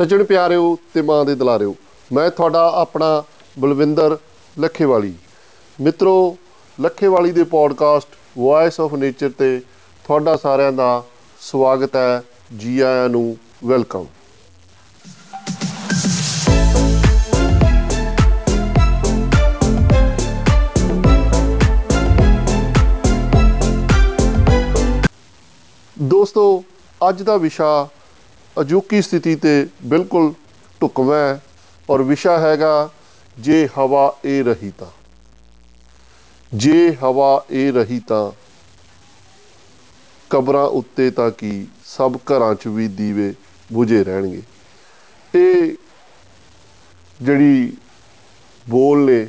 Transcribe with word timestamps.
ਸੱਜਣ 0.00 0.22
ਪਿਆਰਿਓ 0.24 0.78
ਤੇ 0.94 1.02
ਮਾਂ 1.02 1.24
ਦੇ 1.24 1.34
ਦੁਲਾਰਿਓ, 1.34 1.74
ਮੈਂ 2.12 2.30
ਤੁਹਾਡਾ 2.30 2.60
ਆਪਣਾ 2.74 3.22
ਬਲਵਿੰਦਰ 3.58 4.16
ਲੱਖੇਵਾਲੀ। 4.58 5.14
ਮਿੱਤਰੋ, 5.80 6.36
ਲੱਖੇਵਾਲੀ 6.80 7.32
ਦੇ 7.32 7.44
ਪੋਡਕਾਸਟ 7.44 8.08
ਵੌਇਸ 8.38 8.80
ਆਫ 8.80 8.94
ਨੇਚਰ 8.94 9.30
ਤੇ 9.38 9.60
ਤੁਹਾਡਾ 10.04 10.36
ਸਾਰਿਆਂ 10.36 10.72
ਦਾ 10.72 11.04
ਸਵਾਗਤ 11.40 11.96
ਹੈ। 11.96 12.22
ਜੀ 12.56 12.80
ਆਇਆਂ 12.80 13.08
ਨੂੰ 13.08 13.36
ਵੈਲਕਮ। 13.64 14.06
ਦੋਸਤੋ, 26.02 26.64
ਅੱਜ 27.08 27.22
ਦਾ 27.22 27.36
ਵਿਸ਼ਾ 27.36 27.88
ਅਜੋਕੀ 28.56 29.02
ਸਥਿਤੀ 29.02 29.34
ਤੇ 29.36 29.66
ਬਿਲਕੁਲ 29.84 30.32
ਢੁਕਵਾਂ 30.80 31.18
ਹੈ 31.18 31.40
ਔਰ 31.90 32.02
ਵਿਸ਼ਾ 32.02 32.38
ਹੈਗਾ 32.38 32.90
ਜੇ 33.38 33.68
ਹਵਾ 33.78 34.16
ਇਹ 34.24 34.44
ਰਹੀ 34.44 34.72
ਤਾਂ। 34.78 34.86
ਜੇ 36.52 36.96
ਹਵਾ 37.02 37.44
ਇਹ 37.50 37.72
ਰਹੀ 37.72 38.00
ਤਾਂ 38.08 38.30
ਕਬਰਾਂ 40.30 40.64
ਉੱਤੇ 40.64 41.10
ਤਾਂ 41.10 41.30
ਕੀ 41.30 41.66
ਸਭ 41.84 42.16
ਘਰਾਂ 42.16 42.54
'ਚ 42.54 42.68
ਵੀ 42.68 42.88
ਦੀਵੇ 42.88 43.34
ਬੁਝੇ 43.72 44.04
ਰਹਿਣਗੇ। 44.04 44.42
ਇਹ 45.34 45.74
ਜਿਹੜੀ 47.22 47.72
ਬੋਲ 48.66 49.04
ਨੇ 49.04 49.20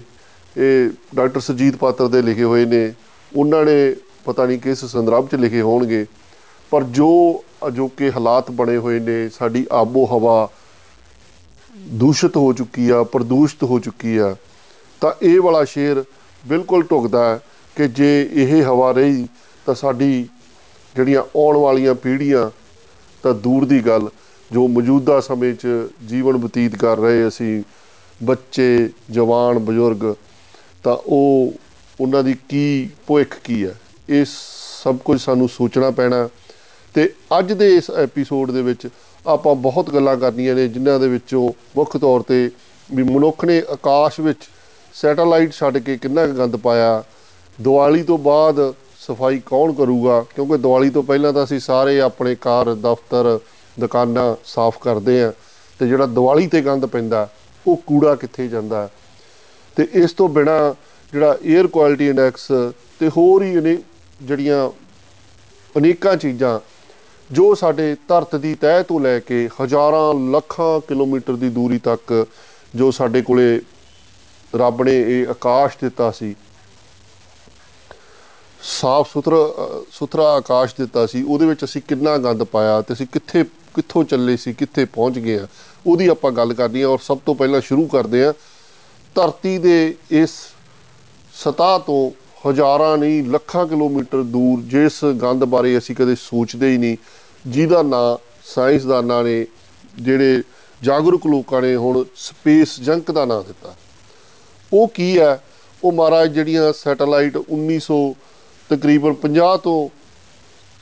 ਇਹ 0.56 0.90
ਡਾਕਟਰ 1.16 1.40
ਸੁਜੀਤ 1.40 1.76
ਪਾਤਰ 1.76 2.08
ਦੇ 2.08 2.22
ਲਿਖੇ 2.22 2.44
ਹੋਏ 2.44 2.66
ਨੇ, 2.66 2.94
ਉਹਨਾਂ 3.32 3.66
ਨੇ 3.66 3.96
ਪਤਾ 4.26 4.46
ਨਹੀਂ 4.46 4.60
ਕਿਸ 4.60 4.86
ਸੰਦਰਭ 4.86 5.28
'ਚ 5.28 5.36
ਲਿਖੇ 5.36 5.62
ਹੋਣਗੇ। 5.62 6.06
ਪਰ 6.72 6.84
ਜੋ 6.84 7.44
ਅਜੋਕੇ 7.68 8.12
ਹਾਲਾਤ 8.12 8.52
ਬਣੇ 8.52 8.78
ਹੋਏ 8.78 9.00
ਨੇ, 9.00 9.30
ਸਾਡੀ 9.30 9.68
ਆਬੋ 9.72 10.06
ਹਵਾ 10.06 10.50
ਦੂਸ਼ਿਤ 11.78 12.38
ਹੋ 12.38 12.54
ਚੁੱਕੀ 12.54 12.90
ਆ, 12.90 13.04
ਪ੍ਰਦੂਸ਼ਿਤ 13.04 13.64
ਹੋ 13.64 13.80
ਚੁੱਕੀ 13.80 14.18
ਆ, 14.18 14.36
ਤਾਂ 15.02 15.12
ਇਹ 15.22 15.42
ਵਾਲਾ 15.42 15.64
ਸ਼ੇਰ 15.64 16.04
ਬਿਲਕੁਲ 16.48 16.84
ਢੁਕਦਾ 16.84 17.34
ਹੈ 17.34 17.40
ਕਿ 17.76 17.88
ਜੇ 17.88 18.30
ਇਹ 18.34 18.64
ਹਵਾ 18.64 18.92
ਰਹੀ, 18.92 19.28
ਤਾਂ 19.66 19.76
ਸਾਡੀ 19.76 20.28
ਜਿਹੜੀਆਂ 20.96 21.22
ਆਉਣ 21.22 21.58
ਵਾਲੀਆਂ 21.58 21.96
ਪੀੜ੍ਹੀਆਂ, 21.96 22.50
ਤਾਂ 23.24 23.34
ਦੂਰ 23.34 23.66
ਦੀ 23.66 23.80
ਗੱਲ, 23.80 24.10
ਜੋ 24.52 24.68
ਮੌਜੂਦਾ 24.68 25.20
ਸਮੇਂ 25.22 25.54
'ਚ 25.54 25.68
ਜੀਵਨ 26.06 26.38
ਬਤੀਤ 26.38 26.76
ਕਰ 26.76 26.98
ਰਹੇ 26.98 27.28
ਅਸੀਂ, 27.28 27.64
ਬੱਚੇ, 28.24 28.90
ਜਵਾਨ, 29.12 29.60
ਬਜ਼ੁਰਗ, 29.60 30.16
ਤਾਂ 30.84 30.98
ਉਹ, 31.06 31.54
ਉਹਨਾਂ 32.02 32.24
ਦੀ 32.24 32.36
ਕੀ 32.50 32.90
ਭੁੱਖ 33.08 33.38
ਕੀ 33.44 33.66
ਹੈ? 33.66 33.76
ਇਹ 34.10 34.26
ਸਭ 34.84 34.98
ਕੁਝ 34.98 35.22
ਸਾਨੂੰ 35.22 35.50
ਸੋਚਣਾ 35.50 35.92
ਪੈਣਾ। 35.92 36.30
ਤੇ 36.94 37.10
ਅੱਜ 37.40 37.54
ਦੇ 37.54 37.76
ਇਸ 37.76 37.90
ਐਪੀਸੋਡ 37.92 38.52
ਦੇ 38.52 38.62
ਵਿੱਚ 38.62 38.88
ਆਪਾਂ 39.26 39.56
ਬਹੁਤ 39.56 39.90
ਗੱਲਾਂ 39.90 40.16
ਕਰਨੀਆਂ 40.18 40.56
ਨੇ, 40.56 40.68
ਜਿਨ੍ਹਾਂ 40.68 41.00
ਦੇ 41.00 41.08
ਵਿੱਚੋਂ 41.08 41.52
ਮੁੱਖ 41.76 41.98
ਤੌਰ 41.98 42.22
ਤੇ 42.22 42.50
ਵੀ 42.90 43.04
ਮਨੁੱਖ 43.04 43.46
ਨੇ 43.46 43.62
ਆਕਾਸ਼ 43.70 44.20
ਵਿੱਚ 44.20 44.50
ਸੈਟੇਲਾਈਟ 44.94 45.54
ਛੱਡ 45.54 45.78
ਕੇ 45.78 45.98
ਕਿੰਨਾ 45.98 46.26
ਗੰਦ 46.28 46.56
ਪਾਇਆ, 46.56 47.04
ਦੀਵਾਲੀ 47.60 48.04
ਤੋਂ 48.04 48.18
ਬਾਅਦ 48.18 48.74
ਸਫ਼ਾਈ 49.00 49.40
ਕੌਣ 49.46 49.74
ਕਰੂਗਾ? 49.74 50.26
ਕਿਉਂਕਿ 50.36 50.58
ਦੀਵਾਲੀ 50.58 50.90
ਤੋਂ 50.90 51.04
ਪਹਿਲਾਂ 51.04 51.34
ਤਾਂ 51.34 51.44
ਅਸੀਂ 51.44 51.60
ਸਾਰੇ 51.60 52.00
ਆਪਣੇ 52.02 52.36
ਘਰ, 52.36 52.74
ਦਫ਼ਤਰ, 52.76 53.40
ਦੁਕਾਨਾਂ 53.80 54.36
ਸਾਫ਼ 54.46 54.78
ਕਰਦੇ 54.82 55.22
ਆ 55.24 55.32
ਤੇ 55.80 55.88
ਜਿਹੜਾ 55.88 56.06
ਦੀਵਾਲੀ 56.06 56.48
ਤੇ 56.48 56.62
ਗੰਦ 56.62 56.86
ਪੈਂਦਾ, 56.86 57.28
ਉਹ 57.66 57.78
ਕੂੜਾ 57.88 58.16
ਕਿੱਥੇ 58.16 58.48
ਜਾਂਦਾ? 58.48 58.90
ਤੇ 59.78 59.88
ਇਸ 59.94 60.14
ਤੋਂ 60.14 60.28
ਬਿਨਾ 60.30 60.76
ਜਿਹੜਾ 61.14 61.38
에ਅਰ 61.46 61.68
ਕੁਆਲਿਟੀ 61.68 62.08
ਇੰਡੈਕਸ 62.10 62.48
ਤੇ 63.00 63.10
ਹੋਰ 63.18 63.44
ਹੀ 63.44 63.56
ਨੇ 63.56 63.78
ਜਿਹੜੀਆਂ 64.22 64.70
ਅਨੇਕਾਂ 65.78 66.16
ਚੀਜ਼ਾਂ 66.18 66.60
ਜੋ 67.32 67.54
ਸਾਡੇ 67.56 67.96
ਧਰਤ 68.08 68.36
ਦੀ 68.36 68.54
ਤਹਿ 68.62 68.84
ਤੋਂ 68.84 69.00
ਲੈ 69.00 69.18
ਕੇ 69.20 69.48
ਹਜ਼ਾਰਾਂ 69.62 70.14
ਲੱਖਾਂ 70.32 70.80
ਕਿਲੋਮੀਟਰ 70.88 71.36
ਦੀ 71.36 71.50
ਦੂਰੀ 71.50 71.78
ਤੱਕ 71.80 72.14
ਜੋ 72.74 72.90
ਸਾਡੇ 72.92 73.22
ਕੋਲੇ 73.22 73.60
ਰੱਬ 74.54 74.82
ਨੇ 74.84 75.00
ਇਹ 75.02 75.28
ਆਕਾਸ਼ 75.28 75.78
ਦਿੱਤਾ 75.82 76.10
ਸੀ, 76.12 76.36
ਸਾਫ਼ 78.62 79.12
ਸੁਥਰਾ 79.12 79.38
ਸੁਥਰਾ 79.92 80.24
ਆਕਾਸ਼ 80.34 80.74
ਦਿੱਤਾ 80.78 81.06
ਸੀ, 81.06 81.22
ਉਹਦੇ 81.24 81.46
ਵਿੱਚ 81.46 81.64
ਅਸੀਂ 81.64 81.82
ਕਿੰਨਾ 81.88 82.18
ਗੰਦ 82.18 82.44
ਪਾਇਆ 82.44 82.82
ਤੇ 82.82 82.94
ਅਸੀਂ 82.94 83.08
ਕਿੱਥੇ, 83.08 83.44
ਕਿੱਥੋਂ 83.76 84.04
ਚੱਲੇ 84.04 84.36
ਸੀ, 84.38 84.54
ਕਿੱਥੇ 84.54 84.86
ਪਹੁੰਚ 84.88 85.20
ਗਏ 85.20 85.38
ਆ 85.40 85.48
ਉਹਦੀ 85.86 86.08
ਆਪਾਂ 86.08 86.32
ਗੱਲ 86.32 86.54
ਕਰਨੀ 86.54 86.82
ਆ 86.82 86.88
ਔਰ 86.88 87.00
ਸਭ 87.04 87.20
ਤੋਂ 87.26 87.36
ਪਹਿਲਾਂ 87.36 87.62
ਸ਼ੁਰੂ 87.62 87.86
ਕਰਦੇ 87.88 88.24
ਆ 88.26 88.34
ਧਰਤੀ 89.16 89.58
ਦੇ 89.58 89.96
ਇਸ 90.14 90.32
ਸਤਹ 91.36 91.80
ਤੋਂ 91.86 92.12
ਹਜ਼ਾਰਾਂ 92.48 92.98
ਨਹੀਂ, 92.98 93.24
ਲੱਖਾਂ 93.24 93.66
ਕਿਲੋਮੀਟਰ 93.68 94.24
ਦੂਰ 94.26 94.62
ਜਿਸ 94.70 95.04
ਗੰਦ 95.22 95.44
ਬਾਰੇ 95.46 95.78
ਅਸੀਂ 95.78 95.96
ਕਦੇ 95.96 96.16
ਸੋਚਦੇ 96.20 96.72
ਹੀ 96.72 96.78
ਨਹੀਂ 96.78 96.98
ਜਿਹਦਾ 97.48 97.82
ਨਾਂ 97.82 98.18
ਸਾਇੰਸਦਾਨਾਂ 98.46 99.24
ਨੇ 99.24 99.46
ਜਿਹੜੇ 100.00 100.42
ਜਾਗਰੂਕ 100.82 101.28
ਲੋਕਾਂ 101.28 101.62
ਨੇ 101.62 101.76
ਹੁਣ 101.76 102.04
ਸਪੇਸ 102.16 102.80
ਜੰਕ 102.80 103.12
ਦਾ 103.12 103.26
ਨਾਂ 103.26 103.42
ਦਿੱਤਾ। 103.44 103.76
ਉਹ 104.74 104.88
ਕੀ 104.88 105.20
ਹੈ? 105.20 105.44
ਉਹ 105.84 105.92
ਮਹਾਰਾਜ 105.92 106.34
ਜਿਹੜੀਆਂ 106.34 106.74
ਸੈਟੇਲਾਈਟ 106.74 107.38
1900 107.38 107.98
ਤਕਰੀਬਨ 108.70 109.14
50 109.14 109.58
ਤੋਂ 109.58 109.90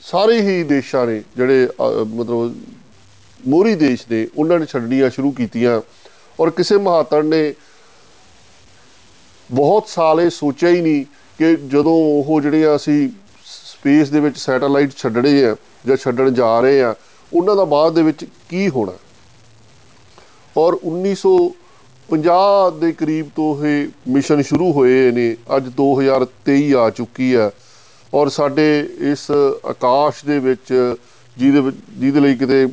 ਸਾਰੇ 0.02 0.42
ਹੀ 0.42 0.64
ਦੇਸ਼ਾਂ 0.64 1.06
ਨੇ, 1.08 1.24
ਜਿਹੜੇ 1.36 1.68
ਮਤਲਬ 2.08 2.56
ਮੋਰੀ 3.47 3.76
ਦੇਸ਼ 3.76 4.06
ਨੇ, 4.12 4.28
ਉਹਨਾਂ 4.38 4.59
ਨੇ 4.59 4.66
ਛੱਡਣੀਆਂ 4.66 5.09
ਸ਼ੁਰੂ 5.09 5.31
ਕੀਤੀਆਂ। 5.31 5.81
ਔਰ 6.40 6.50
ਕਿਸੇ 6.50 6.78
ਮਹਾਤਰ 6.78 7.24
ਨੇ 7.24 7.53
ਬਹੁਤ 9.52 9.88
ਸਾਲ 9.88 10.22
ਇਹ 10.22 10.30
ਸੋਚਿਆ 10.30 10.70
ਹੀ 10.70 10.81
ਨਹੀਂ 10.81 11.06
ਕਿ 11.38 11.56
ਜਦੋਂ 11.56 11.94
ਉਹ 11.94 12.41
ਜਿਹੜੇ 12.41 12.76
ਅਸੀਂ 12.76 13.09
ਸਪੇਸ 13.79 14.09
ਦੇ 14.09 14.19
ਵਿੱਚ 14.19 14.38
ਸੈਟੇਲਾਈਟ 14.38 14.91
ਛੱਡਣੇ 14.97 15.44
ਆ 15.45 15.56
ਜਾਂ 15.88 15.97
ਛੱਡਣ 15.97 16.31
ਜਾ 16.31 16.59
ਰਹੇ 16.59 16.81
ਆ, 16.84 16.95
ਉਹਨਾਂ 17.34 17.56
ਦਾ 17.56 17.66
ਬਾਅਦ 17.66 17.94
ਦੇ 17.94 18.01
ਵਿੱਚ 18.03 18.25
ਕੀ 18.50 18.69
ਹੋਣਾ? 18.69 18.94
ਔਰ 20.57 20.78
1950 20.84 22.79
ਦੇ 22.79 22.91
ਕਰੀਬ 22.91 23.29
ਤੋਂ 23.35 23.66
ਇਹ 23.66 23.88
ਮਿਸ਼ਨ 24.07 24.41
ਸ਼ੁਰੂ 24.41 24.72
ਹੋਏ 24.73 25.12
ਨੇ, 25.12 25.35
ਅੱਜ 25.57 25.67
2023 25.67 26.73
ਆ 26.75 26.90
ਚੁੱਕੀ 26.90 27.35
ਹੈ 27.35 27.50
ਔਰ 28.13 28.29
ਸਾਡੇ 28.29 28.90
ਇਸ 29.00 29.31
ਆਕਾਸ਼ 29.66 30.25
ਦੇ 30.25 30.40
ਵਿੱਚ, 30.40 30.96
ਜਿਹਦੇ 31.38 31.72
ਜਿਹਦੇ 32.00 32.19
ਲਈ 32.19 32.35
ਕਿਤੇ 32.35 32.66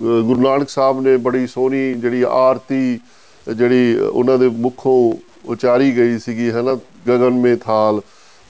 ਗੁਰੂ 0.00 0.40
ਨਾਨਕ 0.40 0.68
ਸਾਹਿਬ 0.68 1.00
ਨੇ 1.00 1.16
ਬੜੀ 1.16 1.46
ਸੋਹਣੀ 1.46 1.94
ਜਿਹੜੀ 1.94 2.24
ਆਰਤੀ, 2.28 3.00
ਜਿਹੜੀ 3.46 3.96
ਉਹਨਾਂ 3.98 4.38
ਦੇ 4.38 4.48
ਮੁਖੋਂ 4.48 5.14
ਉਚਾਰੀ 5.46 5.96
ਗਈ 5.96 6.18
ਸੀਗੀ, 6.18 6.50
ਹੈਨਾ? 6.50 6.78
ਗगन 7.08 7.32
ਮੇ 7.32 7.56
ਥਾਲ 7.56 8.00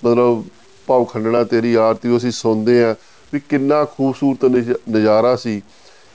ਮਤਲਬ 0.04 0.44
ਭਾਵ 0.87 1.05
ਖੰਡਣਾ 1.05 1.45
ਤੇਰੀ 1.45 1.75
ਆਰਤੀ 1.75 2.09
ਉਹ 2.09 2.19
ਅਸੀਂ 2.19 2.31
ਸੁਣਦੇ 2.31 2.83
ਆ 2.84 2.95
ਵੀ 3.33 3.41
ਕਿੰਨਾ 3.41 3.84
ਖੂਬਸੂਰਤ 3.84 4.45
ਨਜ਼ਾਰਾ 4.91 5.37
ਸੀ 5.37 5.62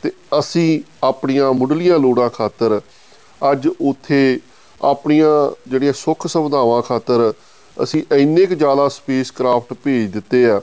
ਤੇ 0.03 0.11
ਅਸੀਂ 0.39 0.79
ਆਪਣੀਆਂ 1.03 1.51
ਮੁੱਢਲੀਆਂ 1.53 1.99
ਲੋੜਾਂ 1.99 2.29
ਖਾਤਰ 2.29 2.81
ਅੱਜ 3.51 3.67
ਉੱਥੇ 3.81 4.39
ਆਪਣੀਆਂ 4.81 5.29
ਜਿਹੜੀਆਂ 5.69 5.93
ਸੁੱਖ 5.93 6.27
ਸੁਵਿਧਾਵਾਂ 6.27 6.81
ਖਾਤਰ 6.81 7.33
ਅਸੀਂ 7.83 8.03
ਇੰਨੇ 8.11 8.45
ਕੁ 8.45 8.55
ਜ਼ਿਆਦਾ 8.55 8.87
ਸਪੇਸ 8.89 9.31
ਕਰਾਫਟ 9.31 9.73
ਭੇਜ 9.73 10.11
ਦਿੱਤੇ 10.11 10.45
ਆ। 10.49 10.61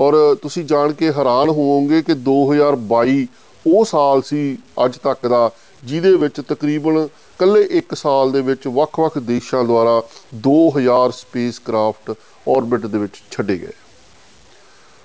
ਔਰ 0.00 0.14
ਤੁਸੀਂ 0.42 0.64
ਜਾਣ 0.64 0.92
ਕੇ 0.92 1.12
ਹੈਰਾਨ 1.12 1.48
ਹੋਵੋਗੇ 1.48 2.02
ਕਿ 2.02 2.12
2022 2.28 3.24
ਉਹ 3.66 3.84
ਸਾਲ 3.84 4.22
ਸੀ 4.22 4.58
ਅੱਜ 4.84 4.96
ਤੱਕ 4.96 5.26
ਦਾ, 5.26 5.50
ਜਿਹਦੇ 5.84 6.16
ਵਿੱਚ 6.16 6.40
ਤਕਰੀਬਨ 6.40 7.08
ਕੱਲੇ 7.38 7.68
1 7.78 7.94
ਸਾਲ 7.94 8.32
ਦੇ 8.32 8.40
ਵਿੱਚ 8.40 8.66
ਵੱਖ-ਵੱਖ 8.68 9.18
ਦੇਸ਼ਾਂ 9.18 9.64
ਦੁਆਰਾ 9.64 10.02
2000 10.48 11.10
ਸਪੇਸ 11.12 11.58
ਕਰਾਫਟ 11.58 12.14
ਆਰਬਿਟ 12.48 12.86
ਦੇ 12.86 12.98
ਵਿੱਚ 12.98 13.22
ਛੱਡੇ 13.30 13.56
ਗਏ। 13.58 13.72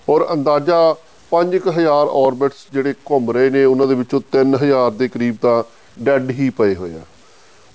ਔਰ 0.08 0.26
ਅੰਦਾਜ਼ਾ 0.34 0.96
5000 1.32 2.10
ਆਰਬਿਟਸ 2.18 2.66
ਜਿਹੜੇ 2.74 2.94
ਘੁੰਮ 3.12 3.32
ਰਹੇ 3.32 3.50
ਨੇ, 3.50 3.64
ਉਹਨਾਂ 3.66 3.88
ਦੇ 3.88 3.96
ਵਿੱਚੋਂ 3.96 4.22
3000 4.32 4.92
ਦੇ 4.92 5.08
ਕਰੀਬ 5.08 5.36
ਤਾਂ 5.42 5.64
ਡੈੱਡ 5.98 6.32
ਹੀ 6.32 6.50
ਪਏ 6.50 6.76
ਹੋਏ 6.76 6.94
ਆ। 6.94 7.02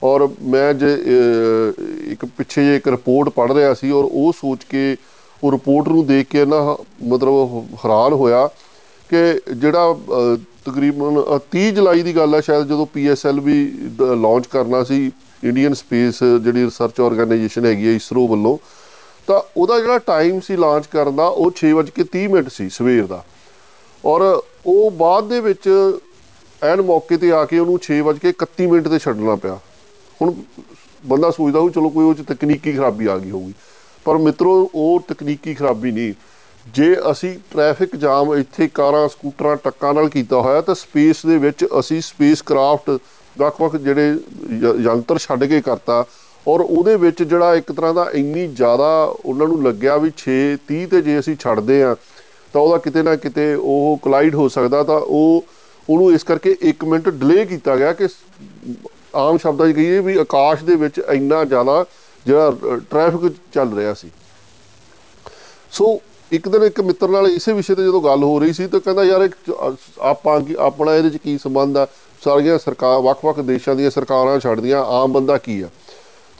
ਔਰ 0.03 0.29
ਮੈਂ 0.43 0.73
ਜੇ 0.75 0.93
ਇੱਕ 2.13 2.25
ਪਿੱਛੇ 2.27 2.65
ਜੇ 2.65 2.77
ਇੱਕ 2.77 2.89
ਰਿਪੋਰਟ 2.89 3.29
ਪੜ੍ਹ 3.29 3.55
ਰਿਹਾ 3.55 3.75
ਸੀ 3.75 3.91
ਔਰ 3.91 4.05
ਉਹ 4.05 4.33
ਸੋਚ 4.33 4.65
ਕੇ, 4.65 4.97
ਉਹ 5.43 5.53
ਰਿਪੋਰਟ 5.53 5.89
ਨੂੰ 5.89 6.07
ਦੇਖ 6.07 6.29
ਕੇ 6.29 6.45
ਨਾ 6.45 6.77
ਮਤਲਬ 7.05 7.65
ਹੈਰਾਨ 7.85 8.13
ਹੋਇਆ 8.13 8.49
ਕਿ 9.11 9.41
ਜਿਹੜਾ 9.55 9.97
ਤਕਰੀਬਨ 10.67 11.21
30 11.53 11.71
ਜੁਲਾਈ 11.71 12.03
ਦੀ 12.03 12.17
ਗੱਲ 12.17 12.35
ਹੈ 12.35 12.41
ਸ਼ਾਇਦ 12.41 12.67
ਜਦੋਂ 12.67 12.87
ਪੀਐਸਐਲ 12.87 13.41
ਵੀ 13.41 13.57
ਲਾਂਚ 14.21 14.47
ਕਰਨਾ 14.47 14.83
ਸੀ, 14.85 15.11
ਇੰਡੀਅਨ 15.45 15.75
ਸਪੇਸ 15.75 16.23
ਜਿਹੜੀ 16.23 16.65
ਰਿਸਰਚ 16.65 17.01
ਆਰਗੇਨਾਈਜੇਸ਼ਨ 17.01 17.67
ਹੈਗੀ 17.67 17.87
ਹੈ 17.89 17.93
ਇਸਰੋ 17.93 18.27
ਵੱਲੋਂ 18.29 18.57
ਤਾਂ 19.27 19.41
ਉਹਦਾ 19.57 19.81
ਜਿਹੜਾ 19.81 19.99
ਟਾਈਮ 19.99 20.41
ਸੀ 20.41 20.57
ਲਾਂਚ 20.57 20.87
ਕਰਨ 20.87 21.17
ਦਾ, 21.17 21.27
ਉਹ 21.27 21.51
6:30 21.51 22.27
ਮਿੰਟ 22.29 22.49
ਸੀ 22.49 22.69
ਸਵੇਰ 22.69 23.07
ਦਾ। 23.07 23.25
ਔਰ 24.05 24.43
ਉਹ 24.67 24.91
ਬਾਅਦ 24.91 25.29
ਦੇ 25.29 25.41
ਵਿੱਚ 25.41 25.69
ਐਨ 26.63 26.83
ਮੌਕੇ 26.83 27.17
ਤੇ 27.17 27.33
ਆ 27.33 27.45
ਕੇ 27.45 27.59
ਉਹਨੂੰ 27.59 27.79
6:31 27.79 28.67
ਮਿੰਟ 28.67 28.89
ਤੇ 28.89 28.99
ਛੱਡਣਾ 28.99 29.37
ਪਿਆ। 29.37 29.59
ਹੁਣ 30.23 30.35
ਬੰਦਾ 31.07 31.31
ਸੋਚਦਾ 31.31 31.61
ਹੋ 31.61 31.71
ਚਲੋ 31.71 31.89
ਕੋਈ 31.89 32.05
ਉਹ 32.05 32.15
ਚ 32.15 32.25
ਤਕਨੀਕੀ 32.29 32.73
ਖਰਾਬੀ 32.73 33.07
ਆ 33.07 33.19
ਗਈ 33.19 33.31
ਹੋਊਗੀ। 33.31 33.55
ਪਰ 34.05 34.19
ਮਿੱਤਰੋ, 34.19 34.71
ਉਹ 34.75 35.01
ਤਕਨੀਕੀ 35.09 35.55
ਖਰਾਬੀ 35.55 35.91
ਨਹੀਂ। 35.91 36.13
ਜੇ 36.75 36.97
ਅਸੀਂ 37.11 37.39
ਟ੍ਰੈਫਿਕ 37.51 37.97
ਜਾਮ 37.97 38.35
ਇੱਥੇ 38.35 38.69
ਕਾਰਾਂ, 38.75 39.09
ਸਕੂਟਰਾਂ, 39.09 39.57
ਟੱਕਾਂ 39.57 39.95
ਨਾਲ 39.95 40.09
ਕੀਤਾ 40.09 40.41
ਹੋਇਆ, 40.41 40.61
ਤਾਂ 40.61 40.75
ਸਪੇਸ 40.75 41.27
ਦੇ 41.27 41.39
ਵਿੱਚ 41.39 41.65
ਅਸੀਂ 41.81 42.01
ਸਪੇਸ 42.01 42.43
ਕਰਾਫਟ 42.43 42.99
ਵੱਖ-ਵੱਖ 43.39 43.77
ਜਿਹੜੇ 43.77 44.19
ਯੰਤਰ 44.83 45.19
ਛੱਡ 45.19 45.45
ਕੇ 45.45 45.61
ਕਰਤਾ 45.61 46.05
ਔਰ 46.49 46.61
ਉਹਦੇ 46.61 46.97
ਵਿੱਚ 46.97 47.23
ਜਿਹੜਾ 47.23 47.55
ਇੱਕ 47.55 47.73
ਤਰ੍ਹਾਂ 47.73 47.95
ਦਾ 47.95 48.11
ਇੰਨੀ 48.15 48.47
ਜ਼ਿਆਦਾ 48.47 49.15
ਉਹਨਾਂ 49.25 49.47
ਨੂੰ 49.49 49.63
ਲੱਗਿਆ 49.63 49.97
ਵੀ 49.97 50.11
6 50.19 50.35
30 50.73 50.87
ਤੇ 50.87 51.01
ਜੇ 51.03 51.19
ਅਸੀਂ 51.19 51.37
ਛੱਡਦੇ 51.37 51.83
ਆ 51.83 51.95
ਤਾਂ 52.55 52.61
ਉਹਦਾ 52.63 52.79
ਕਿਤੇ 52.79 53.03
ਨਾ 53.03 53.17
ਕਿਤੇ 53.17 53.55
ਉਹ 53.55 53.99
ਕਲਾਈਡ 54.03 54.35
ਹੋ 54.35 54.49
ਸਕਦਾ 54.49 54.83
ਤਾਂ 54.83 54.99
ਉਹ, 54.99 55.45
ਉਹਨੂੰ 55.91 56.13
ਇਸ 56.13 56.23
ਕਰਕੇ 56.23 56.57
1 56.63 56.85
ਮਿੰਟ 56.85 57.09
ਡਿਲੇ 57.09 57.45
ਕੀਤਾ 57.47 57.77
ਗਿਆ 57.77 57.93
ਕਿ 57.93 58.09
ਆਮ 59.15 59.39
ਸ਼ਬਦਾਂ 59.39 59.69
'ਚ 59.69 59.75
ਕਹੀਏ 59.75 59.99
ਵੀ 60.01 60.17
ਆਕਾਸ਼ 60.19 60.65
ਦੇ 60.65 60.77
ਵਿੱਚ 60.77 60.99
ਇੰਨਾ 60.99 61.45
ਜ਼ਿਆਦਾ 61.45 61.85
ਜਿਹੜਾ 62.27 62.57
ਟ੍ਰੈਫਿਕ 62.91 63.33
ਚੱਲ 63.55 63.75
ਰਿਹਾ 63.75 63.95
ਸੀ। 63.95 64.11
ਸੋ 65.73 66.01
ਇੱਕ 66.33 66.49
ਦਿਨ 66.49 66.63
ਇੱਕ 66.63 66.81
ਮਿੱਤਰ 66.81 67.09
ਨਾਲ 67.09 67.27
ਇਸੇ 67.27 67.53
ਵਿਸ਼ੇ 67.53 67.75
ਤੇ 67.75 67.83
ਜਦੋਂ 67.83 68.01
ਗੱਲ 68.03 68.23
ਹੋ 68.23 68.39
ਰਹੀ 68.39 68.53
ਸੀ 68.53 68.67
ਤਾਂ 68.67 68.81
ਕਹਿੰਦਾ, 68.81 69.05
ਯਾਰ 69.05 69.29
ਆਪਾਂ 70.01 70.41
ਆਪਣਾ 70.59 70.95
ਇਹਦੇ 70.95 71.11
'ਚ 71.11 71.17
ਕੀ 71.17 71.39
ਸੰਬੰਧ 71.39 71.79
ਆ? 71.79 71.87
ਸਾਰੀਆਂ 72.25 72.59
ਸਰਕਾਰ, 72.59 73.01
ਵੱਖ-ਵੱਖ 73.01 73.41
ਦੇਸ਼ਾਂ 73.41 73.75
ਦੀਆਂ 73.75 73.91
ਸਰਕਾਰਾਂ 73.91 74.39
ਛੱਡਦੀਆਂ, 74.41 74.85
ਆਮ 74.85 75.13
ਬੰਦਾ 75.13 75.39
ਕੀ 75.39 75.61
ਆ? 75.63 75.69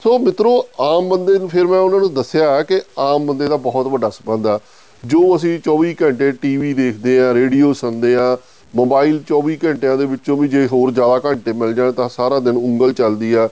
ਸੋ 0.05 0.17
ਮਿੱਤਰੋ, 0.19 0.51
ਆਮ 0.79 1.07
ਬੰਦੇ 1.09 1.37
ਨੂੰ 1.39 1.47
ਫਿਰ 1.49 1.67
ਮੈਂ 1.67 1.79
ਉਹਨਾਂ 1.79 1.99
ਨੂੰ 1.99 2.13
ਦੱਸਿਆ 2.13 2.61
ਕਿ 2.63 2.79
ਆਮ 2.99 3.25
ਬੰਦੇ 3.25 3.47
ਦਾ 3.47 3.57
ਬਹੁਤ 3.57 3.87
ਵੱਡਾ 3.87 4.09
ਸੰਬੰਧ 4.09 4.47
ਆ। 4.47 4.59
ਜੋ 5.03 5.35
ਅਸੀਂ 5.35 5.57
24 5.59 5.93
ਘੰਟੇ 6.01 6.31
ਟੀਵੀ 6.31 6.73
ਦੇਖਦੇ 6.73 7.19
ਆ, 7.19 7.33
ਰੇਡੀਓ 7.33 7.71
ਸੁਣਦੇ 7.73 8.13
ਆ, 8.15 8.37
ਮੋਬਾਈਲ 8.73 9.19
24 9.27 9.55
ਘੰਟਿਆਂ 9.63 9.97
ਦੇ 9.97 10.05
ਵਿੱਚੋਂ 10.05 10.37
ਵੀ 10.37 10.47
ਜੇ 10.47 10.65
ਹੋਰ 10.67 10.91
ਜ਼ਿਆਦਾ 10.91 11.19
ਘੰਟੇ 11.25 11.53
ਮਿਲ 11.53 11.73
ਜਾਣ 11.73 11.91
ਤਾਂ 11.91 12.07
ਸਾਰਾ 12.09 12.39
ਦਿਨ 12.39 12.57
ਉਂਗਲ 12.57 12.93
ਚੱਲਦੀ 12.93 13.33
ਆ। 13.33 13.47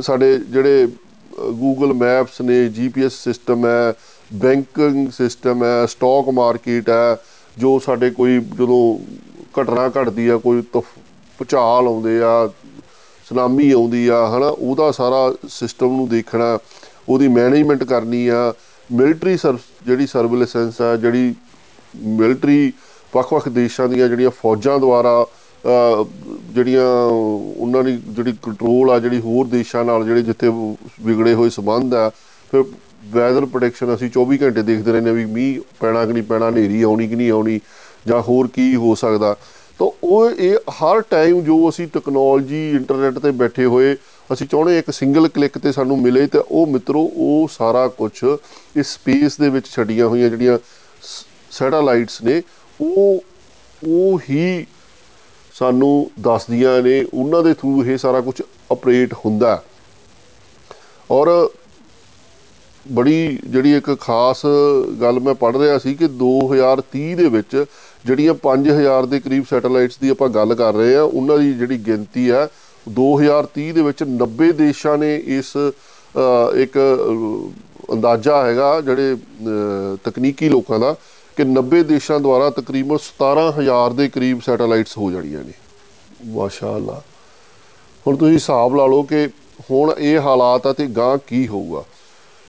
ਸਾਡੇ 0.00 0.36
ਜਿਹੜੇ 0.38 0.86
ਗੂਗਲ 1.58 1.92
ਮੈਪਸ 1.94 2.40
ਨੇ 2.40 2.64
ਜੀਪੀਐਸ 2.68 3.12
ਸਿਸਟਮ 3.24 3.66
ਹੈ 3.66 3.92
ਬੈਂਕਿੰਗ 4.30 5.10
ਸਿਸਟਮ 5.10 5.64
ਹੈ 5.64 5.86
ਸਟਾਕ 5.86 6.28
ਮਾਰਕੀਟ 6.34 6.90
ਹੈ, 6.90 7.16
ਜੋ 7.56 7.78
ਸਾਡੇ 7.86 8.10
ਕੋਈ 8.10 8.40
ਜਦੋਂ 8.58 8.82
ਘਟਨਾ 9.60 9.90
ਘਟਦੀ 10.00 10.28
ਆ, 10.28 10.36
ਕੋਈ 10.36 10.62
ਭੁਚਾਲ 10.72 11.86
ਆਉਂਦੇ 11.86 12.20
ਆ 12.22 12.48
ਸੁਨਾਮੀ 13.30 13.70
ਆਉਂਦੀ 13.70 14.06
ਆ, 14.08 14.16
ਹਨਾ, 14.28 14.46
ਉਹਦਾ 14.48 14.90
ਸਾਰਾ 14.92 15.18
ਸਿਸਟਮ 15.48 15.96
ਨੂੰ 15.96 16.08
ਦੇਖਣਾ, 16.08 16.58
ਉਹਦੀ 17.08 17.28
ਮੈਨੇਜਮੈਂਟ 17.28 17.82
ਕਰਨੀ 17.84 18.26
ਆ। 18.28 18.52
ਮਿਲਟਰੀ 18.90 19.36
ਜਿਹੜੀ 19.86 20.06
ਸਰਵਿਲੈਂਸ 20.06 20.80
ਆ, 20.82 20.96
ਜਿਹੜੀ 20.96 21.34
ਮਿਲਟਰੀ 21.96 22.72
ਵੱਖ-ਵੱਖ 23.14 23.48
ਦੇਸ਼ਾਂ 23.48 23.88
ਦੀਆਂ 23.88 24.08
ਜਿਹੜੀਆਂ 24.08 24.30
ਫੌਜਾਂ 24.40 24.78
ਦੁਆਰਾ 24.78 25.26
ਜਿਹੜੀਆਂ 26.54 26.86
ਉਹਨਾਂ 27.04 27.82
ਦੀ 27.84 27.96
ਜਿਹੜੀ 28.08 28.32
ਕੰਟਰੋਲ 28.42 28.90
ਆ, 28.90 28.98
ਜਿਹੜੀ 28.98 29.20
ਹੋਰ 29.20 29.46
ਦੇਸ਼ਾਂ 29.46 29.84
ਨਾਲ 29.84 30.04
ਜਿਹੜੇ 30.04 30.22
ਜਿੱਥੇ 30.22 30.48
ਵਿਗੜੇ 31.02 31.34
ਹੋਏ 31.34 31.50
ਸਬੰਧ 31.50 31.94
ਆ, 31.94 32.10
ਫਿਰ 32.52 32.64
ਵੈਦਰ 33.12 33.46
ਪ੍ਰੋਡਕਸ਼ਨ 33.46 33.94
ਅਸੀਂ 33.94 34.10
24 34.10 34.42
ਘੰਟੇ 34.42 34.62
ਦੇਖਦੇ 34.62 34.92
ਰਹਿੰਦੇ 34.92 35.12
ਵੀ 35.12 35.24
ਮੀਂਹ 35.24 35.60
ਪੈਣਾ 35.80 36.04
ਕਿ 36.06 36.12
ਨਹੀਂ 36.12 36.22
ਪੈਣਾ, 36.22 36.48
ਹਨੇਰੀ 36.48 36.82
ਆਉਣੀ 36.82 37.08
ਕਿ 37.08 37.16
ਨਹੀਂ 37.16 37.30
ਆਉਣੀ, 37.30 37.60
ਜਾਂ 38.06 38.20
ਹੋਰ 38.22 38.48
ਕੀ 38.54 38.74
ਹੋ 38.76 38.94
ਸਕਦਾ। 38.94 39.34
ਤਾਂ 39.80 39.90
ਉਹ 40.04 40.30
ਇਹ 40.30 40.56
ਹਰ 40.70 41.00
ਟਾਈਮ 41.00 41.40
ਜੋ 41.40 41.68
ਅਸੀਂ 41.68 41.86
ਟੈਕਨੋਲੋਜੀ 41.88 42.70
ਇੰਟਰਨੈਟ 42.70 43.18
ਤੇ 43.18 43.30
ਬੈਠੇ 43.30 43.64
ਹੋਏ, 43.64 43.96
ਅਸੀਂ 44.32 44.46
ਚਾਹੁੰਦੇ 44.46 44.78
ਇੱਕ 44.78 44.90
ਸਿੰਗਲ 44.90 45.28
ਕਲਿੱਕ 45.28 45.58
ਤੇ 45.58 45.72
ਸਾਨੂੰ 45.72 45.98
ਮਿਲੇ 45.98 46.26
ਤੇ 46.26 46.38
ਉਹ 46.50 46.66
ਮਿੱਤਰੋ, 46.66 47.10
ਉਹ 47.16 47.48
ਸਾਰਾ 47.52 47.88
ਕੁਝ 47.88 48.10
ਇਸ 48.76 48.86
ਸਪੇਸ 48.86 49.36
ਦੇ 49.40 49.48
ਵਿੱਚ 49.48 49.66
ਛੱਡੀਆਂ 49.66 50.06
ਹੋਈਆਂ 50.06 50.28
ਜਿਹੜੀਆਂ 50.28 50.58
ਸੈਟੇਲਾਈਟਸ 51.50 52.22
ਨੇ, 52.22 52.42
ਉਹ 52.80 53.24
ਉਹ 53.88 54.20
ਹੀ 54.30 54.66
ਸਾਨੂੰ 55.54 56.10
ਦੱਸਦੀਆਂ 56.20 56.82
ਨੇ, 56.82 57.04
ਉਹਨਾਂ 57.14 57.42
ਦੇ 57.42 57.54
ਥਰੂ 57.54 57.84
ਇਹ 57.84 57.98
ਸਾਰਾ 57.98 58.20
ਕੁਝ 58.20 58.42
ਆਪਰੇਟ 58.70 59.14
ਹੁੰਦਾ। 59.14 59.62
ਔਰ 61.10 61.50
ਬੜੀ 62.92 63.38
ਜਿਹੜੀ 63.46 63.76
ਇੱਕ 63.76 63.96
ਖਾਸ 64.00 64.42
ਗੱਲ 65.00 65.20
ਮੈਂ 65.20 65.34
ਪੜ੍ਹ 65.34 65.58
ਰਿਹਾ 65.58 65.78
ਸੀ 65.78 65.94
ਕਿ 65.94 66.04
2030 66.04 67.14
ਦੇ 67.14 67.28
ਵਿੱਚ 67.28 67.64
ਜਿਹੜੀਆਂ 68.06 68.34
5000 68.42 69.06
ਦੇ 69.06 69.20
ਕਰੀਬ 69.20 69.44
ਸੈਟੇਲਾਈਟਸ 69.50 69.98
ਦੀ 69.98 70.08
ਆਪਾਂ 70.08 70.28
ਗੱਲ 70.28 70.54
ਕਰ 70.54 70.74
ਰਹੇ 70.74 70.94
ਆ 70.96 71.02
ਉਹਨਾਂ 71.02 71.38
ਦੀ 71.38 71.52
ਜਿਹੜੀ 71.52 71.78
ਗਿਣਤੀ 71.78 72.30
ਹੈ 72.30 72.46
2030 72.86 73.72
ਦੇ 73.72 73.82
ਵਿੱਚ 73.82 74.04
90 74.22 74.50
ਦੇਸ਼ਾਂ 74.52 74.96
ਨੇ 74.98 75.16
ਇਸ 75.38 75.56
ਇੱਕ 76.56 76.78
ਅੰਦਾਜ਼ਾ 77.92 78.42
ਹੈਗਾ 78.46 78.80
ਜਿਹੜੇ 78.80 79.16
ਤਕਨੀਕੀ 80.04 80.48
ਲੋਕਾਂ 80.48 80.78
ਦਾ 80.78 80.94
ਕਿ 81.36 81.44
90 81.50 81.82
ਦੇਸ਼ਾਂ 81.84 82.20
ਦੁਆਰਾ 82.20 82.50
ਤਕਰੀਬਨ 82.50 82.98
17000 82.98 83.94
ਦੇ 83.94 84.08
ਕਰੀਬ 84.08 84.40
ਸੈਟੇਲਾਈਟਸ 84.46 84.96
ਹੋ 84.98 85.10
ਜਾਣੀਆਂ 85.10 85.44
ਨੇ। 85.44 85.52
ਮਾਸ਼ਾਅੱਲਾ। 86.26 87.00
ਹੁਣ 88.06 88.16
ਤੁਸੀਂ 88.16 88.34
ਹਿਸਾਬ 88.34 88.76
ਲਾ 88.76 88.86
ਲਓ 88.86 89.02
ਕਿ 89.02 89.26
ਹੁਣ 89.70 89.92
ਇਹ 89.98 90.18
ਹਾਲਾਤ 90.18 90.66
ਆ 90.66 90.72
ਤੇ 90.72 90.86
ਗਾਂ 90.86 91.16
ਕੀ 91.26 91.46
ਹੋਊਗਾ। 91.48 91.84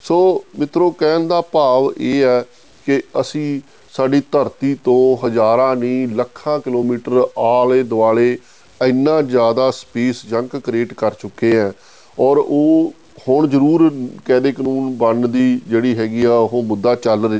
ਸੋ 0.04 0.44
ਮਿੱਤਰੋ, 0.60 0.90
ਕਹਿਣ 0.92 1.28
ਦਾ 1.28 1.42
ਭਾਵ 1.42 1.92
ਇਹ 1.98 2.24
ਹੈ 2.24 2.44
ਕਿ 2.86 3.02
ਅਸੀਂ 3.22 3.62
ਸਾਡੀ 3.94 4.22
ਧਰਤੀ 4.32 4.74
ਤੋਂ 4.84 5.18
ਹਜ਼ਾਰਾਂ 5.26 5.76
ਨਹੀਂ, 5.76 6.08
ਲੱਖਾਂ 6.08 6.60
ਕਿਲੋਮੀਟਰ 6.60 7.26
ਆਲੇ 7.38 7.84
ਦੁਆਲੇ 7.84 8.38
ਇੰਨਾ 8.82 9.22
ਜ਼ਿਆਦਾ 9.22 9.70
ਸਪੇਸ 9.72 10.26
ਜੰਕ 10.26 10.56
ਕ੍ਰੀਏਟ 10.56 10.94
ਕਰ 10.94 11.14
ਚੁੱਕੇ 11.14 11.60
ਆ। 11.60 11.72
ਔਰ 12.20 12.38
ਉਹ 12.38 12.94
ਹੁਣ 13.28 13.48
ਜ਼ਰੂਰ 13.48 13.90
ਕਾਇਦੇ 14.26 14.52
ਕਾਨੂੰਨ 14.52 14.96
ਬਣਨ 14.98 15.32
ਦੀ 15.32 15.60
ਜਿਹੜੀ 15.68 15.96
ਹੈਗੀ 15.98 16.24
ਆ, 16.24 16.34
ਉਹ 16.34 16.64
ਮੁੱਦਾ 16.64 16.96
ਚੱਲ 16.96 17.40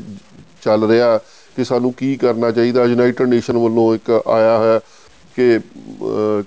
ਚੱਲ 0.62 0.88
ਰਿਹਾ 0.88 1.18
ਕਿ 1.56 1.64
ਸਾਨੂੰ 1.64 1.94
ਕੀ 1.94 2.16
ਕਰਨਾ 2.16 2.52
ਚਾਹੀਦਾ। 2.52 2.84
ਯੂਨਾਈਟਿਡ 2.86 3.28
ਨੇਸ਼ਨ 3.28 3.58
ਵੱਲੋਂ 3.58 3.94
ਇੱਕ 3.96 4.12
ਆਇਆ 4.12 4.58
ਹੈ 4.60 4.80
ਕਿ 5.36 5.60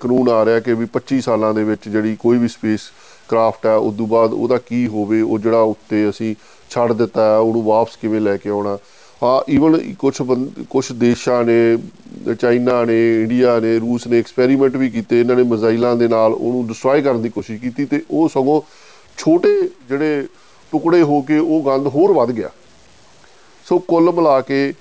ਕਾਨੂੰਨ 0.01 0.29
ਆ 0.29 0.45
ਰਿਹਾ 0.45 0.61
ਕਿ 0.61 0.75
ਵੀ 0.75 0.87
25 0.93 1.21
ਸਾਲਾਂ 1.21 1.53
ਦੇ 1.55 1.65
ਵਿੱਚ 1.65 1.89
ਜਿਹੜੀ 1.89 2.17
ਕੋਈ 2.21 2.39
ਵੀ 2.39 2.49
ਸਪੇਸ 2.49 2.81
ਕਰਾਫਟ 3.29 3.67
ਹੈ 3.67 3.75
ਉਸ 3.77 3.97
ਤੋਂ 3.97 4.07
ਬਾਅਦ 4.07 4.33
ਉਹਦਾ 4.33 4.59
ਕੀ 4.59 4.87
ਹੋਵੇ, 4.87 5.21
ਉਹ 5.21 5.39
ਜਿਹੜਾ 5.39 5.61
ਉੱਤੇ 5.61 6.09
ਅਸੀਂ 6.11 6.35
ਛੱਡ 6.71 6.93
ਦਿੱਤਾ 6.93 7.25
ਹੈ 7.25 7.37
ਉਹਨੂੰ 7.39 7.63
ਵਾਪਸ 7.65 7.97
ਕਿਵੇਂ 7.97 8.21
ਲੈ 8.21 8.37
ਕੇ 8.37 8.51
ਆਉਣਾ। 8.51 8.79
ਹਾਂ 9.23 9.41
ਈਵਨ 9.51 9.77
ਕੁਝ 9.99 10.15
ਕੁਝ 10.71 10.85
ਦੇਸ਼ਾਂ 10.93 11.43
ਨੇ, 11.45 11.77
ਚਾਈਨਾ 12.41 12.85
ਨੇ, 12.85 12.97
ਇੰਡੀਆ 13.23 13.59
ਨੇ, 13.61 13.79
ਰੂਸ 13.79 14.07
ਨੇ 14.07 14.19
ਐਕਸਪੈਰੀਮੈਂਟ 14.19 14.77
ਵੀ 14.77 14.89
ਕੀਤੇ, 14.91 15.21
ਇਹਨਾਂ 15.21 15.37
ਨੇ 15.37 15.43
ਮਿਜ਼ਾਈਲਾਂ 15.43 15.95
ਦੇ 15.97 16.09
ਨਾਲ 16.09 16.33
ਉਹਨੂੰ 16.33 16.67
ਡਿਸਟਰੋਏ 16.69 17.03
ਕਰਨ 17.03 17.23
ਦੀ 17.23 17.29
ਕੋਸ਼ਿਸ਼ 17.29 17.61
ਕੀਤੀ 17.61 17.85
ਤੇ 17.85 18.01
ਉਹ 18.11 18.29
ਸਗੋਂ 18.29 18.61
ਛੋਟੇ 19.19 19.49
ਜਿਹੜੇ 19.89 20.27
ਟੁਕੜੇ 20.73 21.03
ਹੋ 21.03 21.21
ਕੇ 21.23 21.39
ਉਹ 21.39 21.63
ਗੰਦ 21.67 21.87
ਹੋਰ 21.95 22.13
ਵੱਧ 22.13 22.31
ਗਿਆ। 22.31 22.51
ਸੋ 23.67 23.79
ਕੁੱਲ 23.89 24.11
ਮਿਲਾ 24.13 24.41
ਕੇ 24.41 24.73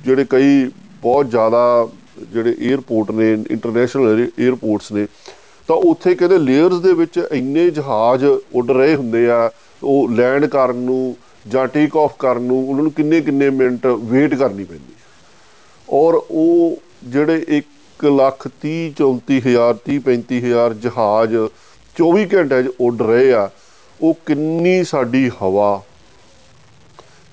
ਜਿਹੜੇ 0.05 0.25
ਕਈ 0.31 0.65
ਬਹੁਤ 1.03 1.31
ਜ਼ਿਆਦਾ 1.31 1.89
ਜਿਹੜੇ 2.33 2.55
에어ਪੋਰਟ 2.69 3.11
ਨੇ 3.11 3.33
ਇੰਟਰਨੈਸ਼ਨਲ 3.33 4.27
에어ਪੋਰਟਸ 4.41 4.93
ਨੇ, 4.93 5.07
ਤਾਂ 5.69 5.77
ਉੱਥੇ 5.91 6.15
ਕਹਿੰਦੇ 6.15 6.39
ਲੇਅਰਸ 6.39 6.81
ਦੇ 6.81 6.93
ਵਿੱਚ 6.93 7.19
ਇੰਨੇ 7.33 7.69
ਜਹਾਜ਼ 7.71 8.25
ਉੱਡ 8.25 8.71
ਰਹੇ 8.71 8.95
ਹੁੰਦੇ 8.95 9.29
ਆ, 9.31 9.51
ਉਹ 9.83 10.09
ਲੈਂਡ 10.09 10.47
ਕਰਨ 10.47 10.77
ਨੂੰ 10.77 11.17
ਜਾਂ 11.49 11.67
ਟੇਕ 11.69 11.97
ਆਫ 11.97 12.17
ਕਰਨ 12.19 12.43
ਨੂੰ, 12.43 12.69
ਉਹਨਾਂ 12.69 12.83
ਨੂੰ 12.83 12.93
ਕਿੰਨੇ 12.93 13.21
ਕਿੰਨੇ 13.21 13.51
ਮਿੰਟ 13.51 13.87
ਵੇਟ 13.87 14.35
ਕਰਨੀ 14.35 14.65
ਪੈਂਦੀ 14.65 14.93
ਹੈ 14.93 15.01
ਔਰ 15.89 16.15
ਉਹ 16.15 16.77
ਜਿਹੜੇ 17.05 17.45
1 17.51 18.05
ਲੱਖ 18.11 18.47
30 18.65 18.77
34000 19.01 19.81
30 19.89 19.99
35000 20.07 20.75
ਜਹਾਜ਼ 20.83 21.37
24 21.97 22.27
ਘੰਟੇ 22.35 22.63
'ਚ 22.63 22.71
ਉੱਡ 22.81 23.03
ਰਹੇ 23.03 23.33
ਆ, 23.33 23.51
ਉਹ 24.01 24.15
ਕਿੰਨੀ 24.27 24.83
ਸਾਡੀ 24.85 25.31
ਹਵਾ। 25.43 25.83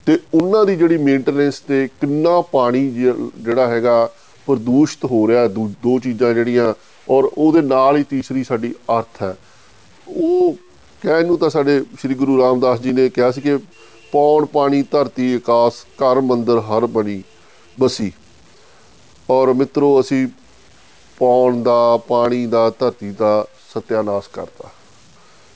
ਤੇ 0.05 0.17
ਉਹਨਾਂ 0.33 0.65
ਦੀ 0.65 0.75
ਜਿਹੜੀ 0.75 0.97
ਮੇਨਟੇਨੈਂਸ 0.97 1.59
ਤੇ 1.59 1.87
ਕਿੰਨਾ 2.01 2.39
ਪਾਣੀ 2.41 2.89
ਜਿਹੜਾ 2.91 3.67
ਹੈਗਾ 3.67 4.09
ਪ੍ਰਦੂਸ਼ਿਤ 4.47 5.05
ਹੋ 5.05 5.27
ਰਿਹਾ, 5.27 5.47
ਦੋ 5.83 5.99
ਚੀਜ਼ਾਂ 5.99 6.33
ਜਿਹੜੀਆਂ, 6.33 6.73
ਔਰ 7.09 7.29
ਉਹਦੇ 7.37 7.61
ਨਾਲ 7.61 7.97
ਹੀ 7.97 8.03
ਤੀਸਰੀ 8.03 8.43
ਸਾਡੀ 8.43 8.73
ਅਰਥ 8.91 9.21
ਹੈ। 9.23 9.35
ਉਹ 10.07 10.55
ਕਹਿਣ 11.01 11.25
ਨੂੰ 11.25 11.37
ਤਾਂ 11.37 11.49
ਸਾਡੇ 11.49 11.81
ਸ੍ਰੀ 11.99 12.13
ਗੁਰੂ 12.13 12.37
ਰਾਮਦਾਸ 12.37 12.79
ਜੀ 12.79 12.91
ਨੇ 12.91 13.09
ਕਿਹਾ 13.09 13.31
ਸੀ 13.31 13.41
ਕਿ 13.41 13.57
ਪੌਣ 14.11 14.45
ਪਾਣੀ 14.45 14.81
ਧਰਤੀ 14.81 15.33
ਆਕਾਸ਼ 15.33 15.85
ਘਰ 15.97 16.21
ਮੰਦਰ 16.21 16.59
ਹਰ 16.59 16.85
ਬਣੀ 16.85 17.21
ਬਸੀ। 17.79 18.11
ਔਰ 19.29 19.53
ਮਿੱਤਰੋ, 19.53 19.99
ਅਸੀਂ 19.99 20.27
ਪੌਣ 21.17 21.61
ਦਾ, 21.63 21.97
ਪਾਣੀ 21.97 22.45
ਦਾ, 22.45 22.69
ਧਰਤੀ 22.69 23.11
ਦਾ 23.11 23.45
ਸਤਿਆਨਾਸ਼ 23.75 24.29
ਕਰਤਾ। 24.33 24.69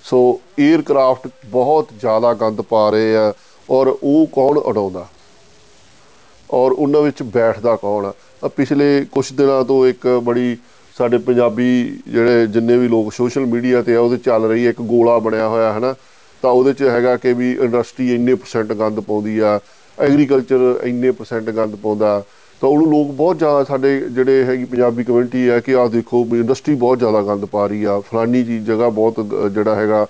ਸੋ 0.03 0.39
에ਅਰਕ੍ਰਾਫਟ 0.59 1.27
ਬਹੁਤ 1.45 1.87
ਜ਼ਿਆਦਾ 1.99 2.33
ਗੰਦ 2.33 2.61
ਪਾ 2.61 2.89
ਰਹੇ 2.89 3.15
ਆ 3.15 3.33
ਔਰ 3.69 3.87
ਉਹ 4.03 4.27
ਕੌਣ 4.27 4.57
ਉਡਾਉਂਦਾ? 4.57 5.07
ਔਰ 6.51 6.71
ਉਹਨਾਂ 6.71 7.01
ਵਿੱਚ 7.01 7.23
ਬੈਠਦਾ 7.23 7.75
ਕੌਣ? 7.75 8.11
ਆ 8.43 8.47
ਪਿਛਲੇ 8.47 9.05
ਕੁਝ 9.11 9.31
ਦਿਨਾਂ 9.33 9.63
ਤੋਂ 9.63 9.87
ਇੱਕ 9.87 10.07
ਬੜੀ 10.23 10.57
ਸਾਡੇ 10.95 11.17
ਪੰਜਾਬੀ 11.17 11.99
ਜਿਹੜੇ 12.07 12.47
ਜਿੰਨੇ 12.47 12.77
ਵੀ 12.77 12.87
ਲੋਕ 12.87 13.13
ਸੋਸ਼ਲ 13.13 13.45
ਮੀਡੀਆ 13.45 13.81
ਤੇ 13.81 13.95
ਆ, 13.95 13.99
ਉਹਦੇ 13.99 14.17
ਚੱਲ 14.17 14.45
ਰਹੀ 14.45 14.65
ਹੈ, 14.65 14.69
ਇੱਕ 14.69 14.81
ਗੋਲਾ 14.81 15.17
ਬਣਿਆ 15.19 15.47
ਹੋਇਆ 15.47 15.73
ਹੈ 15.73 15.79
ਨਾ 15.79 15.95
ਤਾਂ 16.43 16.51
ਉਹਦੇ 16.51 16.73
'ਚ 16.73 16.83
ਹੈਗਾ 16.83 17.15
ਕਿ 17.17 17.33
ਵੀ 17.33 17.51
ਇੰਡਸਟਰੀ 17.51 18.13
ਇੰਨੇ 18.15 18.35
ਪਰਸੈਂਟ 18.35 18.73
ਗੰਦ 18.73 18.99
ਪਾਉਂਦੀ 18.99 19.39
ਆ 19.39 19.59
ਐਗਰੀਕਲਚਰ 19.99 20.79
ਇੰਨੇ 20.83 21.11
ਪਰਸੈਂਟ 21.11 21.49
ਗੰਦ 21.49 21.75
ਪਾਉਂਦਾ 21.75 22.23
ਤਾਂ 22.63 22.69
ਉਹਨੂੰ 22.69 22.89
ਲੋਕ 22.89 23.07
ਬਹੁਤ 23.11 23.37
ਜ਼ਿਆਦਾ 23.37 23.63
ਸਾਡੇ 23.63 23.89
ਜਿਹੜੇ 24.09 24.43
ਹੈਗੀ 24.45 24.65
ਪੰਜਾਬੀ 24.65 25.03
ਕਮਿਊਨਿਟੀ 25.03 25.49
ਹੈ 25.49 25.59
ਕਿ 25.59 25.73
ਆਹ 25.75 25.87
ਦੇਖੋ 25.89 26.23
ਵੀ 26.23 26.39
ਇੰਡਸਟਰੀ 26.39 26.75
ਬਹੁਤ 26.75 26.99
ਜ਼ਿਆਦਾ 26.99 27.21
ਗੰਦ 27.21 27.45
ਪਾ 27.45 27.65
ਰਹੀ 27.67 27.83
ਆ, 27.83 27.99
ਫਲਾਨੀ 27.99 28.43
ਜੀ 28.43 28.59
ਜਗ੍ਹਾ 28.59 28.89
ਬਹੁਤ 28.89 29.19
ਜਿਹੜਾ 29.53 29.75
ਹੈਗਾ 29.75 30.05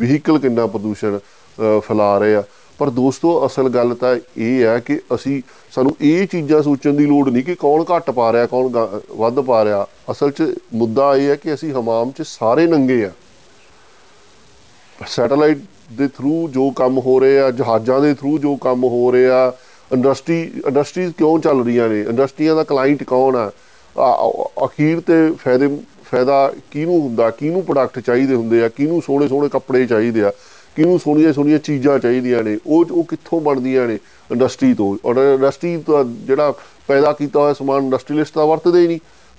ਵਹੀਕਲ 0.00 0.38
ਕਿੰਨਾ 0.38 0.66
ਪ੍ਰਦੂਸ਼ਣ 0.66 1.18
ਫੈਲਾ 1.86 2.16
ਰਹੇ 2.18 2.34
ਆ। 2.34 2.42
ਪਰ 2.80 2.90
ਦੋਸਤੋ, 2.90 3.46
ਅਸਲ 3.46 3.68
ਗੱਲ 3.68 3.94
ਤਾਂ 3.94 4.14
ਇਹ 4.16 4.64
ਹੈ 4.64 4.78
ਕਿ 4.80 4.98
ਅਸੀਂ, 5.14 5.40
ਸਾਨੂੰ 5.72 5.94
ਇਹ 6.00 6.26
ਚੀਜ਼ਾਂ 6.26 6.62
ਸੋਚਣ 6.62 6.94
ਦੀ 6.94 7.06
ਲੋੜ 7.06 7.28
ਨਹੀਂ 7.28 7.44
ਕਿ 7.44 7.54
ਕੌਣ 7.54 7.84
ਘੱਟ 7.86 8.10
ਪਾ 8.10 8.32
ਰਿਹਾ, 8.32 8.46
ਕੌਣ 8.46 8.68
ਵੱਧ 9.16 9.40
ਪਾ 9.40 9.64
ਰਿਹਾ। 9.64 9.86
ਅਸਲ 10.10 10.30
'ਚ 10.30 10.52
ਮੁੱਦਾ 10.74 11.14
ਇਹ 11.16 11.28
ਹੈ 11.30 11.36
ਕਿ 11.36 11.54
ਅਸੀਂ 11.54 11.72
ਹਮਾਮ 11.72 12.10
'ਚ 12.10 12.22
ਸਾਰੇ 12.26 12.66
ਨੰਗੇ 12.66 13.04
ਆ। 13.04 13.10
ਸੈਟੇਲਾਈਟ 15.08 15.58
ਦੇ 15.92 16.08
ਥਰੂ 16.08 16.48
ਜੋ 16.48 16.70
ਕੰਮ 16.76 16.98
ਹੋ 16.98 17.18
ਰਹੇ 17.20 17.40
ਆ, 17.40 17.50
ਜਹਾਜ਼ਾਂ 17.50 18.00
ਦੇ 18.00 18.14
ਥਰੂ 18.14 18.38
ਜੋ 18.38 18.56
ਕੰਮ 18.62 18.84
ਹੋ 18.84 19.10
ਰਹੇ 19.12 19.28
ਆ 19.30 19.52
ਇੰਡਸਟਰੀ 19.90 20.40
ਇੰਡਸਟਰੀਜ਼ 20.66 21.12
ਕਿਉਂ 21.18 21.38
ਚੱਲ 21.38 21.64
ਰਹੀਆਂ 21.64 21.88
ਨੇ 21.88 22.00
ਇੰਡਸਟਰੀਆਂ 22.00 22.54
ਦਾ 22.56 22.64
ਕਲਾਇੰਟ 22.64 23.02
ਕੌਣ 23.02 23.36
ਆ 23.36 23.50
ਅਖੀਰ 24.66 25.00
ਤੇ 25.00 25.30
ਫਾਇਦੇ 25.44 25.68
ਫਾਇਦਾ 26.04 26.52
ਕਿਹਨੂੰ 26.70 27.00
ਹੁੰਦਾ 27.00 27.30
ਕਿਹਨੂੰ 27.30 27.62
ਪ੍ਰੋਡਕਟ 27.64 27.98
ਚਾਹੀਦੇ 27.98 28.34
ਹੁੰਦੇ 28.34 28.62
ਆ 28.64 28.68
ਕਿਹਨੂੰ 28.68 29.02
ਸੋਹਣੇ 29.02 29.28
ਸੋਹਣੇ 29.28 29.48
ਕੱਪੜੇ 29.48 29.86
ਚਾਹੀਦੇ 29.86 30.22
ਆ 30.22 30.32
ਕਿਹਨੂੰ 30.76 30.98
ਸੋਹਣੀਆਂ 30.98 31.32
ਸੋਹਣੀਆਂ 31.32 31.58
ਚੀਜ਼ਾਂ 31.58 31.98
ਚਾਹੀਦੀਆਂ 31.98 32.42
ਨੇ 32.42 32.58
ਉਹ 32.66 32.86
ਉਹ 32.90 33.04
ਕਿੱਥੋਂ 33.04 33.40
ਬਣਦੀਆਂ 33.40 33.86
ਨੇ 33.88 33.98
ਇੰਡਸਟਰੀ 34.30 34.74
ਤੋਂ 34.74 34.96
ਔਰ 35.04 35.16
ਇੰਡਸਟਰੀ 35.16 35.76
ਤੋਂ 35.76 36.04
ਜਿਹੜਾ 36.04 36.52
ਪੈਦਾ 36.88 37.12
ਕੀਤਾ 37.12 37.40
ਹੋਇਆ 37.40 37.52
ਸਮਾਨ 37.52 37.84
ਇੰਡਸਟਰੀਲਿਸਟ 37.84 38.34
ਤਾਂ 38.34 38.46
ਵਰਤਦੇ 38.46 38.80
ਹੀ 38.80 38.86
ਨਹੀਂ 38.86 38.98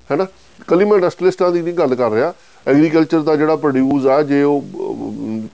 ਹੈਨਾ 0.09 0.25
ਕੱਲੀ 0.67 0.85
ਮੈਂ 0.85 0.97
ਇੰਡਸਟਰੀਲਿਸਟਾਂ 0.97 1.51
ਦੀ 1.51 1.61
ਨਹੀਂ 1.61 1.73
ਗੱਲ 1.73 1.95
ਕਰ 1.95 2.11
ਰਿਹਾ 2.11 2.33
ਐਗਰੀਕਲਚਰ 2.65 3.19
ਦਾ 3.19 3.35
ਜਿਹੜਾ 3.35 3.55
ਪ੍ਰੋਡਿਊਸ 3.55 4.05
ਆ 4.05 4.21
ਜੇ 4.23 4.41
ਉਹ 4.43 4.63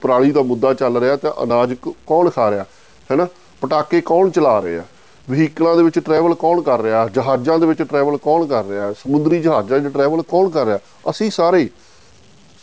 ਪਰਾਲੀ 0.02 0.30
ਦਾ 0.30 0.42
ਮੁੱਦਾ 0.42 0.72
ਚੱਲ 0.74 0.98
ਰਿਹਾ 0.98 1.16
ਤਾਂ 1.16 1.32
ਅਨਾਜ 1.42 1.74
ਕੌਣ 2.06 2.30
ਖਾ 2.30 2.50
ਰਿਹਾ 2.50 2.64
ਹੈਨਾ 3.10 3.26
ਪਟਾਕੇ 3.60 4.00
ਕੌਣ 4.00 4.30
ਚਲਾ 4.30 4.60
ਰਹੇ? 4.60 4.78
ਆ 4.78 4.84
ਵਹੀਕਲਾਂ 5.30 5.76
ਦੇ 5.76 5.82
ਵਿੱਚ 5.82 5.98
ਟਰੈਵਲ 5.98 6.34
ਕੌਣ 6.34 6.60
ਕਰ 6.60 6.82
ਰਿਹਾ? 6.82 7.08
ਜਹਾਜ਼ਾਂ 7.08 7.58
ਦੇ 7.58 7.66
ਵਿੱਚ 7.66 7.82
ਟਰੈਵਲ 7.82 8.16
ਕੌਣ 8.16 8.46
ਕਰ 8.46 8.64
ਰਿਹਾ? 8.64 8.92
ਸਮੁੰਦਰੀ 8.92 9.40
ਜਹਾਜ਼ਾਂ 9.40 9.80
'ਚ 9.80 9.92
ਟਰੈਵਲ 9.94 10.22
ਕੌਣ 10.22 10.48
ਕਰ 10.48 10.66
ਰਿਹਾ? 10.66 10.78
ਅਸੀਂ 11.10 11.30
ਸਾਰੇ 11.30 11.68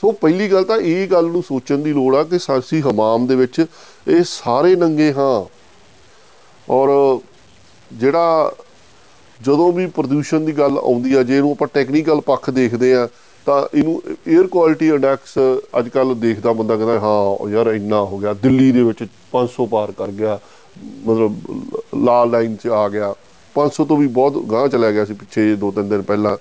ਸੋ 0.01 0.11
ਪਹਿਲੀ 0.11 0.51
ਗੱਲ 0.51 0.63
ਤਾਂ 0.63 0.77
ਇਹ 0.77 1.07
ਗੱਲ 1.07 1.25
ਨੂੰ 1.25 1.43
ਸੋਚਣ 1.43 1.77
ਦੀ 1.77 1.93
ਲੋੜ 1.93 2.15
ਆ 2.15 2.23
ਕਿ 2.23 2.39
ਸਾਸੀ 2.39 2.81
ਹਮਾਮ 2.81 3.27
ਦੇ 3.27 3.35
ਵਿੱਚ 3.35 3.65
ਇਹ 4.07 4.23
ਸਾਰੇ 4.23 4.75
ਨੰਗੇ 4.75 5.13
ਹਾਂ। 5.13 5.45
ਔਰ 6.69 7.19
ਜਿਹੜਾ 7.93 8.53
ਜਦੋਂ 9.41 9.73
ਵੀ 9.73 9.85
ਪ੍ਰਦੂਸ਼ਣ 9.85 10.39
ਦੀ 10.39 10.51
ਗੱਲ 10.51 10.77
ਆਉਂਦੀ 10.77 11.13
ਆ, 11.13 11.23
ਜੇ 11.23 11.37
ਇਹਨੂੰ 11.37 11.51
ਆਪਾਂ 11.51 11.67
ਟੈਕਨੀਕਲ 11.73 12.21
ਪੱਖ 12.21 12.49
ਦੇਖਦੇ 12.49 12.95
ਆ, 12.95 13.09
ਤਾਂ 13.45 13.77
ਇਹਨੂੰ 13.77 14.01
에ਅਰ 14.07 14.47
ਕੁਆਲਿਟੀ 14.47 14.87
ਇੰਡੈਕਸ 14.87 15.33
ਅੱਜ 15.79 15.89
ਕੱਲ 15.89 16.15
ਦੇਖਦਾ 16.15 16.53
ਬੰਦਾ 16.53 16.75
ਕਹਿੰਦਾ, 16.75 16.99
ਹਾਂ, 16.99 17.49
ਯਾਰ 17.49 17.67
ਇੰਨਾ 17.67 18.01
ਹੋ 18.01 18.17
ਗਿਆ, 18.17 18.33
ਦਿੱਲੀ 18.33 18.71
ਦੇ 18.71 18.83
ਵਿੱਚ 18.83 19.05
500 19.31 19.65
ਪਾਰ 19.65 19.91
ਕਰ 19.91 20.07
ਗਿਆ 20.07 20.39
ਮਤਲਬ 20.77 22.03
ਲਾਲ 22.05 22.29
ਲਾਈਨ 22.31 22.55
'ਚ 22.55 22.67
ਆ 22.67 22.87
ਗਿਆ। 22.89 23.13
500 23.55 23.85
ਤੋਂ 23.85 23.97
ਵੀ 23.97 24.07
ਬਹੁਤ 24.09 24.37
ਗਾਂਹ 24.51 24.67
ਚਲਾ 24.67 24.91
ਗਿਆ 24.91 25.05
ਸੀ 25.05 25.13
ਪਿੱਛੇ 25.13 25.55
ਦੋ 25.55 25.71
ਤਿੰਨ 25.71 25.89
ਦਿਨ 25.89 26.01
ਪਹਿਲਾਂ। 26.01 26.37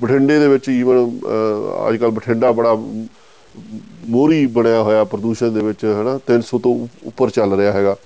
ਬਠਿੰਡੇ 0.00 0.38
ਦੇ 0.38 0.48
ਵਿੱਚ 0.48 0.68
ਈਵਨ 0.68 1.18
ਅੱਜ 1.88 1.96
ਕੱਲ 1.96 2.10
ਬਠਿੰਡਾ 2.10 2.52
ਬੜਾ 2.52 2.74
ਮੋਰੀ 4.08 4.44
ਬਣਿਆ 4.48 4.82
ਹੋਇਆ 4.82 5.04
ਪ੍ਰਦੂਸ਼ਣ 5.04 5.50
ਦੇ 5.50 5.60
ਵਿੱਚ, 5.60 5.84
ਹਨਾ? 5.84 6.18
300 6.26 6.58
ਤੋਂ 6.58 6.74
ਉੱਪਰ 7.06 7.30
ਚੱਲ 7.30 7.54
ਰਿਹਾ 7.56 7.72
ਹੈਗਾ। 7.72 7.96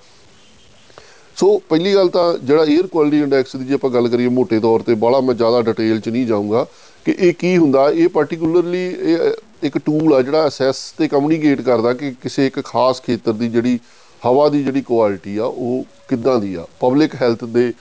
ਸੋ 1.37 1.57
ਪਹਿਲੀ 1.69 1.93
ਗੱਲ 1.95 2.07
ਤਾਂ 2.09 2.37
ਜਿਹੜਾ 2.37 2.63
에ਅਰ 2.63 2.87
ਕੁਆਲਿਟੀ 2.87 3.21
ਇੰਡੈਕਸ 3.21 3.55
ਦੀ 3.55 3.65
ਜੇ 3.65 3.73
ਆਪਾਂ 3.73 3.89
ਗੱਲ 3.89 4.07
ਕਰੀਏ 4.07 4.27
ਮੋٹے 4.37 4.59
ਤੌਰ 4.61 4.81
ਤੇ 4.81 4.93
ਬਾਲਾ 4.95 5.19
ਮੈਂ 5.21 5.33
ਜ਼ਿਆਦਾ 5.35 5.61
ਡਿਟੇਲ 5.61 5.99
'ਚ 5.99 6.09
ਨਹੀਂ 6.09 6.25
ਜਾਊਂਗਾ 6.27 6.65
ਕਿ 7.05 7.15
ਇਹ 7.19 7.33
ਕੀ 7.33 7.57
ਹੁੰਦਾ। 7.57 7.89
ਇਹ 7.89 8.09
ਪਾਰਟਿਕੂਲਰਲੀ 8.09 8.85
ਇਹ, 8.85 9.17
ਇੱਕ 9.63 9.77
ਟੂਲ 9.77 10.13
ਆ 10.13 10.21
ਜਿਹੜਾ 10.21 10.47
ਅਸੈਸ 10.47 10.77
ਤੇ 10.97 11.07
ਕਮਿਊਨੀਕੇਟ 11.07 11.61
ਕਰਦਾ 11.61 11.93
ਕਿ 11.93 12.11
ਕਿਸੇ 12.21 12.47
ਇੱਕ 12.47 12.59
ਖਾਸ 12.65 13.01
ਖੇਤਰ 13.01 13.33
ਦੀ 13.33 13.49
ਜਿਹੜੀ 13.49 13.79
ਹਵਾ 14.25 14.47
ਦੀ 14.49 14.63
ਜਿਹੜੀ 14.63 14.81
ਕੁਆਲਿਟੀ 14.81 15.37
ਆ, 15.37 15.45
ਉਹ 15.45 15.83
ਕਿੱਦਾਂ 16.09 16.39
ਦੀ 16.39 16.53
ਆ? 16.55 16.65
ਪਬਲਿਕ 16.79 17.15
ਹੈਲਥ 17.21 17.43
ਦੇ 17.45 17.71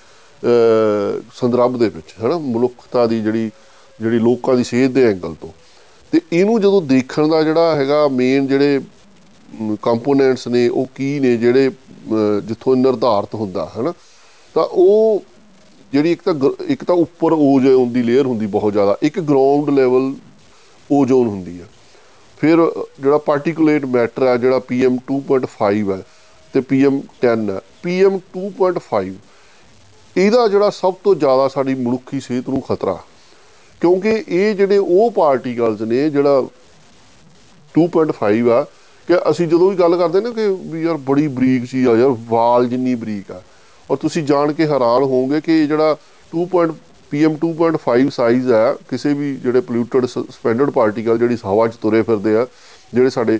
ਸੰਦਰਭ 1.35 1.77
ਦੇ 1.79 1.89
ਵਿੱਚ, 1.89 2.15
ਹੈਨਾ? 2.23 2.39
ਮਨੁੱਖਤਾ 2.39 3.07
ਦੀ 3.07 3.21
ਜਿਹੜੀ 3.21 3.51
ਜਿਹੜੀ 4.01 4.19
ਲੋਕਾਂ 4.19 4.57
ਦੀ 4.57 4.65
ਸਿਹਤ 4.65 4.91
ਦੇ 4.91 5.05
ਐਂਗਲ 5.05 5.35
ਤੋਂ। 5.41 5.49
ਤੇ 6.13 6.21
ਇਹਨੂੰ 6.33 6.61
ਜਦੋਂ 6.61 6.81
ਦੇਖਣ 6.83 7.29
ਦਾ 7.29 7.43
ਜਿਹੜਾ 7.43 7.75
ਹੈਗਾ 7.77 8.07
ਮੇਨ 8.09 8.47
ਜਿਹੜੇ 8.47 8.81
ਕੰਪੋਨੈਂਟਸ 9.83 10.47
ਨੇ, 10.49 10.69
ਉਹ 10.69 10.87
ਕੀ 10.95 11.19
ਨੇ 11.21 11.37
ਜਿਹੜੇ 11.37 11.71
ਜਿੱਥੋਂ 12.49 12.77
ਨਿਰਧਾਰਤ 12.77 13.35
ਹੁੰਦਾ, 13.35 13.71
ਹੈਨਾ? 13.77 13.93
ਤਾਂ 14.55 14.65
ਉਹ 14.65 15.23
ਜਿਹੜੀ 15.93 16.13
ਇੱਕ 16.13 16.23
ਤਾਂ 16.23 16.35
ਇੱਕ 16.69 16.85
ਤਾਂ 16.85 16.95
ਉੱਪਰ 16.95 17.33
ਓਜ਼ੋਨ 17.33 17.93
ਦੀ 17.93 18.03
ਲੇਅਰ 18.03 18.27
ਹੁੰਦੀ 18.27 18.47
ਬਹੁਤ 18.47 18.73
ਜ਼ਿਆਦਾ, 18.73 18.97
ਇੱਕ 19.03 19.21
ਗਰਾਊਂਡ 19.21 19.71
ਲੈਵਲ 19.71 20.13
ਓਜ਼ੋਨ 20.91 21.27
ਹੁੰਦੀ 21.29 21.61
ਹੈ 21.61 21.67
ਫਿਰ 22.39 22.59
ਜਿਹੜਾ 23.01 23.19
ਪਾਰਟਿਕੂਲੇਟ 23.19 23.85
ਮੈਟਰ 23.87 24.27
ਹੈ 24.27 24.37
ਜਿਹੜਾ 24.37 24.61
PM 24.71 24.97
2.5 25.07 25.91
ਹੈ 25.93 26.03
ਤੇ 26.57 26.63
PM 26.73 27.01
10 27.25 27.49
ਹੈ 27.51 27.61
PM 27.87 28.19
2.5 28.37 29.13
ਇਹਦਾ 30.17 30.47
ਜਿਹੜਾ 30.49 30.71
ਸਭ 30.71 30.95
ਤੋਂ 31.05 31.15
ਜ਼ਿਆਦਾ 31.15 31.49
ਸਾਡੀ 31.49 31.75
ਮਨੁੱਖੀ 31.75 32.21
ਸਿਹਤ 32.21 32.49
ਨੂੰ 32.49 32.61
ਖਤਰਾ 32.61 32.99
ਕਿਉਂਕਿ 33.81 34.25
ਇਹ 34.29 34.55
ਜਿਹੜੇ 34.55 34.79
ਉਹ 34.79 35.11
ਪਾਰਟੀਕਲਸ 35.11 35.81
ਨੇ, 35.81 36.09
ਜਿਹੜਾ 36.11 36.47
2.5 37.75 38.49
ਆ, 38.51 38.63
ਕਿ 39.09 39.19
ਅਸੀਂ 39.31 39.49
ਜਦੋਂ 39.49 39.71
ਵੀ 39.71 39.77
ਗੱਲ 39.77 39.97
ਕਰਦੇ 39.97 40.21
ਨਾ 40.21 40.31
ਕਿ 40.31 40.49
ਵੀ 40.71 40.83
ਯਾਰ 40.83 40.97
ਬੜੀ 40.97 41.27
ਬਰੀਕ 41.29 41.65
ਚੀਜ਼ 41.65 41.89
ਆ, 41.89 41.97
ਯਾਰ 41.97 42.17
ਵਾਲ 42.29 42.69
ਜਿੰਨੀ 42.69 42.95
ਬਰੀਕ 42.95 43.31
ਆ, 43.31 43.43
ਔਰ 43.91 43.97
ਤੁਸੀਂ 43.97 44.23
ਜਾਣ 44.23 44.53
ਕੇ 44.53 44.67
ਹੈਰਾਨ 44.67 45.03
ਹੋਵੋਗੇ 45.03 45.41
ਕਿ 45.41 45.67
ਜਿਹੜਾ 45.67 45.97
2. 46.33 46.47
PM 47.13 47.35
2.5 47.43 48.09
ਸਾਈਜ਼ 48.11 48.51
ਹੈ 48.53 48.75
ਕਿਸੇ 48.89 49.13
ਵੀ 49.15 49.35
ਜਿਹੜੇ 49.37 49.61
ਪੋਲਿਊਟਡ 49.61 50.07
ਸਸਪੈਂਡਡ 50.07 50.71
ਪਾਰਟੀਕਲ 50.71 51.19
ਜਿਹੜੀ 51.19 51.37
ਹਵਾ 51.45 51.67
'ਚ 51.69 51.77
ਤੁਰੇ 51.77 52.03
ਫਿਰਦੇ 52.03 52.37
ਆ 52.37 52.47
ਜਿਹੜੇ 52.95 53.11
ਸਾਡੇ 53.11 53.39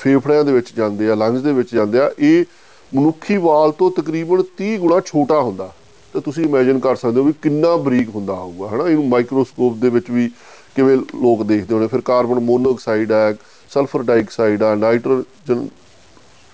ਫੇਫੜਿਆਂ 0.00 0.44
ਦੇ 0.44 0.52
ਵਿੱਚ 0.52 0.72
ਜਾਂਦੇ 0.76 1.10
ਆ, 1.10 1.14
ਲੰਗਸ 1.14 1.42
ਦੇ 1.42 1.52
ਵਿੱਚ 1.52 1.74
ਜਾਂਦੇ 1.74 1.98
ਆ, 1.98 2.10
ਇਹ 2.18 2.44
ਮਨੁੱਖੀ 2.92 3.36
ਵਾਲ 3.36 3.72
ਤੋਂ 3.72 3.90
ਤਕਰੀਬਨ 3.90 4.42
30 4.58 4.76
ਗੁਣਾ 4.78 5.00
ਛੋਟਾ 5.06 5.40
ਹੁੰਦਾ। 5.40 5.72
ਤੇ 6.14 6.20
ਤੁਸੀਂ 6.20 6.44
ਇਮੇਜਿਨ 6.44 6.78
ਕਰ 6.78 6.96
ਸਕਦੇ 6.96 7.20
ਹੋ 7.20 7.24
ਵੀ 7.24 7.32
ਕਿੰਨਾ 7.42 7.76
ਬਰੀਕ 7.84 8.08
ਹੁੰਦਾ 8.14 8.34
ਹੋਊਗਾ, 8.34 8.68
ਹਨਾ? 8.68 8.88
ਇਹਨੂੰ 8.88 9.08
ਮਾਈਕਰੋਸਕੋਪ 9.08 9.76
ਦੇ 9.76 9.88
ਵਿੱਚ 9.90 10.10
ਵੀ 10.10 10.30
ਕਿਵੇਂ 10.76 10.96
ਲੋਕ 10.96 11.42
ਦੇਖਦੇ 11.42 11.74
ਹੋਣੇ। 11.74 11.86
ਫਿਰ 11.86 12.00
ਕਾਰਬਨ 12.00 12.38
ਮੋਨੋਆਕਸਾਈਡ 12.44 13.12
ਹੈ 13.12 13.34
ਸਲਫਰ 13.70 14.02
ਡਾਈਆਕਸਾਈਡ 14.02 14.62
ਆ 14.62 14.74
ਨਾਈਟ੍ਰੋਜਨ 14.74 15.68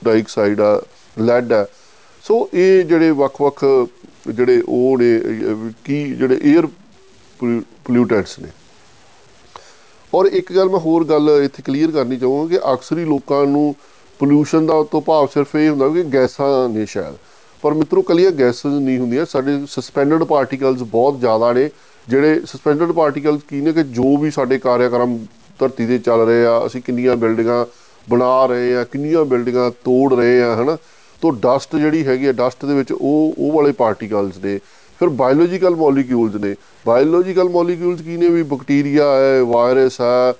ਡਾਈਆਕਸਾਈਡ 0.02 0.61
ਆ 0.61 0.80
ਲੈਡ 1.18 1.52
ਆ। 1.52 1.66
ਸੋ 2.25 2.49
ਇਹ 2.54 2.85
ਜਿਹੜੇ 2.85 3.11
ਵੱਖ-ਵੱਖ 3.11 3.64
ਜਿਹੜੇ 4.28 4.62
ਉਹ 4.68 4.99
ਨੇ 4.99 5.20
ਕੀ 5.85 6.02
ਜਿਹੜੇ 6.14 6.38
에ਅਰ 6.52 6.66
ਪੋਲਿਊਟੈਂਟਸ 7.40 8.38
ਨੇ 8.38 8.49
ਔਰ 10.15 10.27
ਇੱਕ 10.27 10.53
ਗੱਲ 10.53 10.69
ਮੈਂ 10.69 10.79
ਹੋਰ 10.79 11.05
ਗੱਲ 11.05 11.31
ਇੱਥੇ 11.45 11.62
ਕਲੀਅਰ 11.62 11.91
ਕਰਨੀ 11.91 12.17
ਚਾਹੂੰਗਾ 12.17 12.57
ਕਿ 12.57 12.73
ਅਕਸਰ 12.73 12.99
ਹੀ 12.99 13.05
ਲੋਕਾਂ 13.05 13.47
ਨੂੰ 13.47 13.75
ਪੋਲਿਊਸ਼ਨ 14.19 14.67
ਦਾ 14.67 14.83
ਤੋਂ 14.83 15.00
ਭਾਵ 15.00 15.27
ਸਿਰਫ 15.27 15.57
ਇਹ 15.57 15.69
ਹੁੰਦਾ 15.71 15.88
ਕਿ 15.88 16.03
ਗੈਸਾਂ 16.03 16.69
ਨੇ 16.69 16.87
ਸ਼ਾਇਦ। 16.87 17.15
ਪਰ 17.62 17.75
ਮਿੱਤਰੋ 17.75 18.03
ਕਲੀਅਰ 18.03 18.31
ਗੈਸਸ 18.31 18.67
ਨਹੀਂ 18.67 18.99
ਹੁੰਦੀਆਂ, 18.99 19.25
ਸਾਡੇ 19.25 19.67
ਸਸਪੈਂਡਡ 19.67 20.25
ਪਾਰਟੀਕਲਸ 20.25 20.83
ਬਹੁਤ 20.83 21.21
ਜ਼ਿਆਦਾ 21.21 21.53
ਨੇ, 21.53 21.71
ਜਿਹੜੇ 22.09 22.41
ਸਸਪੈਂਡਡ 22.47 22.93
ਪਾਰਟੀਕਲਸ 22.93 23.43
ਕੀ 23.49 23.61
ਨੇ 23.61 23.73
ਕਿ 23.73 23.83
ਜੋ 23.83 24.17
ਵੀ 24.17 24.31
ਸਾਡੇ 24.31 24.59
ਕਾਰਿਆਕਰਮ 24.59 25.19
ਧਰਤੀ 25.59 25.87
ਤੇ 25.87 25.99
ਚੱਲ 25.99 26.21
ਰਹੇ 26.21 26.47
ਆ, 26.47 26.67
ਅਸੀਂ 26.67 26.83
ਕਿੰਨੀਆਂ 26.83 27.17
ਬਿਲਡਿੰਗਾਂ 27.17 27.67
ਬਣਾ 28.11 28.47
ਰਹੇ 28.47 28.77
ਆ, 28.77 28.85
ਕਿੰਨੀਆਂ 28.85 29.25
ਬਿਲਡਿੰਗਾਂ 29.25 29.71
ਤੋੜ 29.71 30.15
ਰਹੇ 30.15 30.43
ਆ, 30.43 30.55
ਹਨਾ? 30.55 30.77
ਤੋਂ 31.21 31.33
ਡਸਟ 31.33 31.77
ਜਿਹੜੀ 31.77 32.07
ਹੈਗੀ 32.07 32.27
ਆ 32.27 32.33
ਡਸਟ 32.33 32.65
ਦੇ 32.65 32.75
ਵਿੱਚ 32.75 32.93
ਉਹ 32.93 33.35
ਉਹ 33.38 33.53
ਵਾਲੇ 33.53 33.73
ਪਾਰਟੀਕਲਸ 33.73 34.37
ਨੇ। 34.37 34.59
ਫਿਰ 35.00 35.09
ਬਾਇਓਲੋਜੀਕਲ 35.09 35.76
ਮੋਲੀਕਿਊਲਸ 35.76 36.35
ਨੇ। 36.35 36.55
ਬਾਇਓਲੋਜੀਕਲ 36.87 37.49
ਮੋਲੀਕਿਊਲਸ 37.49 38.00
ਕੀ 38.00 38.17
ਨੇ 38.17 38.28
ਵੀ 38.28 38.43
ਬੈਕਟੀਰੀਆ 38.43 39.05
ਹੈ 39.12 39.43
ਵਾਇਰਸ 39.43 40.00
ਹੈ 40.00 40.35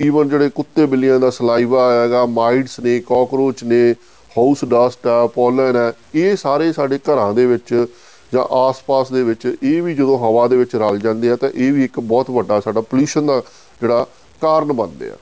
ਈਵਨ 0.00 0.28
ਜਿਹੜੇ 0.28 0.48
ਕੁੱਤੇ 0.54 0.86
ਬਿੱਲੀਆਂ 0.86 1.18
ਦਾ 1.20 1.30
ਸਲਾਈਵਾ 1.30 1.90
ਹੈਗਾ 1.92 2.24
ਮਾਈਟਸ 2.26 2.80
ਨੇ 2.80 2.98
ਕਾਕਰੋਚ 3.00 3.64
ਨੇ 3.64 3.94
ਹਾਊਸ 4.38 4.64
ਡਸਟ 4.64 5.06
ਆ 5.06 5.26
ਪੋਲਨ 5.26 5.76
ਹੈ, 5.76 5.92
ਇਹ 6.14 6.36
ਸਾਰੇ 6.36 6.72
ਸਾਡੇ 6.72 6.98
ਘਰਾਂ 6.98 7.32
ਦੇ 7.34 7.46
ਵਿੱਚ 7.46 7.86
ਜਾਂ 8.32 8.44
ਆਸ-ਪਾਸ 8.50 9.12
ਦੇ 9.12 9.22
ਵਿੱਚ 9.22 9.56
ਇਹ 9.62 9.82
ਵੀ 9.82 9.94
ਜਦੋਂ 9.94 10.18
ਹਵਾ 10.18 10.46
ਦੇ 10.48 10.56
ਵਿੱਚ 10.56 10.76
ਰਲ 10.76 10.98
ਜਾਂਦੇ 10.98 11.30
ਆ 11.30 11.36
ਤਾਂ 11.36 11.50
ਇਹ 11.54 11.72
ਵੀ 11.72 11.84
ਇੱਕ 11.84 12.00
ਬਹੁਤ 12.00 12.30
ਵੱਡਾ 12.30 12.60
ਸਾਡਾ 12.60 12.80
ਪੋਲੂਸ਼ਨ 12.80 13.26
ਦਾ 13.26 13.42
ਜਿਹੜਾ 13.80 14.06
ਕਾਰਨ 14.40 14.72
ਬਣਦੇ 14.72 15.10
ਆ। 15.10 15.16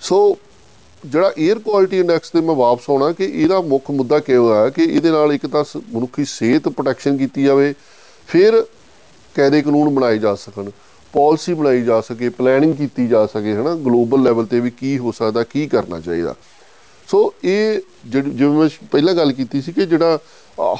ਸੋ 0.00 0.38
ਜਿਹੜਾ 1.06 1.32
에ਅਰ 1.38 1.58
ਕੁਆਲਿਟੀ 1.58 1.98
ਇੰਡੈਕਸ 2.00 2.30
ਤੇ 2.30 2.40
ਮੈਂ 2.40 2.54
ਵਾਪਸ 2.54 2.88
ਆਉਣਾ 2.90 3.10
ਕਿ 3.12 3.24
ਇਹਦਾ 3.24 3.60
ਮੁੱਖ 3.62 3.90
ਮੁੱਦਾ 3.90 4.18
ਕਿਉਂ 4.18 4.54
ਹੈ 4.54 4.68
ਕਿ 4.70 4.84
ਇਹਦੇ 4.84 5.10
ਨਾਲ 5.10 5.32
ਇੱਕ 5.32 5.46
ਤਾਂ 5.46 5.64
ਮਨੁੱਖੀ 5.94 6.24
ਸਿਹਤ 6.24 6.68
ਪ੍ਰੋਟੈਕਸ਼ਨ 6.68 7.16
ਕੀਤੀ 7.16 7.42
ਜਾਵੇ, 7.44 7.74
ਫਿਰ 8.28 8.62
ਕਾਇਦੇ 9.34 9.60
ਕਾਨੂੰਨ 9.62 9.94
ਬਣਾਏ 9.94 10.18
ਜਾ 10.18 10.34
ਸਕਣ 10.34 10.70
ਪਾਲਿਸੀ 11.14 11.54
ਬਣਾਈ 11.54 11.82
ਜਾ 11.82 12.00
ਸਕੇ 12.00 12.28
ਪਲੈਨਿੰਗ 12.28 12.74
ਕੀਤੀ 12.76 13.06
ਜਾ 13.08 13.24
ਸਕੇ, 13.26 13.54
ਹਨਾ 13.54 13.74
ਗਲੋਬਲ 13.76 14.22
ਲੈਵਲ 14.22 14.46
ਤੇ 14.46 14.60
ਵੀ 14.60 14.70
ਕੀ 14.70 14.96
ਹੋ 14.98 15.12
ਸਕਦਾ, 15.12 15.42
ਕੀ 15.42 15.66
ਕਰਨਾ 15.66 16.00
ਚਾਹੀਦਾ। 16.00 16.34
ਸੋ 17.08 17.32
ਇਹ 17.44 17.80
ਜਿਵੇਂ 18.06 18.48
ਮੈਂ 18.50 18.68
ਪਹਿਲਾਂ 18.92 19.14
ਗੱਲ 19.14 19.32
ਕੀਤੀ 19.32 19.60
ਸੀ 19.62 19.72
ਕਿ 19.72 19.86
ਜਿਹੜਾ 19.86 20.18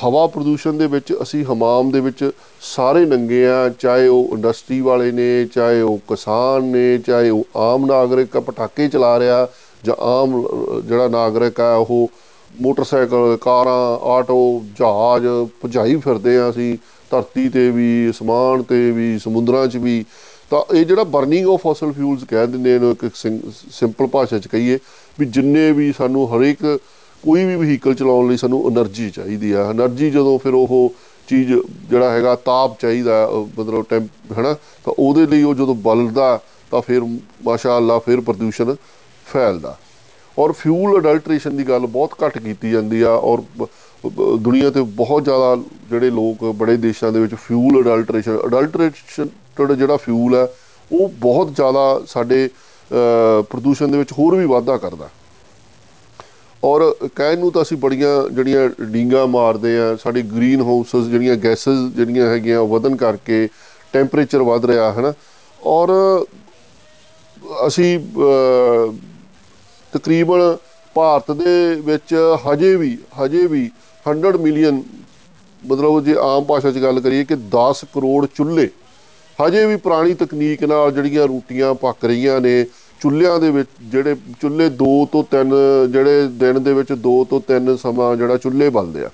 ਹਵਾ 0.04 0.26
ਪ੍ਰਦੂਸ਼ਣ 0.26 0.72
ਦੇ 0.72 0.86
ਵਿੱਚ 0.86 1.12
ਅਸੀਂ 1.22 1.44
ਹਮਾਮ 1.44 1.90
ਦੇ 1.90 2.00
ਵਿੱਚ 2.00 2.30
ਸਾਰੇ 2.62 3.04
ਨੰਗੇ 3.06 3.46
ਆ, 3.46 3.68
ਚਾਹੇ 3.68 4.08
ਉਹ 4.08 4.28
ਇੰਡਸਟਰੀ 4.32 4.80
ਵਾਲੇ 4.80 5.10
ਨੇ, 5.12 5.44
ਚਾਹੇ 5.46 5.80
ਉਹ 5.80 5.98
ਕਿਸਾਨ 6.08 6.64
ਨੇ, 6.64 6.98
ਚਾਹੇ 6.98 7.30
ਉਹ 7.30 7.46
ਆਮ 7.56 7.86
ਨਾਗਰਿਕ 7.86 8.38
ਪਟਾਕੇ 8.38 8.88
ਚਲਾ 8.88 9.18
ਰਿਹਾ 9.18 9.46
ਜਾਂ 9.84 9.94
ਆਮ 9.94 10.42
ਜਿਹੜਾ 10.80 11.08
ਨਾਗਰਿਕ 11.08 11.60
ਹੈ, 11.60 11.74
ਉਹ 11.74 12.10
ਮੋਟਰਸਾਈਕਲ, 12.60 13.38
ਕਾਰਾਂ, 13.40 14.06
ਆਟੋ, 14.06 14.64
ਜਹਾਜ਼ 14.78 15.26
ਭਜਾਈ 15.64 15.96
ਫਿਰਦੇ 15.96 16.38
ਹਾਂ 16.38 16.50
ਅਸੀਂ, 16.50 16.78
ਧਰਤੀ 17.10 17.48
'ਤੇ 17.48 17.70
ਵੀ, 17.70 18.10
ਅਸਮਾਨ 18.10 18.62
'ਤੇ 18.62 18.90
ਵੀ, 18.90 19.18
ਸਮੁੰਦਰਾਂ 19.18 19.66
'ਚ 19.66 19.76
ਵੀ। 19.76 20.04
ਤਾਂ 20.50 20.74
ਇਹ 20.74 20.84
ਜਿਹੜਾ 20.86 21.04
ਬਰਨਿੰਗ 21.04 21.48
ਆਫ 21.48 21.60
ਫੋਸਲ 21.60 21.92
ਫਿਊਲਸ 21.92 22.24
ਕਹਿ 22.24 22.46
ਦਿੰਦੇ 22.46 22.74
ਇਹਨੂੰ 22.74 22.90
ਇੱਕ 22.90 23.10
ਸਿੰ, 23.14 23.40
ਸਿੰਪਲ 23.70 24.06
ਭਾਸ਼ਾ 24.06 24.38
'ਚ 24.38 24.48
ਕਹੀਏ, 24.48 24.78
ਵੀ 25.20 25.26
ਜਿੰਨੇ 25.26 25.72
ਵੀ 25.72 25.92
ਸਾਨੂੰ 25.92 26.36
ਹਰੇਕ 26.36 26.80
ਕੋਈ 27.22 27.44
ਵੀ 27.44 27.56
ਵਹੀਕਲ 27.56 27.94
ਚਲਾਉਣ 27.94 28.28
ਲਈ 28.28 28.36
ਸਾਨੂੰ 28.36 28.66
એનર્ਜੀ 28.66 29.10
ਚਾਹੀਦੀ 29.10 29.52
ਆ। 29.52 29.70
એનર્ਜੀ 29.70 30.10
ਜਦੋਂ 30.10 30.38
ਫਿਰ 30.38 30.54
ਉਹ 30.54 30.94
ਚੀਜ਼ 31.28 31.52
ਜਿਹੜਾ 31.90 32.10
ਹੈਗਾ, 32.10 32.34
ਤਾਪ 32.34 32.80
ਚਾਹੀਦਾ 32.80 33.30
ਮਤਲਬ 33.58 33.84
ਟੈਂਪ 33.88 34.32
ਹੈਨਾ? 34.38 34.54
ਤਾਂ 34.54 34.92
ਉਹਦੇ 34.98 35.26
ਲਈ 35.26 35.42
ਉਹ 35.42 35.54
ਜਦੋਂ 35.54 35.74
ਬਲਦਾ, 35.74 36.40
ਤਾਂ 36.70 36.80
ਫਿਰ 36.80 37.02
ਮਾਸ਼ਾ 37.44 37.76
ਅੱਲਾ 37.76 37.98
ਫਿਰ 37.98 38.20
ਪ੍ਰਦੂਸ਼ਣ 38.20 38.74
ਫੈਲਦਾ 39.32 39.76
ਔਰ 40.36 40.52
ਫਿਊਲ 40.52 40.98
ਅਡਲਟ੍ਰੇਸ਼ਨ 40.98 41.56
ਦੀ 41.56 41.68
ਗੱਲ 41.68 41.86
ਬਹੁਤ 41.88 42.14
ਘੱਟ 42.24 42.38
ਕੀਤੀ 42.38 42.70
ਜਾਂਦੀ 42.70 43.00
ਆ, 43.02 43.10
ਔਰ 43.10 43.42
ਦੁਨੀਆ 44.38 44.70
ਤੇ 44.70 44.80
ਬਹੁਤ 44.96 45.24
ਜ਼ਿਆਦਾ 45.24 45.56
ਜਿਹੜੇ 45.90 46.10
ਲੋਕ 46.10 46.44
ਬੜੇ 46.56 46.76
ਦੇਸ਼ਾਂ 46.78 47.12
ਦੇ 47.12 47.20
ਵਿੱਚ 47.20 47.34
ਫਿਊਲ 47.36 47.80
ਅਡਲਟ੍ਰੇਸ਼ਨ 47.80 48.38
ਅਡਲਟ੍ਰੇਸ਼ਨ 48.46 49.28
ਜਿਹੜਾ 49.76 49.96
ਫਿਊਲ 49.96 50.34
ਹੈ 50.34 50.46
ਉਹ 50.90 51.08
ਬਹੁਤ 51.20 51.54
ਜ਼ਿਆਦਾ 51.56 52.00
ਸਾਡੇ 52.08 52.48
ਪ੍ਰਦੂਸ਼ਣ 53.50 53.88
ਦੇ 53.88 53.98
ਵਿੱਚ 53.98 54.12
ਹੋਰ 54.18 54.34
ਵੀ 54.36 54.46
ਵਾਧਾ 54.46 54.76
ਕਰਦਾ। 54.76 55.08
ਔਰ 56.62 56.82
ਕਹਿਣ 57.16 57.38
ਨੂੰ 57.38 57.50
ਤਾਂ 57.52 57.62
ਅਸੀਂ 57.62 57.76
ਬੜੀਆਂ 57.76 58.12
ਜਿਹੜੀਆਂ 58.28 58.68
ਡੀਂਗਾ 58.82 59.24
ਮਾਰਦੇ 59.26 59.76
ਆ, 59.78 59.96
ਸਾਡੀ 59.96 60.22
ਗ੍ਰੀਨ 60.30 60.60
ਹਾਊਸਸ 60.60 61.08
ਜਿਹੜੀਆਂ 61.08 61.36
ਗੈਸਸ 61.36 61.92
ਜਿਹੜੀਆਂ 61.96 62.26
ਹੈਗੀਆਂ 62.28 62.62
ਵਧਨ 62.66 62.96
ਕਰਕੇ 62.96 63.48
ਟੈਂਪਰੇਚਰ 63.94 64.42
ਵਧ 64.42 64.64
ਰਿਹਾ 64.66 64.92
ਹੈ 64.92 65.02
ਨਾ 65.02 65.12
ਔਰ 65.60 65.92
ਅਸੀਂ 67.66 67.98
ਤਕਰੀਬਨ 69.92 70.56
ਭਾਰਤ 70.96 71.30
ਦੇ 71.30 71.74
ਵਿੱਚ 71.84 72.14
ਹਜੇ 72.46 72.74
ਵੀ 72.76 72.96
ਹਜੇ 73.22 73.46
ਵੀ 73.46 73.70
100 74.06 74.36
ਮਿਲੀਅਨ 74.40 74.82
ਮਤਲਬ 75.62 76.04
ਜੇ 76.04 76.14
ਆਮ 76.20 76.44
ਭਾਸ਼ਾ 76.44 76.70
'ਚ 76.70 76.78
ਗੱਲ 76.78 77.00
ਕਰੀਏ 77.00 77.24
ਕਿ 77.24 77.36
10 77.50 77.84
ਕਰੋੜ 77.94 78.26
ਚੁੱਲ੍ਹੇ 78.26 78.68
ਹਜੇ 79.38 79.64
ਵੀ 79.66 79.76
ਪੁਰਾਣੀ 79.76 80.14
ਤਕਨੀਕ 80.14 80.64
ਨਾਲ 80.64 80.92
ਜਿਹੜੀਆਂ 80.92 81.26
ਰੋਟੀਆਂ 81.26 81.74
ਪੱਕ 81.74 82.04
ਰਹੀਆਂ 82.04 82.40
ਨੇ, 82.40 82.64
ਚੁੱਲ੍ਹਿਆਂ 83.00 83.38
ਦੇ 83.40 83.50
ਵਿੱਚ 83.50 83.68
ਜਿਹੜੇ 83.82 84.16
ਚੁੱਲ੍ਹੇ 84.40 84.68
2 84.78 85.06
ਤੋਂ 85.12 85.22
3 85.30 85.52
ਜਿਹੜੇ 85.92 86.26
ਦਿਨ 86.28 86.62
ਦੇ 86.62 86.72
ਵਿੱਚ 86.72 86.92
2 86.92 87.24
ਤੋਂ 87.24 87.40
3 87.50 87.76
ਸਮਾਂ 87.76 88.14
ਜਿਹੜਾ 88.16 88.36
ਚੁੱਲ੍ਹੇ 88.36 88.68
ਬਲਦੇ 88.68 89.04
ਆ। 89.04 89.10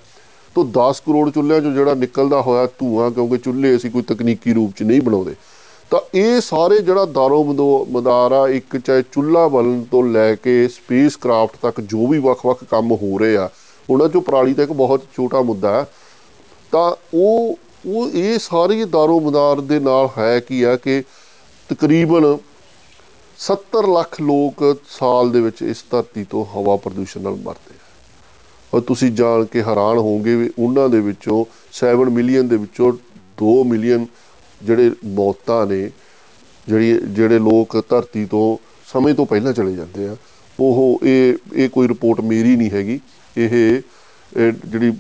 ਤੋਂ 0.57 0.65
10 0.73 1.01
ਕਰੋੜ 1.07 1.31
ਚੁੱਲ੍ਹਿਆਂ 1.31 1.61
'ਚੋਂ 1.61 1.73
ਜਿਹੜਾ 1.73 1.95
ਨਿਕਲਦਾ 1.95 2.41
ਹੋਇਆ 2.41 2.67
ਧੂਆਂ 2.79 3.11
ਕਿਉਂਕਿ 3.11 3.39
ਚੁੱਲ੍ਹੇ 3.39 3.77
ਅਸੀਂ 3.77 3.91
ਕੋਈ 3.91 4.03
ਤਕਨੀਕੀ 4.03 4.53
ਰੂਪ 4.53 4.73
'ਚ 4.77 4.83
ਨਹੀਂ 4.83 5.01
ਬਣਾਉਂਦੇ। 5.03 5.35
ਤਾਂ 5.91 6.01
ਇਹ 6.15 6.41
ਸਾਰੇ 6.41 6.79
ਜਿਹੜਾ 6.79 7.05
ਦਾਰੋ 7.05 7.43
ਮਦਾਰ 7.91 8.33
ਆ, 8.33 8.49
ਇੱਕ 8.49 8.77
ਚਾਹੇ 8.77 9.03
ਚੁੱਲ੍ਹਾ 9.13 9.49
ਬਲਣ 9.49 9.83
ਤੋਂ 9.83 10.03
ਲੈ 10.05 10.35
ਕੇ 10.35 10.69
ਸਪੇਸ 10.69 11.17
ਕ੍ਰਾਫਟ 11.17 11.57
ਤੱਕ 11.63 11.81
ਜੋ 11.81 12.07
ਵੀ 12.07 12.19
ਵੱਖ-ਵੱਖ 12.19 12.65
ਕੰਮ 12.65 12.93
ਹੋ 12.93 13.19
ਰਹੇ 13.19 13.37
ਆ, 13.37 13.49
ਉਹਨਾਂ 13.91 14.07
'ਚੋਂ 14.07 14.23
ਪਰਾਲੀ 14.23 14.55
ਤਾਂ 14.55 14.65
ਇੱਕ 14.65 14.73
ਬਹੁਤ 14.73 15.03
ਛੋਟਾ 15.17 15.43
ਮੁੱਦਾ 15.43 15.81
ਹੈ। 15.81 15.87
ਤਾਂ 16.73 16.95
ਉਹ 17.15 17.59
ਉਹ 17.87 18.11
ਇਹ 18.11 18.39
ਸਾਰੀ 18.39 18.85
ਦਾਰੋ 18.85 19.21
ਮਦਾਰ 19.21 19.61
ਦੇ 19.61 19.79
ਨਾਲ 19.79 20.09
ਹੈ 20.19 20.41
ਕੀ 20.41 20.63
ਆ 20.63 20.77
ਕਿ 20.77 21.03
ਤਕਰੀਬਨ 21.69 22.39
70 23.39 23.87
ਲੱਖ 23.95 24.21
ਲੋਕ 24.21 24.79
ਸਾਲ 24.89 25.31
ਦੇ 25.31 25.41
ਵਿੱਚ 25.41 25.63
ਇਸ 25.63 25.85
ਧਰਤੀ 25.91 26.25
ਤੋਂ 26.25 26.45
ਹਵਾ 26.45 26.77
ਪ੍ਰਦੂਸ਼ਣ 26.77 27.21
ਨਾਲ 27.21 27.33
ਮਰਦੇ 27.33 27.75
ਆ। 27.75 28.77
ਔਰ 28.77 28.81
ਤੁਸੀਂ 28.81 29.11
ਜਾਣ 29.13 29.45
ਕੇ 29.45 29.63
ਹੈਰਾਨ 29.63 29.99
ਹੋਵੋਗੇ 29.99 30.37
ਵੀ 30.37 30.51
ਉਹਨਾਂ 30.59 30.89
ਦੇ 30.89 31.01
ਵਿੱਚੋਂ 31.01 31.45
7 31.73 32.11
ਮਿਲੀਅਨ 32.11 32.49
ਦੇ 32.49 32.57
ਵਿੱਚੋਂ 32.57 32.93
2 33.39 33.63
ਮਿਲੀਅਨ 33.65 34.07
ਜਿਹੜੇ 34.65 34.91
ਮੌਤਾਂ 35.15 35.67
ਨੇ, 35.67 35.91
ਜਿਹੜੀ, 36.69 36.99
ਜਿਹੜੇ 37.09 37.39
ਲੋਕ 37.41 37.77
ਧਰਤੀ 37.89 38.25
ਤੋਂ, 38.27 38.57
ਸਮੇਂ 38.89 39.15
ਤੋਂ 39.15 39.27
ਪਹਿਲਾਂ 39.27 39.53
ਚਲੇ 39.53 39.75
ਜਾਂਦੇ 39.75 40.09
ਆ, 40.09 40.17
ਉਹ 40.59 41.01
ਇਹ 41.03 41.35
ਇਹ 41.55 41.69
ਕੋਈ 41.69 41.89
ਰਿਪੋਰਟ 41.89 42.21
ਮੇਰੀ 42.23 42.57
ਨਹੀਂ 42.57 42.71
ਹੈਗੀ। 42.71 43.01
ਇਹ 43.37 43.51
ਜਿਹੜੀ 44.33 44.93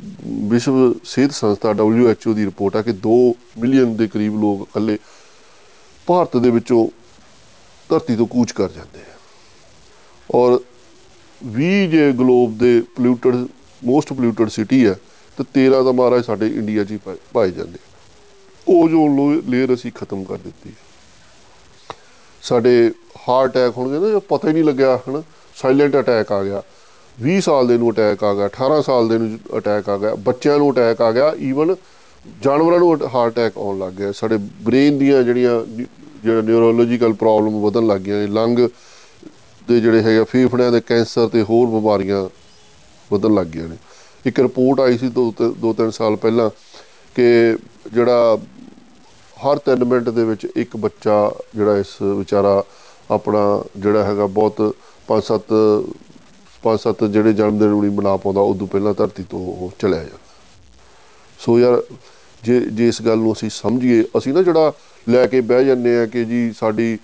ਵਿਸ਼ਵ 0.49 0.75
ਸਿਹਤ 1.05 1.33
ਸੰਸਥਾ 1.33 1.71
WHO 1.81 2.35
ਦੀ 2.35 2.45
ਰਿਪੋਰਟ 2.45 2.77
ਆ 2.77 2.83
ਕਿ 2.83 2.93
2 3.07 3.17
ਮਿਲੀਅਨ 3.59 3.97
ਦੇ 3.97 4.07
ਕਰੀਬ 4.09 4.41
ਲੋਕ 4.41 4.63
ਇਕੱਲੇ 4.63 4.99
ਭਾਰਤ 6.07 6.37
ਦੇ 6.37 6.51
ਵਿੱਚੋਂ 6.51 6.87
ਧਰਤੀ 7.91 8.17
ਤੋਂ 8.17 8.27
ਕੂਚ 8.27 8.53
ਕਰ 8.53 8.69
ਜਾਂਦੇ 8.69 9.01
ਆ। 9.01 9.15
ਔਰ 10.31 10.59
20 11.41 11.87
ਜੇ 11.91 12.13
ਗਲੋਬ 12.13 12.59
ਦੇ 12.59 12.81
ਪੋਲਿਊਟਡ, 12.97 13.47
ਮੋਸਟ 13.83 14.13
ਪੋਲਿਊਟਡ 14.13 14.49
ਸਿਟੀ 14.49 14.87
ਹੈ 14.87 14.95
ਤੇ 15.39 15.45
13 15.55 15.83
ਦਾ 15.85 15.93
ਮਾਰਾ 15.93 16.21
ਸਾਡੇ 16.23 16.47
ਇੰਡੀਆ 16.49 16.85
'ਚ 16.85 16.91
ਹੀ 16.91 16.99
ਪਾਏ 17.35 17.51
ਜਾਂਦੇ 17.51 17.79
ਓਜ਼ੋਨ 18.69 19.41
ਲੇਅਰ 19.51 19.75
ਅਸੀਂ 19.75 19.91
ਖਤਮ 19.95 20.23
ਕਰ 20.25 20.37
ਦਿੱਤੀ। 20.37 20.73
ਸਾਡੇ 22.43 22.91
ਹਾਰਟ 23.29 23.51
ਅਟੈਕ 23.51 23.77
ਹੋਣਗੇ 23.77 23.99
ਨਾ 24.09 24.19
ਪਤਾ 24.29 24.49
ਹੀ 24.49 24.53
ਨਹੀਂ 24.53 24.65
ਲੱਗਿਆ, 24.65 24.97
ਹਨ? 25.09 25.23
ਸਾਇਲੈਂਟ 25.57 25.97
ਅਟੈਕ 25.99 26.33
ਆ 26.33 26.43
ਗਿਆ। 26.45 26.63
20 27.19 27.41
ਸਾਲ 27.41 27.67
ਦੇ 27.69 27.77
ਨੂੰ 27.79 27.91
ਅਟੈਕ 27.91 28.25
ਆ 28.25 28.35
ਗਿਆ 28.35 28.47
18 28.47 28.81
ਸਾਲ 28.83 29.09
ਦੇ 29.09 29.19
ਨੂੰ 29.19 29.39
ਅਟੈਕ 29.59 29.89
ਆ 29.89 29.97
ਗਿਆ, 29.99 30.15
ਬੱਚਿਆਂ 30.15 30.59
ਨੂੰ 30.59 30.71
ਅਟੈਕ 30.73 31.01
ਆ 31.03 31.11
ਗਿਆ 31.13 31.33
ਈਵਨ 31.41 31.75
ਜਾਨਵਰਾਂ 32.43 32.79
ਨੂੰ 32.79 32.97
ਹਾਰਟ 33.15 33.33
ਅਟੈਕ 33.33 33.59
ਆਉਣ 33.59 33.79
ਲੱਗ 33.79 33.93
ਗਿਆ। 33.93 34.13
ਸਾਡੇ 34.13 34.37
ਬ੍ਰੇਨ 34.63 34.99
ਦੀਆਂ 34.99 35.23
ਜਿਹੜੀਆਂ 35.23 35.61
ਜਿਹੜਾ 36.25 36.41
ਨਿਊਰੋਲੋਜੀਕਲ 36.41 37.13
ਪ੍ਰੋਬਲਮ 37.13 37.61
ਵਧਣ 37.63 37.87
ਲੱਗ 37.87 38.01
ਗਈਆਂ 38.01 38.29
ਲੰਗ 38.29 38.59
ਦੇ 39.69 39.81
ਜਿਹੜੇ 39.81 40.03
ਹੈਗੇ 40.03 40.25
ਫੇਫੜਿਆਂ 40.25 40.73
ਦੇ 40.73 40.81
ਕੈਂਸਰ 40.81 41.29
ਤੇ 41.29 41.43
ਹੋਰ 41.43 41.67
ਬਿਮਾਰੀਆਂ 41.69 42.29
ਵਧਣ 43.11 43.35
ਲੱਗ 43.35 43.47
ਗਈਆਂ 43.47 43.69
ਨੇ। 43.69 43.77
ਇੱਕ 44.27 44.41
ਰਿਪੋਰਟ 44.41 44.81
ਆਈ 44.81 44.99
ਸੀ 44.99 45.09
ਦੋ 45.09 45.33
ਦੋ, 45.39 45.73
ਤਿੰਨ 45.73 45.91
ਸਾਲ 45.91 46.17
ਪਹਿਲਾਂ 46.17 46.51
ਕਿ 47.17 47.57
ਜਿਹੜਾ 47.93 48.39
ਹਰ 49.45 49.59
3 49.67 49.85
ਮਿੰਟ 49.85 50.09
ਦੇ 50.09 50.25
ਵਿੱਚ 50.25 50.47
ਇੱਕ 50.57 50.77
ਬੱਚਾ 50.77 51.17
ਜਿਹੜਾ 51.55 51.77
ਇਸ 51.79 52.01
ਵਿਚਾਰਾ 52.03 52.63
ਆਪਣਾ 53.11 53.43
ਜਿਹੜਾ 53.77 54.05
ਹੈਗਾ 54.05 54.27
ਬਹੁਤ 54.27 54.75
ਪੰਜ 55.09 55.23
ਸੱਤ 55.23 55.53
ਪੰਜ 56.63 56.81
ਸੱਤ 56.81 57.05
ਜਿਹੜੇ 57.05 57.33
ਜਨਮ 57.33 57.59
ਦਿਨ 57.59 57.69
ਨਹੀਂ 57.71 57.91
ਮਨਾ 57.91 58.17
ਪਾਉਂਦਾ, 58.17 58.41
ਉਦੋਂ 58.41 58.67
ਪਹਿਲਾਂ 58.67 58.95
ਧਰਤੀ 58.95 59.23
ਤੋਂ 59.23 59.39
ਉਹ 59.39 59.73
ਚਲਿਆ 59.79 59.99
ਜਾਂਦਾ। 59.99 60.19
ਸੋ 61.41 61.59
ਯਾਰ, 61.59 61.83
ਜੇ 62.43 62.61
ਜੇ 62.61 62.89
ਇਸ 62.89 63.03
ਗੱਲ 63.03 63.19
ਨੂੰ 63.19 63.33
ਅਸੀਂ 63.33 63.51
ਸਮਝੀਏ, 63.51 64.05
ਅਸੀਂ 64.19 64.33
ਨਾ 64.35 64.43
ਜਿਹੜਾ 64.43 64.73
ਲੈ 65.07 65.27
ਕੇ 65.27 65.41
ਬਹਿ 65.41 65.65
ਜੰਨੇ 65.65 65.97
ਆ 65.99 66.07
ਕਿ 66.07 66.25
ਜੀ 66.25 66.53
ਸਾਡੀ 66.53 66.99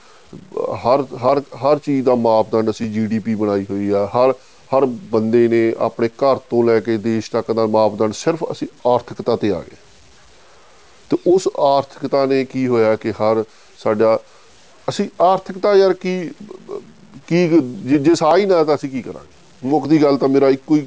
ਹਰ 0.84 1.04
ਹਰ 1.24 1.42
ਹਰ 1.64 1.78
ਚੀਜ਼ 1.78 2.04
ਦਾ 2.06 2.14
ਮਾਪਦੰਡ 2.14 2.70
ਅਸੀਂ 2.70 2.90
ਜੀਡੀਪੀ 2.90 3.34
ਬਣਾਈ 3.34 3.66
ਹੋਈ 3.70 3.90
ਆ, 3.90 4.06
ਹਰ 4.06 4.34
ਹਰ 4.70 4.86
ਬੰਦੇ 5.12 5.46
ਨੇ 5.48 5.62
ਆਪਣੇ 5.78 6.08
ਘਰ 6.08 6.36
ਤੋਂ 6.50 6.64
ਲੈ 6.64 6.80
ਕੇ 6.80 6.96
ਦੇਸ਼ 6.96 7.30
ਤੱਕ 7.30 7.52
ਦਾ 7.52 7.66
ਮਾਪਦੰਡ 7.66 8.12
ਸਿਰਫ 8.14 8.44
ਅਸੀਂ 8.52 8.68
ਆਰਥਿਕਤਾ 8.86 9.36
ਤੇ 9.36 9.50
ਆ 9.52 9.60
ਗਏ। 9.60 9.76
ਤੇ 11.10 11.16
ਉਸ 11.26 11.48
ਆਰਥਿਕਤਾ 11.58 12.24
ਨੇ 12.26 12.44
ਕੀ 12.44 12.66
ਹੋਇਆ 12.66 12.94
ਕਿ 12.96 13.12
ਹਰ 13.12 13.44
ਸਾਡਾ, 13.78 14.18
ਅਸੀਂ 14.88 15.08
ਆਰਥਿਕਤਾ 15.20 15.74
ਯਾਰ 15.74 15.92
ਕੀ 15.92 16.30
ਕੀ 17.28 17.48
ਜੇ 17.98 18.14
ਸਾਹ 18.14 18.36
ਹੀ 18.36 18.46
ਨਾ 18.46 18.62
ਤਾਂ 18.64 18.74
ਅਸੀਂ 18.74 18.90
ਕੀ 18.90 19.02
ਕਰਾਂਗੇ? 19.02 19.68
ਮੁੱਖ 19.68 19.86
ਦੀ 19.86 20.02
ਗੱਲ 20.02 20.16
ਤਾਂ 20.16 20.28
ਮੇਰਾ 20.28 20.48
ਇੱਕੋ 20.48 20.76
ਹੀ 20.76 20.86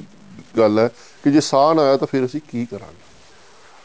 ਗੱਲ 0.58 0.78
ਹੈ 0.78 0.88
ਕਿ 1.24 1.30
ਜੇ 1.30 1.40
ਸਾਹ 1.40 1.74
ਨਾ 1.74 1.82
ਆਇਆ 1.82 1.96
ਤਾਂ 1.96 2.06
ਫਿਰ 2.06 2.24
ਅਸੀਂ 2.26 2.40
ਕੀ 2.50 2.64
ਕਰਾਂਗੇ? 2.66 3.02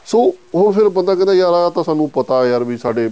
ਸੋ 0.05 0.33
ਉਹ 0.53 0.71
ਫਿਰ 0.73 0.89
ਬੰਦਾ 0.89 1.15
ਕਹਿੰਦਾ, 1.15 1.33
ਯਾਰ 1.33 1.53
ਆ 1.53 1.69
ਤਾਂ 1.69 1.83
ਸਾਨੂੰ 1.83 2.09
ਪਤਾ 2.09 2.45
ਯਾਰ 2.45 2.63
ਵੀ 2.63 2.77
ਸਾਡੇ 2.77 3.09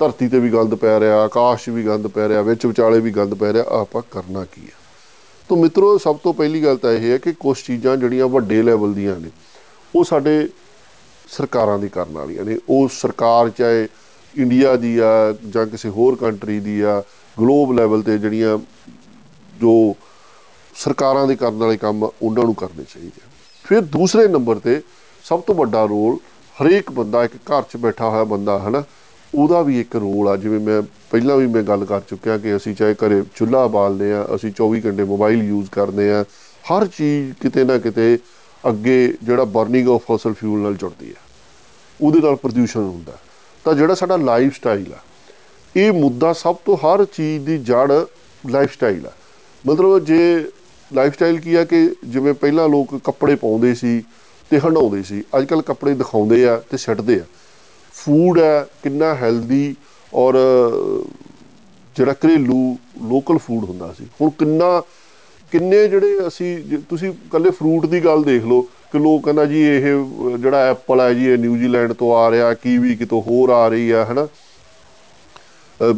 ਧਰਤੀ 0.00 0.28
ਤੇ 0.28 0.38
ਵੀ 0.38 0.50
ਗੰਦ 0.50 0.74
ਪੈ 0.74 0.98
ਰਿਹਾ, 1.00 1.22
ਆਕਾਸ਼ 1.24 1.68
ਵੀ 1.68 1.84
ਗੰਦ 1.84 2.06
ਪੈ 2.06 2.28
ਰਿਹਾ, 2.28 2.42
ਵਿੱਚ 2.42 2.66
ਵਿਚਾਲੇ 2.66 3.00
ਵੀ 3.00 3.10
ਗੰਦ 3.10 3.34
ਪੈ 3.34 3.52
ਰਿਹਾ, 3.52 3.64
ਆਪਾਂ 3.70 4.02
ਕਰਨਾ 4.10 4.44
ਕੀ 4.44 4.60
ਹੈ? 4.60 4.74
ਤੋਂ 5.48 5.56
ਮਿੱਤਰੋ, 5.56 5.98
ਸਭ 5.98 6.16
ਤੋਂ 6.16 6.34
ਪਹਿਲੀ 6.34 6.64
ਗੱਲ 6.64 6.76
ਤਾਂ 6.76 6.92
ਇਹ 6.92 7.10
ਹੈ 7.10 7.18
ਕਿ 7.18 7.32
ਕੁਝ 7.32 7.56
ਚੀਜ਼ਾਂ 7.62 7.96
ਜਿਹੜੀਆਂ 7.96 8.26
ਵੱਡੇ 8.26 8.62
ਲੈਵਲ 8.62 8.94
ਦੀਆਂ 8.94 9.16
ਨੇ, 9.16 9.30
ਉਹ 9.94 10.04
ਸਾਡੇ 10.04 10.48
ਸਰਕਾਰਾਂ 11.30 11.78
ਦੀ 11.78 11.88
ਕਰਨ 11.88 12.12
ਵਾਲੀਆਂ 12.12 12.44
ਨੇ 12.44 12.58
ਉਹ 12.68 12.88
ਸਰਕਾਰ 12.88 13.50
ਚਾਹੇ 13.50 13.88
ਇੰਡੀਆ 14.36 14.76
ਦੀ 14.76 14.98
ਆ 14.98 15.34
ਜਾਂ 15.50 15.66
ਕਿਸੇ 15.66 15.88
ਹੋਰ 15.88 16.16
ਕੰਟਰੀ 16.16 16.60
ਦੀ 16.60 16.80
ਆ 16.80 17.02
ਗਲੋਬ 17.40 17.72
ਲੈਵਲ 17.72 18.02
ਤੇ 18.02 18.18
ਜਿਹੜੀਆਂ 18.18 18.58
ਜੋ 19.60 19.96
ਸਰਕਾਰਾਂ 20.74 21.26
ਦੇ 21.26 21.36
ਕਰਨ 21.36 21.54
ਵਾਲੇ 21.54 21.76
ਕੰਮ 21.76 22.08
ਉਹਨਾਂ 22.22 22.44
ਨੂੰ 22.44 22.54
ਕਰਨੇ 22.54 22.84
ਚਾਹੀਦੇ 22.84 23.20
ਫਿਰ 23.64 23.80
ਦੂਸਰੇ 23.80 24.28
ਨੰਬਰ 24.28 24.58
ਤੇ 24.58 24.82
ਸਭ 25.24 25.40
ਤੋਂ 25.40 25.54
ਵੱਡਾ 25.54 25.84
ਰੋਲ 25.84 26.16
ਹਰੇਕ 26.62 26.90
ਬੰਦਾ, 26.90 27.24
ਇੱਕ 27.24 27.36
ਘਰ 27.36 27.62
'ਚ 27.62 27.76
ਬੈਠਾ 27.76 28.08
ਹੋਇਆ 28.08 28.24
ਬੰਦਾ, 28.24 28.58
ਹਨਾ, 28.58 28.82
ਉਹਦਾ 29.34 29.62
ਵੀ 29.62 29.80
ਇੱਕ 29.80 29.96
ਰੋਲ 29.96 30.28
ਆ। 30.28 30.36
ਜਿਵੇਂ 30.36 30.60
ਮੈਂ 30.60 30.82
ਪਹਿਲਾਂ 30.82 31.36
ਵੀ 31.36 31.46
ਮੈਂ 31.46 31.62
ਗੱਲ 31.62 31.84
ਕਰ 31.84 32.00
ਚੁੱਕਿਆ 32.00 32.38
ਕਿ 32.38 32.56
ਅਸੀਂ 32.56 32.74
ਚਾਹੇ 32.74 32.94
ਘਰੇ 32.94 33.22
ਚੁੱਲ੍ਹਾ 33.34 33.66
ਬਾਲਦੇ 33.66 34.12
ਆ, 34.12 34.26
ਅਸੀਂ 34.34 34.52
24 34.52 34.80
ਘੰਟੇ 34.86 35.04
ਮੋਬਾਈਲ 35.04 35.42
ਯੂਜ਼ 35.42 35.70
ਕਰਦੇ 35.70 36.12
ਆ, 36.12 36.24
ਹਰ 36.72 36.86
ਚੀਜ਼ 36.86 37.32
ਕਿਤੇ 37.42 37.64
ਨਾ 37.64 37.78
ਕਿਤੇ 37.78 38.18
ਅੱਗੇ 38.68 39.12
ਜਿਹੜਾ 39.22 39.44
ਬਰਨਿੰਗ 39.46 39.88
ਆਫ 39.88 40.02
ਫੋਸਲ 40.06 40.32
ਫਿਊਲ 40.32 40.58
ਨਾਲ 40.60 40.74
ਜੁੜਦੀ 40.76 41.08
ਹੈ, 41.08 41.20
ਉਹਦੇ 42.00 42.20
ਨਾਲ 42.20 42.36
ਪ੍ਰਦੂਸ਼ਣ 42.36 42.80
ਹੁੰਦਾ 42.80 43.16
ਤਾਂ 43.64 43.74
ਜਿਹੜਾ 43.74 43.94
ਸਾਡਾ 43.94 44.16
ਲਾਈਫ 44.16 44.56
ਸਟਾਈਲ 44.56 44.92
ਆ, 44.94 44.98
ਇਹ 45.74 45.92
ਮੁੱਦਾ 45.92 46.32
ਸਭ 46.32 46.56
ਤੋਂ 46.64 46.76
ਹਰ 46.76 47.04
ਚੀਜ਼ 47.06 47.44
ਦੀ 47.46 47.58
ਜੜ 47.60 47.90
ਲਾਈਫ 48.44 48.72
ਸਟਾਈਲ 48.72 49.06
ਆ। 49.06 49.12
ਮਤਲਬ 49.64 50.04
ਜੇ 50.04 50.50
ਲਾਈਫ 50.90 51.14
ਸਟਾਈਲ 51.14 51.38
ਕੀ 51.40 51.54
ਆ 51.54 51.64
ਕਿ 51.64 51.88
ਜਿਵੇਂ 52.04 52.34
ਪਹਿਲਾਂ 52.34 52.68
ਲੋਕ 52.68 52.94
ਕੱਪੜੇ 53.04 53.34
ਪਾਉਂਦੇ 53.36 53.74
ਸੀ 53.74 54.02
ਤੇ 54.50 54.58
ਹੰਡਾਉਂਦੇ 54.58 55.02
ਸੀ 55.02 55.22
ਅੱਜ 55.38 55.44
ਕੱਲ 55.44 55.62
ਕੱਪੜੇ 55.62 55.94
ਦਿਖਾਉਂਦੇ 55.94 56.46
ਆ 56.48 56.56
ਤੇ 56.70 56.76
ਛੱਡਦੇ 56.76 57.18
ਆ। 57.20 57.24
ਫੂਡ 57.94 58.38
ਹੈ 58.38 58.66
ਕਿੰਨਾ 58.82 59.14
ਹੈਲਦੀ 59.14 59.74
ਔਰ 60.12 60.36
ਜਿਹੜਾ 61.96 62.12
ਘਰੇਲੂ 62.14 62.76
ਲੋਕਲ 63.04 63.38
ਫੂਡ 63.38 63.64
ਹੁੰਦਾ 63.64 63.92
ਸੀ। 63.92 64.06
ਹੁਣ 64.20 64.30
ਕਿੰਨਾ 64.38 64.80
ਕਿੰਨੇ 65.58 65.88
ਜਿਹੜੇ 65.88 66.18
ਅਸੀਂ 66.26 66.58
ਜੇ 66.58 66.78
ਤੁਸੀਂ 66.88 67.12
ਕੱਲੇ 67.32 67.50
ਫਰੂਟ 67.50 67.86
ਦੀ 67.86 68.04
ਗੱਲ 68.04 68.22
ਦੇਖ 68.22 68.44
ਲਓ 68.44 68.62
ਕਿ 68.62 68.98
ਲੋਕ 68.98 69.24
ਕਹਿੰਦਾ 69.24 69.44
ਜੀ 69.44 69.62
ਇਹ 69.62 69.82
ਅਹ, 69.82 70.38
ਜਿਹੜਾ 70.38 70.70
ਐਪਲ 70.70 71.00
ਹੈ 71.00 71.14
ਜੀ 71.14 71.26
ਇਹ 71.26 71.38
ਨਿਊਜ਼ੀਲੈਂਡ 71.38 71.92
ਤੋਂ 71.92 72.16
ਆ 72.16 72.30
ਰਿਹਾ 72.30 72.54
ਕੀਵੀ 72.54 72.96
ਕਿਤੋਂ 72.96 73.22
ਹੋਰ 73.22 73.50
ਆ 73.50 73.68
ਰਹੀ 73.68 73.90
ਆ 73.90 74.04
ਹਨਾ? 74.04 74.28
ਅਹ, 75.80 75.94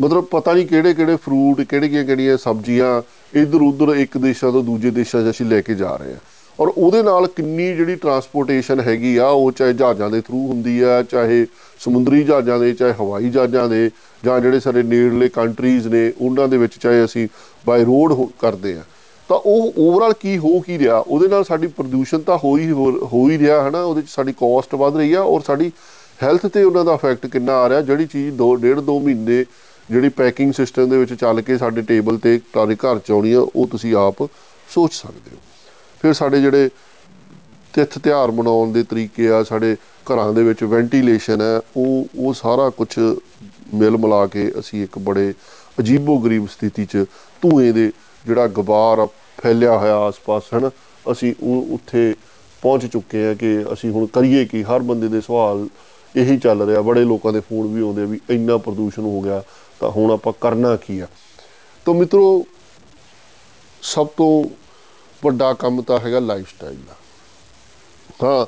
ਮਤਲਬ 0.00 0.24
ਪਤਾ 0.24 0.52
ਨਹੀਂ 0.52 0.66
ਕਿਹੜੇ 0.66 0.94
ਕਿਹੜੇ 0.94 1.16
ਫਰੂਟ 1.16 1.60
ਕਿਹੜੀਆਂ 1.60 2.04
ਕਿਹੜੀਆਂ 2.04 2.36
ਸਬਜ਼ੀਆਂ 2.36 3.02
ਇੱਧਰ 3.34 3.62
ਉੱਧਰ 3.62 3.94
ਇੱਕ 3.96 4.18
ਦੇਸ਼ਾਂ 4.18 4.52
ਤੋਂ 4.52 4.62
ਦੂਜੇ 4.62 4.90
ਦੇਸ਼ਾਂ 4.90 5.22
'ਚ 5.22 5.30
ਅਸੀਂ 5.30 5.46
ਲੈ 5.46 5.60
ਕੇ 5.60 5.74
ਜਾ 5.74 5.96
ਰਹੇ 5.96 6.12
ਹਾਂ। 6.12 6.18
ਔਰ 6.60 6.72
ਉਹਦੇ 6.76 7.02
ਨਾਲ 7.02 7.26
ਕਿੰਨੀ 7.26 7.76
ਜਿਹੜੀ 7.76 7.96
ਟਰਾਂਸਪੋਰਟੇਸ਼ਨ 7.96 8.80
ਹੈਗੀ 8.80 9.16
ਆ, 9.16 9.26
ਉਹ 9.26 9.52
ਚਾਹੇ 9.52 9.72
ਜਹਾਜ਼ਾਂ 9.72 10.10
ਦੇ 10.10 10.20
ਥਰੂ 10.20 10.46
ਹੁੰਦੀ 10.46 10.80
ਆ, 10.80 11.02
ਚਾਹੇ 11.02 11.46
ਸਮੁੰਦਰੀ 11.80 12.24
ਜਹਾਜ਼ਾਂ 12.24 12.58
ਦੇ, 12.58 12.72
ਚਾਹੇ 12.72 12.92
ਹਵਾਈ 12.92 13.30
ਜਹਾਜ਼ਾਂ 13.30 13.68
ਦੇ, 13.68 13.90
ਜਾਂ 14.24 14.40
ਜਿਹੜੇ 14.40 14.60
ਸਾਡੇ 14.60 14.82
ਨੇੜਲੇ 14.82 15.28
ਕੰਟਰੀਜ਼ 15.28 15.88
ਨੇ, 15.88 16.12
ਉਹਨਾਂ 16.20 16.48
ਦੇ 16.48 16.56
ਵਿੱਚ 16.56 16.78
ਚਾਹੇ 16.78 17.04
ਅਸੀਂ 17.04 17.28
ਬਾਈ 17.66 17.84
ਰੋਡ 17.84 18.30
ਕਰਦੇ 18.40 18.74
ਆ। 18.74 18.82
ਤਾਂ 19.28 19.36
ਉਹ 19.36 19.72
ਓਵਰਆਲ 19.78 20.12
ਕੀ 20.12 20.38
ਹੋ 20.38 20.60
ਕੀ 20.60 20.78
ਰਿਹਾ? 20.78 20.98
ਉਹਦੇ 20.98 21.28
ਨਾਲ 21.28 21.44
ਸਾਡੀ 21.44 21.66
ਪ੍ਰਦੂਸ਼ਣ 21.66 22.18
ਤਾਂ 22.18 22.38
ਹੋ 22.38 22.56
ਹੀ, 22.56 22.70
ਹੋ 22.70 22.90
ਹੋ 22.90 23.28
ਹੀ 23.28 23.38
ਰਿਹਾ, 23.38 23.68
ਹਨਾ? 23.68 23.82
ਉਹਦੇ 23.82 24.02
ਚ 24.02 24.08
ਸਾਡੀ 24.08 24.32
ਕਾਸਟ 24.32 24.74
ਵੱਧ 24.74 24.96
ਰਹੀ 24.96 25.12
ਆ 25.12 25.20
ਔਰ 25.20 25.40
ਸਾਡੀ 25.40 25.72
ਹੈਲਥ 26.22 26.46
ਤੇ 26.46 26.62
ਉਹਨਾਂ 26.62 26.84
ਦਾ 26.84 26.94
ਇਫੈਕਟ 26.94 27.26
ਕਿੰਨਾ 27.26 27.52
ਆ 27.52 27.68
ਰਿਹਾ? 27.68 27.80
ਜਿਹੜੀ 27.80 28.06
ਚੀਜ਼ 28.06 28.36
ਦੋ, 28.36 28.56
ਡੇਢ 28.56 28.80
ਦੋ 28.80 29.00
ਮਹੀਨੇ 29.00 29.44
ਜਿਹੜੀ 29.90 30.08
ਪੈਕਿੰਗ 30.08 30.52
ਸਿਸਟਮ 30.52 30.90
ਦੇ 30.90 30.96
ਵਿੱਚ 30.96 31.14
ਚੱਲ 31.14 31.40
ਕੇ 31.40 31.58
ਸਾਡੇ 31.58 31.82
ਟੇਬਲ 31.82 32.18
ਤੇ, 32.18 32.40
ਤੁਹਾਡੇ 32.52 32.74
ਘਰ 32.74 32.98
ਚ 32.98 33.10
ਆਉਣੀ 33.10 33.32
ਆ, 33.32 33.40
ਉਹ 33.40 33.66
ਤੁਸੀਂ 33.66 33.94
ਆਪ 33.94 34.22
ਸੋਚ 34.74 34.92
ਸਕਦੇ 34.92 35.30
ਹੋ। 35.34 35.51
ਫਿਰ 36.02 36.12
ਸਾਡੇ 36.12 36.40
ਜਿਹੜੇ 36.40 36.68
ਤਿੱਥ 37.74 37.98
ਤਿਉਹਾਰ 37.98 38.30
ਮਨਾਉਣ 38.30 38.72
ਦੇ 38.72 38.82
ਤਰੀਕੇ 38.82 39.28
ਆ, 39.28 39.42
ਸਾਡੇ 39.42 39.76
ਘਰਾਂ 40.06 40.32
ਦੇ 40.32 40.42
ਵਿੱਚ 40.42 40.64
ਵੈਂਟੀਲੇਸ਼ਨ 40.64 41.40
ਹੈ, 41.40 41.60
ਉਹ 41.76 42.06
ਉਹ 42.16 42.34
ਸਾਰਾ 42.34 42.70
ਕੁਝ 42.70 42.88
ਮਿਲ 43.74 43.96
ਮਿਲਾ 43.96 44.26
ਕੇ 44.26 44.50
ਅਸੀਂ 44.58 44.82
ਇੱਕ 44.84 44.98
ਬੜੇ 44.98 45.32
ਅਜੀਬੋ 45.80 46.18
ਗਰੀਬ 46.18 46.46
ਸਥਿਤੀ 46.46 46.84
'ਚ 46.84 47.04
ਧੂਏ 47.42 47.72
ਦੇ 47.72 47.90
ਜਿਹੜਾ 48.24 48.46
ਗਬਾਰ 48.46 49.06
ਫੈਲਿਆ 49.42 49.76
ਹੋਇਆ 49.78 49.96
ਆਸ-ਪਾਸ, 49.96 50.42
ਹਨ, 50.54 50.70
ਅਸੀਂ 51.12 51.34
ਉਹ 51.42 51.66
ਉੱਥੇ 51.74 52.14
ਪਹੁੰਚ 52.62 52.86
ਚੁੱਕੇ 52.86 53.26
ਆ 53.26 53.34
ਕਿ 53.34 53.64
ਅਸੀਂ 53.72 53.90
ਹੁਣ 53.90 54.06
ਕਰੀਏ 54.06 54.44
ਕੀ, 54.44 54.62
ਹਰ 54.62 54.78
ਬੰਦੇ 54.78 55.08
ਦੇ 55.08 55.20
ਸਵਾਲ 55.20 55.66
ਇਹੀ 56.16 56.36
ਚੱਲ 56.38 56.62
ਰਿਹਾ, 56.62 56.80
ਬੜੇ 56.80 57.04
ਲੋਕਾਂ 57.04 57.32
ਦੇ 57.32 57.40
ਫੋਨ 57.40 57.66
ਵੀ 57.66 57.82
ਆਉਂਦੇ 57.82 58.02
ਆ 58.02 58.06
ਵੀ 58.06 58.20
ਇੰਨਾ 58.30 58.56
ਪ੍ਰਦੂਸ਼ਣ 58.56 59.02
ਹੋ 59.02 59.20
ਗਿਆ, 59.20 59.42
ਤਾਂ 59.80 59.90
ਹੁਣ 59.90 60.10
ਆਪਾਂ 60.10 60.32
ਕਰਨਾ 60.40 60.76
ਕੀ 60.76 60.98
ਆ। 61.00 61.06
ਤਾਂ 61.86 61.94
ਮਿੱਤਰੋ, 61.94 62.44
ਸਭ 63.82 64.06
ਤੋਂ 64.06 64.44
ਵੱਡਾ 65.24 65.52
ਕੰਮ 65.52 65.82
ਤਾਂ 65.82 65.98
ਹੈਗਾ 65.98 66.18
ਲਾਈਫ 66.18 66.48
ਸਟਾਈਲ 66.48 66.74
ਦਾ। 66.74 66.94
ਹਾਂ 68.22 68.46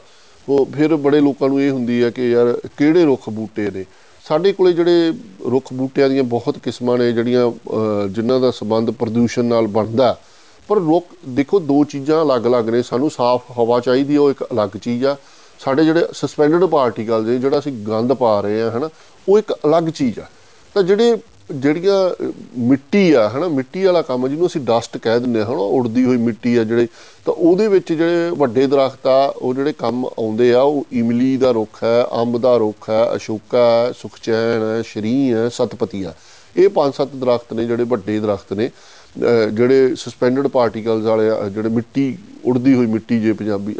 ਉਹ 0.48 0.66
ਫਿਰ 0.66 0.96
ਬੜੇ 0.96 1.20
ਲੋਕਾਂ 1.20 1.48
ਨੂੰ 1.48 1.62
ਇਹ 1.62 1.70
ਹੁੰਦੀ 1.70 2.02
ਹੈ 2.02 2.10
ਕਿ 2.10 2.30
ਯਾਰ 2.30 2.60
ਕਿਹੜੇ 2.76 3.04
ਰੁੱਖ 3.04 3.30
ਬੂਟੇ 3.30 3.70
ਨੇ? 3.70 3.84
ਸਾਡੇ 4.28 4.52
ਕੋਲੇ 4.52 4.72
ਜਿਹੜੇ 4.72 5.12
ਰੁੱਖ 5.50 5.72
ਬੂਟਿਆਂ 5.72 6.08
ਦੀਆਂ 6.08 6.22
ਬਹੁਤ 6.22 6.58
ਕਿਸਮਾਂ 6.58 6.98
ਨੇ 6.98 7.12
ਜਿਹੜੀਆਂ 7.12 7.50
ਅਹ, 7.50 8.08
ਜਿਨ੍ਹਾਂ 8.08 8.40
ਦਾ 8.40 8.50
ਸੰਬੰਧ 8.50 8.90
ਪ੍ਰਦੂਸ਼ਣ 8.90 9.44
ਨਾਲ 9.44 9.66
ਬਣਦਾ। 9.66 10.20
ਪਰ 10.68 10.76
ਰੁੱਖ 10.76 11.06
ਦੇਖੋ 11.28 11.60
ਦੋ 11.60 11.84
ਚੀਜ਼ਾਂ 11.84 12.24
ਅਲੱਗ-ਅਲੱਗ 12.24 12.68
ਨੇ। 12.68 12.82
ਸਾਨੂੰ 12.82 13.10
ਸਾਫ਼ 13.10 13.42
ਹਵਾ 13.58 13.80
ਚਾਹੀਦੀ 13.80 14.14
ਹੈ 14.14 14.20
ਉਹ 14.20 14.30
ਇੱਕ 14.30 14.44
ਅਲੱਗ 14.44 14.76
ਚੀਜ਼ 14.76 15.04
ਆ। 15.04 15.16
ਸਾਡੇ 15.60 15.84
ਜਿਹੜੇ 15.84 16.00
ਸਸਪੈਂਡਡ 16.12 16.64
ਪਾਰਟੀਕਲਸ 16.64 17.26
ਨੇ 17.26 17.38
ਜਿਹੜਾ 17.38 17.58
ਅਸੀਂ 17.58 17.72
ਗੰਦ 17.72 18.12
ਪਾ 18.12 18.40
ਰਹੇ 18.40 18.62
ਆ 18.62 18.70
ਹਨਾ 18.70 18.90
ਉਹ 19.28 19.38
ਇੱਕ 19.38 19.52
ਅਲੱਗ 19.52 19.84
ਚੀਜ਼ 19.84 20.18
ਆ। 20.18 20.26
ਤਾਂ 20.74 20.82
ਜਿਹੜੇ 20.82 21.16
ਜਿਹੜੀਆਂ 21.50 21.94
ਅਹ, 22.10 22.30
ਮਿੱਟੀ 22.58 23.12
ਆ 23.12 23.28
ਹਨਾ? 23.28 23.48
ਮਿੱਟੀ 23.48 23.84
ਵਾਲਾ 23.84 24.02
ਕੰਮ 24.02 24.28
ਜਿਹਨੂੰ 24.28 24.46
ਅਸੀਂ 24.46 24.60
ਡਸਟ 24.60 24.96
ਕਹਿ 24.96 25.20
ਦਿੰਦੇ 25.20 25.40
ਹਾਂ 25.40 25.46
ਹਨਾ? 25.46 25.56
ਉੜਦੀ 25.56 26.04
ਹੋਈ 26.04 26.16
ਮਿੱਟੀ 26.16 26.56
ਆ 26.56 26.64
ਜਿਹੜੇ 26.64 26.86
ਤਾਂ 27.24 27.34
ਉਹਦੇ 27.34 27.68
ਵਿੱਚ 27.68 27.92
ਜਿਹੜੇ 27.92 28.30
ਵੱਡੇ 28.30 28.66
ਦਰਖਤ 28.66 29.06
ਆ 29.06 29.34
ਉਹ 29.36 29.54
ਜਿਹੜੇ 29.54 29.72
ਕੰਮ 29.72 30.04
ਆਉਂਦੇ 30.06 30.52
ਆ 30.54 30.60
ਉਹ 30.60 30.86
ਇਮਲੀ 30.92 31.36
ਦਾ 31.36 31.50
ਰੁੱਖ 31.50 31.82
ਹੈ 31.84 32.02
ਅੰਬ 32.22 32.38
ਦਾ 32.38 32.56
ਰੁੱਖ 32.56 32.90
ਹੈ 32.90 33.16
ਅਸ਼ੋਕਾ 33.16 33.58
ਹੈ 33.58 33.92
ਸੁਖਚੈਨ 33.92 34.62
ਹੈ 34.62 34.82
ਸ਼ਰੀ 34.82 35.32
ਹੈ 35.32 35.48
ਸਤਪਤੀ 35.48 36.02
ਆ। 36.02 36.14
ਇਹ 36.56 36.68
ਪੰਜ 36.68 36.94
ਸੱਤ 36.94 37.14
ਦਰਖਤ 37.16 37.52
ਨੇ 37.52 37.64
ਜਿਹੜੇ 37.64 37.84
ਵੱਡੇ 37.84 38.20
ਦਰਖਤ 38.20 38.52
ਨੇ 38.52 38.66
ਅਹ, 38.66 39.50
ਜਿਹੜੇ 39.50 39.94
ਸਸਪੈਂਡਡ 39.94 40.46
ਪਾਰਟੀਕਲਸ 40.46 41.04
ਵਾਲੇ 41.04 41.30
ਆ, 41.30 41.48
ਜਿਹੜੇ 41.48 41.68
ਮਿੱਟੀ 41.68 42.18
ਉੜਦੀ 42.44 42.74
ਹੋਈ 42.74 42.86
ਮਿੱਟੀ 42.86 43.20
ਜੇ 43.20 43.32
ਪੰਜਾਬੀ 43.32 43.76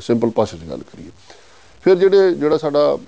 ਸਿੰਪਲ 0.00 0.30
ਭਾਸ਼ਾ 0.30 0.58
'ਚ 0.58 0.70
ਗੱਲ 0.70 0.78
ਕਰੀਏ। 0.78 1.10
ਫਿਰ 1.84 1.94
ਜਿਹੜੇ 1.94 2.34
ਜਿਹੜਾ 2.34 2.56
ਸਾਡਾ 2.58 2.98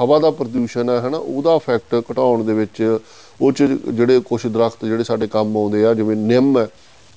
ਹਵਾ 0.00 0.18
ਦਾ 0.18 0.30
ਪ੍ਰਦੂਸ਼ਣ 0.30 0.90
ਹੈ 0.90 1.00
ਹਨਾ? 1.00 1.18
ਉਹਦਾ 1.18 1.54
ਇਫੈਕਟ 1.54 2.02
ਘਟਾਉਣ 2.12 2.44
ਦੇ 2.44 2.52
ਵਿੱਚ 2.52 2.98
ਉਹ 3.40 3.52
'ਚ 3.52 3.62
ਜਿਹੜੇ 3.88 4.20
ਕੁਝ 4.20 4.46
ਦਰਖਤ 4.46 4.84
ਜਿਹੜੇ 4.84 5.04
ਸਾਡੇ 5.04 5.26
ਕੰਮ 5.26 5.56
ਆਉਂਦੇ 5.56 5.84
ਆ, 5.84 5.94
ਜਿਵੇਂ 5.94 6.16
ਨਿੰਮ 6.16 6.58
ਹੈ, 6.58 6.68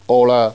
ਔਲਾ 0.10 0.54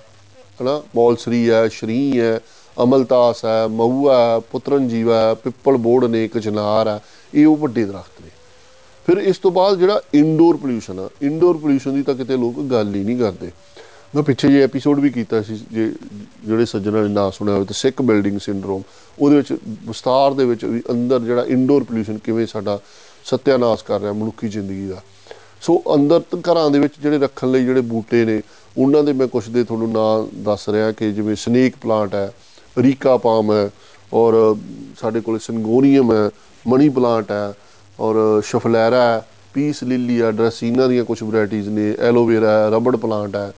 ਹਨਾ, 0.61 0.81
ਮੌਲਸਰੀ 0.97 1.49
ਹੈ, 1.51 1.67
ਸ਼ਰੀ 1.69 2.21
ਹੈ, 2.21 2.41
ਅਮਲਤਾਸ 2.77 3.45
ਹੈ 3.45 3.67
ਮਹੂਆ 3.69 4.17
ਹੈ 4.19 4.39
ਪੁੱਤਰਨ 4.53 4.89
ਜੀਵਾ 4.89 5.21
ਹੈ, 5.21 5.35
ਪਿੱਪਲ 5.35 5.77
ਬੋੜ 5.77 6.05
ਨੇ 6.05 6.27
ਕਚਨਾਰ 6.29 6.89
ਹੈ, 6.89 7.01
ਇਹ 7.35 7.47
ਉਹ 7.47 7.57
ਵੱਡੇ 7.57 7.85
ਦਰਖਤ 7.85 8.21
ਨੇ। 8.23 8.31
ਫਿਰ 9.09 9.19
ਇਸ 9.19 9.39
ਤੋਂ 9.39 9.51
ਬਾਅਦ 9.51 9.79
ਜਿਹੜਾ 9.79 10.01
ਇਨਡੋਰ 10.15 10.57
ਪੋਲਿਊਸ਼ਨ 10.57 10.99
ਆ 10.99 11.09
ਇਨਡੋਰ 11.23 11.57
ਪੋਲਿਊਸ਼ਨ 11.57 11.95
ਦੀ 11.95 12.03
ਤਾਂ 12.03 12.15
ਕਿਤੇ 12.15 12.37
ਲੋਕ 12.37 12.61
ਗੱਲ 12.71 12.95
ਹੀ 12.95 13.03
ਨਹੀਂ 13.05 13.17
ਕਰਦੇ। 13.19 13.51
ਮੈਂ 14.15 14.23
ਪਿੱਛੇ 14.23 14.49
ਜੇ 14.49 14.63
ਐਪੀਸੋਡ 14.63 15.01
ਵੀ 15.01 15.11
ਕੀਤਾ 15.11 15.41
ਸੀ, 15.43 15.59
ਜੇ 15.73 15.91
ਜਿਹੜੇ 16.47 16.65
ਸੱਜਣਾ 16.65 17.03
ਨੇ 17.03 17.09
ਨਾਂ 17.09 17.31
ਸੁਣਿਆ 17.31 17.55
ਹੋਵੇ 17.55 17.65
ਤਾਂ 17.65 17.75
ਸਿੱਕ 17.75 18.03
ਬਿਲਡਿੰਗ 18.03 18.39
ਸਿੰਡਰੋਮ 18.39 18.83
ਉਹਦੇ 19.19 19.37
ਵਿੱਚ 19.37 19.53
ਵਿਸਤਾਰ 19.87 20.35
ਦੇ 20.35 20.45
ਵਿੱਚ 20.45 20.65
ਵੀ 20.65 20.83
ਅੰਦਰ 20.91 21.21
ਜਿਹੜਾ 21.21 21.45
ਇਨਡੋਰ 21.49 21.85
ਪੋਲਿਊਸ਼ਨ 21.85 22.19
ਕਿਵੇਂ 22.19 22.47
ਸਾਡਾ 22.47 22.79
ਸਤਿਆਨਾਸ਼ 23.25 23.85
ਕਰ 23.85 24.01
ਰਿਹਾ 24.01 24.13
ਮਨੁੱਖੀ 24.13 24.49
ਜ਼ਿੰਦਗੀ 24.49 24.87
ਦਾ। 24.87 25.01
ਸੋ 25.61 25.83
ਅੰਦਰ 25.95 26.21
ਤ- 26.21 26.35
ਘਰਾਂ 26.35 26.71
ਦੇ 26.71 26.79
ਵਿੱਚ 26.79 26.95
ਜਿਹੜੇ 27.03 27.19
ਰੱਖਣ 27.19 27.51
ਲਈ 27.51 27.65
ਜਿਹੜੇ 27.65 27.81
ਬੂਟੇ 27.81 28.25
ਨੇ, 28.25 28.43
ਉਹਨਾਂ 28.79 29.05
ਦੇ 29.05 29.13
ਮੈਂ 29.13 29.27
ਕੁਝ 29.27 29.49
ਦੇ 29.49 29.65
ਤੁਹਾਨੂੰ 29.65 29.93
ਨਾਂ 29.93 30.37
ਦੱਸ 30.43 30.69
ਰਿਹਾ 30.69 30.93
ਕਿ 30.93 31.13
ਜਿਵੇਂ 31.13 31.37
ਸਨੇਕ 31.37 31.75
ਪਲਾਂਟ 31.83 32.15
ਹੈ, 32.15 32.33
ਰੀਕਾ 32.79 33.17
ਪਾਮ 33.17 33.53
ਹੈ, 33.53 33.71
ਔਰ 34.13 34.57
ਸਾਡੇ 35.01 35.21
ਕੋਲ 35.21 35.39
ਸਿੰਗੋਨੀਅਮ 35.39 36.13
ਹੈ, 36.13 36.31
ਮਨੀ 36.67 36.89
ਪਲਾਂਟ 36.89 37.33
ਹੈ, 37.33 37.53
ਔਰ 38.01 38.43
ਸ਼ਫਲੈਰਾ 38.45 39.03
ਹੈ 39.03 39.29
ਪੀਸ 39.55 39.85
ਲਿਲੀ 39.85 40.23
ਹੈ 40.23 40.31
ਡਰੈਸੀਨਾ 40.31 40.87
ਦੀਆਂ 40.87 41.05
ਕੁਝ 41.05 41.23
ਵੈਰਾਈਟੀਆਂ 41.23 41.65
ਨੇ 41.65 41.95
ਐਲੋਵੇਰਾ 42.01 42.65
ਹੈ 42.65 42.71
ਰਬੜ 42.71 42.97
ਪਲਾਂਟ 42.97 43.37
ਹੈ। 43.37 43.53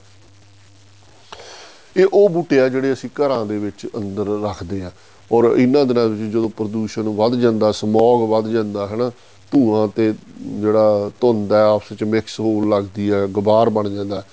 ਇਹ 1.97 2.05
ਉਹ 2.13 2.29
ਬੂਟੇ 2.29 2.59
ਆ 2.59 2.69
ਜਿਹੜੇ 2.69 2.93
ਅਸੀਂ 2.93 3.09
ਘਰਾਂ 3.09 3.45
ਦੇ 3.45 3.57
ਵਿੱਚ 3.57 3.87
ਅੰਦਰ 3.97 4.25
ਰੱਖਦੇ 4.43 4.81
ਆ। 4.81 4.91
ਔਰ 5.31 5.43
ਇਹਨਾਂ 5.57 5.85
ਦਿਨਾਂ 5.85 6.07
ਵਿੱਚ 6.07 6.31
ਜਦੋਂ 6.31 6.49
ਪ੍ਰਦੂਸ਼ਣ 6.49 7.03
ਵੱਧ 7.03 7.35
ਜਾਂਦਾ 7.35 7.71
ਸਮੌਗ 7.71 8.29
ਵੱਧ 8.29 8.47
ਜਾਂਦਾ, 8.47 8.87
ਹਨਾ 8.87 9.11
ਧੂਆਂ 9.51 9.87
ਤੇ 9.87 10.13
ਜਿਹੜਾ 10.43 11.11
ਧੁੰਦ 11.21 11.53
ਹੈ 11.53 11.61
ਆਪਸ 11.61 11.91
ਵਿੱਚ 11.91 12.03
ਮਿਕਸ 12.03 12.39
ਹੋਣ 12.39 12.69
ਲੱਗਦੀ 12.69 13.11
ਹੈ 13.11 13.25
ਗੁਬਾਰ 13.27 13.69
ਬਣ 13.69 13.89
ਜਾਂਦਾ 13.89 14.23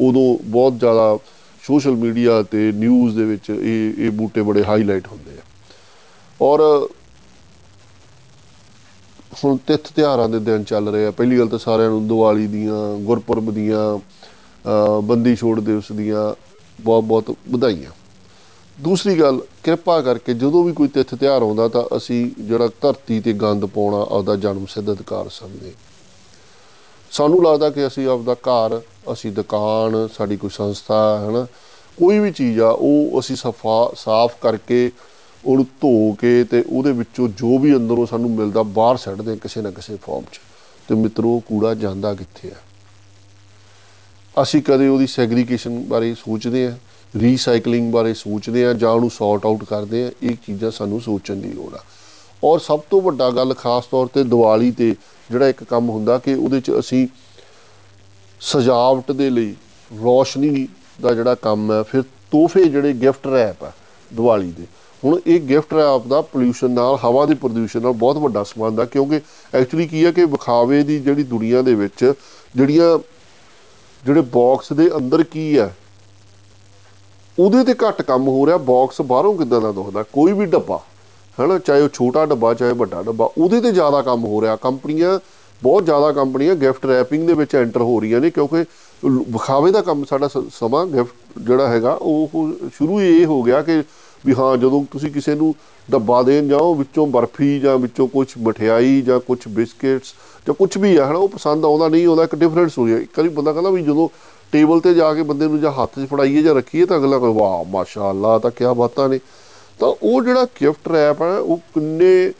ਉਦੋਂ 0.00 0.38
ਬਹੁਤ 0.44 0.78
ਜ਼ਿਆਦਾ 0.78 1.18
ਸੋਸ਼ਲ 1.62 1.90
ਮੀਡੀਆ 1.90 2.42
ਤੇ 2.42 2.72
ਨਿਊਜ਼ 2.72 3.16
ਦੇ 3.16 3.24
ਵਿੱਚ 3.24 3.50
ਇਹ 3.50 3.92
ਇਹ 3.98 4.10
ਬੂਟੇ 4.10 4.42
ਬੜੇ 4.42 4.64
ਹਾਈਲਾਈਟ 4.64 5.06
ਹੁੰਦੇ 5.06 5.30
ਆ। 5.30 5.42
ਔਰ 6.42 6.88
ਹੁਣ 9.44 9.56
ਤਿੱਥ 9.56 9.92
ਤਿਉਹਾਰਾਂ 9.92 10.28
ਦੇ 10.28 10.38
ਦਿਨ 10.38 10.64
ਚੱਲ 10.64 10.88
ਰਹੇ 10.88 11.06
ਆ। 11.06 11.10
ਪਹਿਲੀ 11.10 11.38
ਗੱਲ 11.38 11.48
ਤਾਂ 11.48 11.58
ਸਾਰਿਆਂ 11.58 11.90
ਨੂੰ 11.90 12.08
ਦੀਵਾਲੀ 12.08 12.46
ਦੀਆਂ 12.46 12.98
ਗੁਰਪੁਰਬ 12.98 13.54
ਦੀਆਂ 13.54 13.98
ਅ, 13.98 15.00
ਬੰਦੀ 15.00 15.36
ਛੋੜ 15.36 15.60
ਦਿਵਸ 15.60 15.92
ਦੀਆਂ 15.92 16.34
ਬਹੁਤ 16.80 17.04
ਬਹੁਤ 17.04 17.36
ਵਧਾਈਆਂ। 17.48 17.90
ਦੂਸਰੀ 18.80 19.20
ਗੱਲ, 19.20 19.40
ਕਿਰਪਾ 19.64 20.00
ਕਰਕੇ 20.00 20.34
ਜਦੋਂ 20.34 20.64
ਵੀ 20.64 20.72
ਕੋਈ 20.72 20.88
ਤਿੱਥ 20.88 21.14
ਤਿਉਹਾਰ 21.14 21.42
ਆਉਂਦਾ 21.42 21.68
ਤਾਂ 21.68 21.96
ਅਸੀਂ 21.96 22.42
ਜਿਹੜਾ 22.42 22.68
ਧਰਤੀ 22.80 23.20
ਤੇ 23.20 23.32
ਗੰਦ 23.32 23.66
ਪਾਉਣਾ 23.66 24.06
ਆਪਦਾ 24.16 24.36
ਜਨਮ 24.36 24.66
ਸਿੱਧ 24.66 24.92
ਅਧਿਕਾਰ 24.92 25.28
ਸਮਝਦੇ 25.28 25.72
ਸਾਨੂੰ 27.10 27.44
ਲੱਗਦਾ 27.44 27.70
ਕਿ 27.70 27.86
ਅਸੀਂ 27.86 28.08
ਆਪਦਾ 28.08 28.34
ਘਰ, 28.34 28.80
ਅਸੀਂ 29.12 29.32
ਦੁਕਾਨ, 29.32 30.08
ਸਾਡੀ 30.18 30.36
ਕੋਈ 30.36 30.50
ਸੰਸਥਾ 30.50 31.18
ਹੈ 31.18 31.30
ਨਾ 31.30 31.46
ਕੋਈ 31.98 32.18
ਵੀ 32.18 32.30
ਚੀਜ਼ 32.32 32.60
ਆ, 32.60 32.68
ਉਹ 32.70 33.20
ਅਸੀਂ 33.20 33.36
ਸਫਾ, 33.36 33.92
ਸਾਫ਼ 33.96 34.34
ਕਰਕੇ 34.42 34.90
ਉਹਨੂੰ 35.44 35.64
ਧੋ 35.64 36.12
ਕੇ 36.12 36.44
ਤੇ 36.44 36.64
ਉਹਦੇ 36.68 36.92
ਵਿੱਚੋਂ 36.92 37.28
ਜੋ 37.28 37.58
ਵੀ 37.58 37.76
ਅੰਦਰੋਂ 37.76 38.06
ਸਾਨੂੰ 38.06 38.30
ਮਿਲਦਾ, 38.30 38.62
ਬਾਹਰ 38.62 38.96
ਸੱਟਦੇ 38.96 39.30
ਹਾਂ 39.30 39.38
ਕਿਸੇ 39.38 39.60
ਨਾ 39.62 39.70
ਕਿਸੇ 39.70 39.96
ਫਾਰਮ 39.96 40.24
'ਚ। 40.32 40.40
ਤੇ 40.88 40.94
ਮਿੱਤਰੋ 40.94 41.28
ਉਹ 41.28 41.40
ਕੂੜਾ 41.40 41.74
ਜਾਂਦਾ 41.74 42.14
ਕਿੱਥੇ 42.14 42.50
ਆ? 42.50 42.54
ਅਸੀਂ 44.42 44.62
ਕਦੇ 44.62 44.88
ਉਹਦੀ 44.88 45.06
ਸੈਗਰੀਗੇਸ਼ਨ 45.06 45.84
ਬਾਰੇ 45.84 46.14
ਸੋਚਦੇ 46.14 46.66
ਆ। 46.66 46.78
ਰੀਸਾਈਕਲਿੰਗ 47.14 47.92
ਬਾਰੇ 47.92 48.14
ਸੋਚਦੇ 48.14 48.64
ਆ 48.66 48.72
ਜਾਂ 48.72 48.90
ਉਹਨੂੰ 48.90 49.10
ਸੌਰਟ 49.10 49.46
ਆਊਟ 49.46 49.64
ਕਰਦੇ 49.64 50.04
ਆ, 50.04 50.10
ਇਹ 50.22 50.36
ਚੀਜ਼ਾਂ 50.46 50.70
ਸਾਨੂੰ 50.70 51.00
ਸੋਚਣ 51.00 51.36
ਦੀ 51.36 51.52
ਲੋੜ 51.52 51.74
ਆ। 51.74 51.82
ਔਰ 52.44 52.58
ਸਭ 52.58 52.80
ਤੋਂ 52.90 53.00
ਵੱਡਾ 53.02 53.30
ਗੱਲ 53.30 53.54
ਖਾਸ 53.54 53.86
ਤੌਰ 53.86 54.06
ਤੇ 54.06 54.24
ਦੀਵਾਲੀ 54.24 54.70
ਤੇ 54.70 54.94
ਜਿਹੜਾ 55.30 55.48
ਇੱਕ 55.48 55.62
ਕੰਮ 55.64 55.88
ਹੁੰਦਾ 55.90 56.18
ਕਿ 56.18 56.34
ਉਹਦੇ 56.34 56.60
'ਚ 56.60 56.72
ਅਸੀਂ 56.78 57.06
ਸਜਾਵਟ 58.40 59.12
ਦੇ 59.12 59.30
ਲਈ 59.30 59.54
ਰੋਸ਼ਨੀ 59.90 60.68
ਦਾ 61.00 61.14
ਜਿਹੜਾ 61.14 61.34
ਕੰਮ 61.34 61.72
ਹੈ 61.72 61.82
ਫਿਰ 61.82 62.02
ਤੋਹਫੇ 62.30 62.64
ਜਿਹੜੇ 62.64 62.92
ਗਿਫਟ 62.92 63.26
ਰੈਪ 63.26 63.64
ਆ 63.64 63.72
ਦੀਵਾਲੀ 64.10 64.50
ਦੇ। 64.52 64.66
ਹੁਣ 65.02 65.18
ਇਹ 65.26 65.40
ਗਿਫਟ 65.40 65.74
ਰੈਪ 65.74 66.06
ਦਾ 66.06 66.20
ਪੋਲਿਊਸ਼ਨ 66.22 66.70
ਨਾਲ, 66.70 66.96
ਹਵਾ 67.04 67.24
ਦੇ 67.26 67.34
ਪ੍ਰਦੂਸ਼ਣ 67.34 67.82
ਨਾਲ 67.82 67.92
ਬਹੁਤ 67.94 68.16
ਵੱਡਾ 68.16 68.42
ਸੰਬੰਧ 68.44 68.80
ਆ, 68.80 68.84
ਕਿਉਂਕਿ 68.84 69.20
ਐਕਚੁਅਲੀ 69.54 69.86
ਕੀ 69.88 70.04
ਹੈ 70.04 70.12
ਕਿ 70.12 70.24
ਵਿਖਾਵੇ 70.26 70.82
ਦੀ 70.82 70.98
ਜਿਹੜੀ 71.00 71.22
ਦੁਨੀਆ 71.24 71.62
ਦੇ 71.62 71.74
ਵਿੱਚ 71.74 72.12
ਜਿਹੜੀਆਂ, 72.56 72.98
ਜਿਹੜੇ 74.02 74.20
ਬਾਕਸ 74.20 74.72
ਦੇ 74.72 74.90
ਅੰਦਰ 74.96 75.22
ਕੀ 75.22 75.58
ਹੈ 75.58 75.74
ਉਹਦੇ 77.38 77.64
ਤੇ 77.64 77.74
ਘੱਟ 77.88 78.02
ਕੰਮ 78.02 78.28
ਹੋ 78.28 78.46
ਰਿਹਾ 78.46 78.56
ਬਾਕਸ 78.56 79.00
ਬਾਹਰੋਂ 79.00 79.34
ਕਿੱਦਾਂ 79.34 79.60
ਦਾ 79.60 79.72
ਦਿਖਦਾ? 79.72 80.02
ਕੋਈ 80.02 80.32
ਵੀ 80.32 80.46
ਡੱਬਾ, 80.46 80.80
ਹਨਾ, 81.40 81.58
ਚਾਹੇ 81.58 81.82
ਉਹ 81.82 81.88
ਛੋਟਾ 81.92 82.26
ਡੱਬਾ, 82.26 82.54
ਚਾਹੇ 82.54 82.72
ਵੱਡਾ 82.72 83.02
ਡੱਬਾ, 83.02 83.30
ਉਹਦੇ 83.38 83.60
ਤੇ 83.60 83.70
ਜ਼ਿਆਦਾ 83.70 84.02
ਕੰਮ 84.02 84.24
ਹੋ 84.24 84.42
ਰਿਹਾ। 84.42 84.56
ਕੰਪਨੀਆਂ, 84.56 85.18
ਬਹੁਤ 85.62 85.84
ਜ਼ਿਆਦਾ 85.84 86.12
ਕੰਪਨੀਆਂ 86.12 86.54
ਗਿਫਟ 86.54 86.86
ਰੈਪਿੰਗ 86.86 87.26
ਦੇ 87.26 87.32
ਵਿੱਚ 87.32 87.54
ਐਂਟਰ 87.54 87.82
ਹੋ 87.82 88.00
ਰਹੀਆਂ 88.00 88.20
ਨੇ, 88.20 88.30
ਕਿਉਂਕਿ 88.30 88.56
ਲ- 88.56 89.24
ਵਿਖਾਵੇ 89.28 89.72
ਦਾ 89.72 89.82
ਕੰਮ 89.82 90.04
ਸਾਡਾ 90.04 90.28
ਸ- 90.28 90.52
ਸਮਾਂ 90.52 90.86
ਗਿਫਟ 90.86 91.38
ਜਿਹੜਾ 91.38 91.68
ਹੈਗਾ, 91.68 91.92
ਉਹ 91.92 92.30
ਉਹ 92.34 92.52
ਸ਼ੁਰੂ 92.74 93.00
ਹੀ 93.00 93.22
ਇਹ 93.22 93.26
ਹੋ 93.26 93.42
ਗਿਆ 93.42 93.62
ਕਿ 93.62 93.82
ਵੀ 94.26 94.34
ਹਾਂ, 94.38 94.56
ਜਦੋਂ 94.56 94.84
ਤੁਸੀਂ 94.90 95.10
ਕਿਸੇ 95.10 95.34
ਨੂੰ 95.34 95.54
ਡੱਬਾ 95.90 96.22
ਦੇਣ 96.22 96.48
ਜਾਓ, 96.48 96.74
ਵਿੱਚੋਂ 96.74 97.06
ਬਰਫੀ 97.06 97.60
ਜਾਂ 97.60 97.78
ਵਿੱਚੋਂ 97.78 98.08
ਕੁਝ 98.08 98.28
ਮਠਿਆਈ 98.38 99.02
ਜਾਂ 99.02 99.20
ਕੁਝ 99.20 99.38
ਬਿਸਕਟਸ 99.48 100.14
ਜਾਂ 100.46 100.54
ਕੁਝ 100.54 100.78
ਵੀ 100.78 100.96
ਆ, 100.96 101.10
ਹਨਾ, 101.10 101.18
ਉਹ 101.18 101.28
ਪਸੰਦ 101.28 101.64
ਆਉਂਦਾ 101.64 101.88
ਨਹੀਂ, 101.88 102.06
ਉਹਦਾ 102.06 102.24
ਇੱਕ 102.24 102.34
ਡਿਫਰੈਂਸ 102.34 102.78
ਹੋ 102.78 102.88
ਜਾਏ 102.88 103.06
ਕਦੀ 103.14 103.28
ਬੰਦਾ 103.28 103.52
ਕਹਿੰਦਾ 103.52 103.70
ਵੀ 103.70 103.82
ਜਦੋਂ 103.82 104.08
ਟੇਬਲ 104.52 104.80
ਤੇ 104.80 104.94
ਜਾ 104.94 105.14
ਕੇ 105.14 105.22
ਬੰਦੇ 105.22 105.48
ਨੂੰ 105.48 105.60
ਜਾਂ 105.60 105.72
ਹੱਥ 105.72 105.98
'ਚ 106.00 106.06
ਫੜਾਈਏ 106.06 106.42
ਜਾਂ 106.42 106.54
ਰੱਖੀਏ 106.54 106.84
ਤਾਂ 106.84 106.98
ਅਗਲਾ 106.98 107.18
ਕੋਈ 107.18 107.32
ਵਾਹ, 107.32 107.64
ਮਾਸ਼ਾਅੱਲਾ, 107.64 108.38
ਤਾਂ 108.38 108.50
ਕਿਆ 108.50 108.72
ਬਾਤਾਂ 108.72 109.08
ਨੇ। 109.08 109.20
ਤਾਂ 109.80 109.88
ਉਹ 110.02 110.22
ਜਿਹੜਾ 110.22 110.44
ਗਿਫਟ 110.44 110.88
ਰੈਪ 110.88 111.22
ਹੈ, 111.22 111.38
ਉਹ 111.38 111.56
ਕਿੰਨੇ 111.74 112.32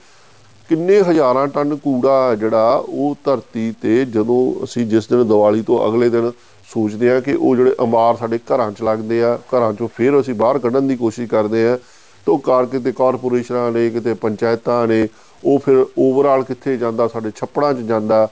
ਕਿੰਨੇ 0.68 1.00
ਹਜ਼ਾਰਾਂ 1.00 1.46
ਟਨ 1.48 1.76
ਕੂੜਾ 1.76 2.34
ਜਿਹੜਾ, 2.34 2.84
ਉਹ 2.88 3.16
ਧਰਤੀ 3.24 3.74
ਤੇ 3.82 4.04
ਜਦੋਂ 4.04 4.64
ਅਸੀਂ 4.64 4.86
ਜਿਸ 4.86 5.06
ਦਿਨ 5.06 5.28
ਦੀਵਾਲੀ 5.28 5.62
ਤੋਂ 5.62 5.88
ਅਗਲੇ 5.88 6.08
ਦਿਨ 6.08 6.30
ਸੋਚਦੇ 6.68 7.10
ਆ 7.10 7.20
ਕਿ 7.20 7.34
ਉਹ 7.34 7.56
ਜਿਹੜੇ 7.56 7.74
ਅੰਬਾਰ 7.80 8.16
ਸਾਡੇ 8.16 8.38
ਘਰਾਂ 8.38 8.72
'ਚ 8.72 8.82
ਲੱਗਦੇ 8.82 9.22
ਆ, 9.22 9.38
ਘਰਾਂ 9.52 9.72
'ਚੋਂ 9.72 9.88
ਫਿਰ 9.96 10.20
ਅਸੀਂ 10.20 10.34
ਬਾਹਰ 10.34 10.58
ਕੱਢਣ 10.58 10.80
ਦੀ 10.80 10.96
ਕੋਸ਼ਿਸ਼ 10.96 11.30
ਕਰਦੇ 11.30 11.68
ਆ 11.68 11.78
ਤਾਂ 12.26 12.34
ਉਹ 12.34 12.38
ਕਾਰ 12.38 12.66
ਕਿਤੇ 12.66 12.92
ਕਾਰਪੋਰੇਸ਼ਨਾਂ 12.92 13.72
ਨੇ, 13.72 13.90
ਕਿਤੇ 13.90 14.14
ਪੰਚਾਇਤਾਂ 14.14 14.86
ਨੇ, 14.86 15.08
ਉਹ 15.44 15.58
ਫਿਰ 15.58 15.86
ਓਵਰਆਲ 15.98 16.42
ਕਿੱਥੇ 16.42 16.76
ਜਾਂਦਾ, 16.76 17.08
ਸਾਡੇ 17.08 17.30
ਛੱਪੜਾਂ 17.36 17.74
'ਚ 17.74 17.78
ਜਾਂਦਾ 17.78 18.28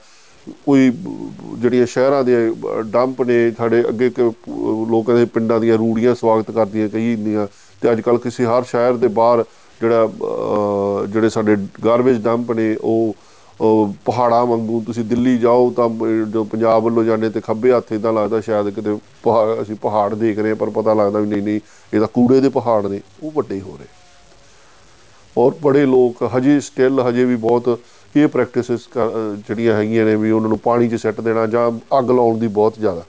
ਕੋਈ 0.66 0.90
ਜਿਹੜੀਆਂ 1.61 1.87
ਸ਼ਹਿਰਾਂ 1.87 2.22
ਦੇ 2.24 2.35
ਡੰਪ 2.90 3.22
ਨੇ, 3.22 3.50
ਸਾਡੇ 3.59 3.82
ਅੱਗੇ 3.88 4.11
ਲੋਕਾਂ 4.90 5.14
ਦੇ 5.16 5.24
ਪਿੰਡਾਂ 5.35 5.61
ਦੀਆਂ 5.61 5.78
ਰੂੜੀਆਂ 5.78 6.14
ਸਵਾਗਤ 6.14 6.50
ਕਰਦੀਆਂ 6.50 6.88
ਕਈ 6.88 7.12
ਇੰਨੀਆਂ। 7.12 7.46
ਤੇ 7.82 7.90
ਅੱਜ 7.92 8.00
ਕੱਲ 8.00 8.18
ਕਿਸੇ 8.18 8.44
ਹਰ 8.46 8.62
ਸ਼ਹਿਰ 8.64 8.92
ਦੇ 8.96 9.09
ਬਾਹਰ 9.16 9.44
ਜਿਹੜਾ 9.80 11.06
ਜਿਹੜੇ 11.09 11.28
ਸਾਡੇ 11.28 11.56
ਗਾਰਬੇਜ 11.85 12.22
ਡੰਪ 12.24 12.52
ਨੇ, 12.52 12.76
ਉਹ 12.76 13.14
ਪਹਾੜਾਂ 14.04 14.44
ਵਾਂਗੂ 14.46 14.80
ਤੁਸੀਂ 14.87 15.04
ਦਿੱਲੀ 15.04 15.37
ਜਾਓ 15.38 15.70
ਤਾਂ 15.76 15.88
ਜੋ 16.32 16.44
ਪੰਜਾਬ 16.44 16.82
ਵੱਲੋਂ 16.85 17.04
ਜਾਂਦੇ 17.04 17.30
ਤੇ 17.30 17.40
ਖੱਬੇ 17.40 17.72
ਹੱਥ 17.72 17.92
ਇਦਾਂ 17.92 18.12
ਲੱਗਦਾ 18.12 18.40
ਸ਼ਾਇਦ 18.40 18.68
ਕਿਤੇ 18.70 18.96
ਪਹਾੜ 19.22 19.61
ਅਸੀਂ 19.62 19.76
ਪਹਾੜ 19.82 20.14
ਦੇਖ 20.14 20.38
ਰਹੇ 20.38 20.54
ਪਰ 20.54 20.70
ਪਤਾ 20.70 20.94
ਲੱਗਦਾ 20.94 21.18
ਵੀ 21.18 21.28
ਨਹੀਂ 21.28 21.42
ਨਹੀਂ 21.42 21.61
ਇਹ 21.92 22.00
ਤਾਂ 22.00 22.09
ਕੂੜੇ 22.14 22.40
ਦੇ 22.40 22.48
ਪਹਾੜ 22.48 22.87
ਨੇ, 22.87 23.00
ਉਹ 23.22 23.32
ਵੱਡੇ 23.37 23.61
ਹੋ 23.61 23.76
ਰਹੇ। 23.78 23.94
ਔਰ 25.37 25.54
ਬੜੇ 25.62 25.85
ਲੋਕ, 25.87 26.22
ਹਜੇ 26.37 26.59
ਸਟਿਲ 26.61 27.00
ਹਜੇ 27.00 27.24
ਵੀ 27.24 27.37
ਬਹੁਤ 27.38 27.78
ਇਹ 28.16 28.29
ਪ੍ਰੈਕਟਿਸਿਸ 28.29 28.87
ਜਿਹੜੀਆਂ 29.38 29.74
ਹੈਗੀਆਂ 29.74 30.05
ਨੇ 30.07 30.14
ਵੀ 30.16 30.31
ਉਹਨਾਂ 30.31 30.48
ਨੂੰ 30.48 30.59
ਪਾਣੀ 30.59 30.88
'ਚ 30.88 31.00
ਸੱਟ 31.00 31.20
ਦੇਣਾ 31.20 31.46
ਜਾਂ 31.46 31.70
ਅੱਗ 31.98 32.11
ਲਾਉਣ 32.11 32.38
ਦੀ 32.38 32.46
ਬਹੁਤ 32.48 32.79
ਜ਼ਿਆਦਾ। 32.81 33.05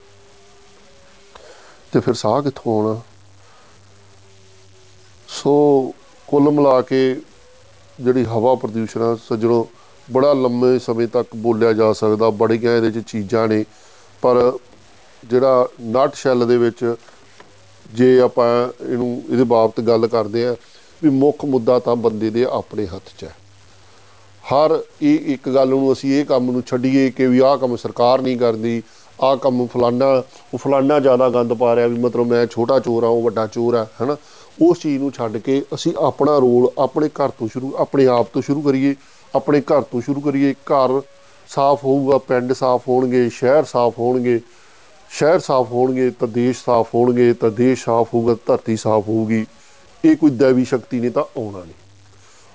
ਤੇ 1.92 2.00
ਫਿਰ 2.00 2.14
ਸਾਹ 2.14 2.40
ਕਿੱਥੋਂ 2.42 2.72
ਆਉਣਾ? 2.74 3.00
ਸੋ 5.28 5.92
ਕੁੱਲ 6.28 6.50
ਮਿਲਾ 6.50 6.80
ਕੇ 6.82 7.00
ਜਿਹੜੀ 7.98 8.24
ਹਵਾ 8.26 8.54
ਪ੍ਰਦੂਸ਼ਣ 8.54 9.02
ਆ 9.02 9.14
ਸੱਜਣੋ 9.28 9.66
ਬੜਾ 10.08 10.32
ਲੰਮੇ 10.32 10.78
ਸਮੇਂ 10.78 11.06
ਤੱਕ 11.08 11.34
ਬੋਲਿਆ 11.36 11.72
ਜਾ 11.72 11.92
ਸਕਦਾ 11.92 12.30
ਬੜੀਆਂ 12.32 12.76
ਇਹਦੇ 12.76 12.90
'ਚ 12.90 13.04
ਚੀਜ਼ਾਂ 13.08 13.46
ਨੇ, 13.48 13.64
ਪਰ 14.22 14.58
ਜਿਹੜਾ 15.22 15.68
ਨਟ 15.82 16.14
ਸ਼ੈਲ 16.14 16.46
ਦੇ 16.46 16.56
ਵਿੱਚ 16.58 16.94
ਜੇ 17.92 18.18
ਆਪਾਂ 18.20 18.46
ਇਹਨੂੰ, 18.84 19.22
ਇਹਦੇ 19.30 19.44
ਬਾਬਤ 19.44 19.80
ਗੱਲ 19.80 20.06
ਕਰਦੇ 20.06 20.46
ਆ 20.46 20.54
ਵੀ 21.02 21.10
ਮੁੱਖ 21.10 21.44
ਮੁੱਦਾ 21.44 21.78
ਤਾਂ 21.78 21.96
ਬੰਦੇ 21.96 22.30
ਦੇ 22.30 22.44
ਆਪਣੇ 22.52 22.86
ਹੱਥ 22.86 23.10
'ਚ 23.18 23.24
ਹੈ। 23.24 23.34
ਹਰ 24.52 24.78
ਇਹ 25.02 25.32
ਇੱਕ 25.32 25.48
ਗੱਲ 25.48 25.68
ਨੂੰ 25.68 25.92
ਅਸੀਂ 25.92 26.20
ਇਹ 26.20 26.24
ਕੰਮ 26.24 26.50
ਨੂੰ 26.50 26.62
ਛੱਡੀਏ 26.62 27.10
ਕਿ 27.10 27.26
ਵੀ 27.26 27.38
ਆਹ 27.38 27.56
ਕੰਮ 27.56 27.76
ਸਰਕਾਰ 27.76 28.22
ਨਹੀਂ 28.22 28.36
ਕਰਦੀ, 28.38 28.82
ਆਹ 29.20 29.36
ਕੰਮ 29.36 29.66
ਫਲਾਨਾ, 29.66 30.22
ਉਹ 30.54 30.58
ਫਲਾਨਾ 30.58 31.00
ਜ਼ਿਆਦਾ 31.00 31.28
ਗੰਦ 31.28 31.52
ਪਾ 31.52 31.76
ਰਿਹਾ 31.76 31.86
ਵੀ 31.86 31.98
ਮਤਲਬ 31.98 32.26
ਮੈਂ 32.26 32.46
ਛੋਟਾ 32.46 32.78
ਚੋਰ 32.78 33.04
ਆ 33.04 33.08
ਉਹ 33.08 33.22
ਵੱਡਾ 33.22 33.46
ਚੋਰ 33.46 33.74
ਆ 33.74 33.86
ਹਨਾ? 34.02 34.16
ਉਸ 34.62 34.78
ਚੀਜ਼ 34.78 35.02
ਨੂੰ 35.02 35.12
ਛੱਡ 35.12 35.36
ਕੇ 35.36 35.62
ਅਸੀਂ 35.74 35.92
ਆਪਣਾ 35.98 36.38
ਰੋਲ 36.38 36.70
ਆਪਣੇ 36.78 37.08
ਘਰ 37.08 37.28
ਤੋਂ 37.28 37.48
ਸ਼ੁਰੂ, 37.48 37.74
ਆਪਣੇ 37.78 38.06
ਆਪ 38.06 38.28
ਤੋਂ 38.32 38.42
ਸ਼ੁਰੂ 38.42 38.62
ਕਰੀਏ, 38.62 38.94
ਆਪਣੇ 39.34 39.60
ਘਰ 39.60 39.82
ਤੋਂ 39.82 40.00
ਸ਼ੁਰੂ 40.00 40.20
ਕਰੀਏ। 40.20 40.52
ਘਰ 40.52 41.00
ਸਾਫ਼ 41.48 41.84
ਹੋਊਗਾ, 41.84 42.18
ਪਿੰਡ 42.18 42.52
ਸਾਫ਼ 42.52 42.88
ਹੋਣਗੇ, 42.88 43.28
ਸ਼ਹਿਰ 43.28 43.64
ਸਾਫ਼ 43.64 43.98
ਹੋਣਗੇ, 43.98 44.40
ਸ਼ਹਿਰ 45.10 45.38
ਸਾਫ਼ 45.38 45.72
ਹੋਣਗੇ 45.72 46.10
ਤਾਂ 46.10 46.28
ਦੇਸ਼ 46.28 46.64
ਸਾਫ਼ 46.64 46.94
ਹੋਣਗੇ, 46.94 47.32
ਤਾਂ 47.32 47.50
ਦੇਸ਼ 47.50 47.84
ਸਾਫ਼ 47.84 48.14
ਹੋਊਗਾ 48.14 48.36
ਧਰਤੀ 48.46 48.76
ਸਾਫ਼ 48.76 49.08
ਹੋਊਗੀ। 49.08 49.46
ਇਹ 50.04 50.16
ਕੋਈ 50.16 50.30
ਦੇਵੀ 50.30 50.64
ਸ਼ਕਤੀ 50.64 51.00
ਨਹੀਂ 51.00 51.10
ਤਾਂ 51.10 51.22
ਆਉਣਾ 51.22 51.58
ਨਹੀਂ। 51.58 51.87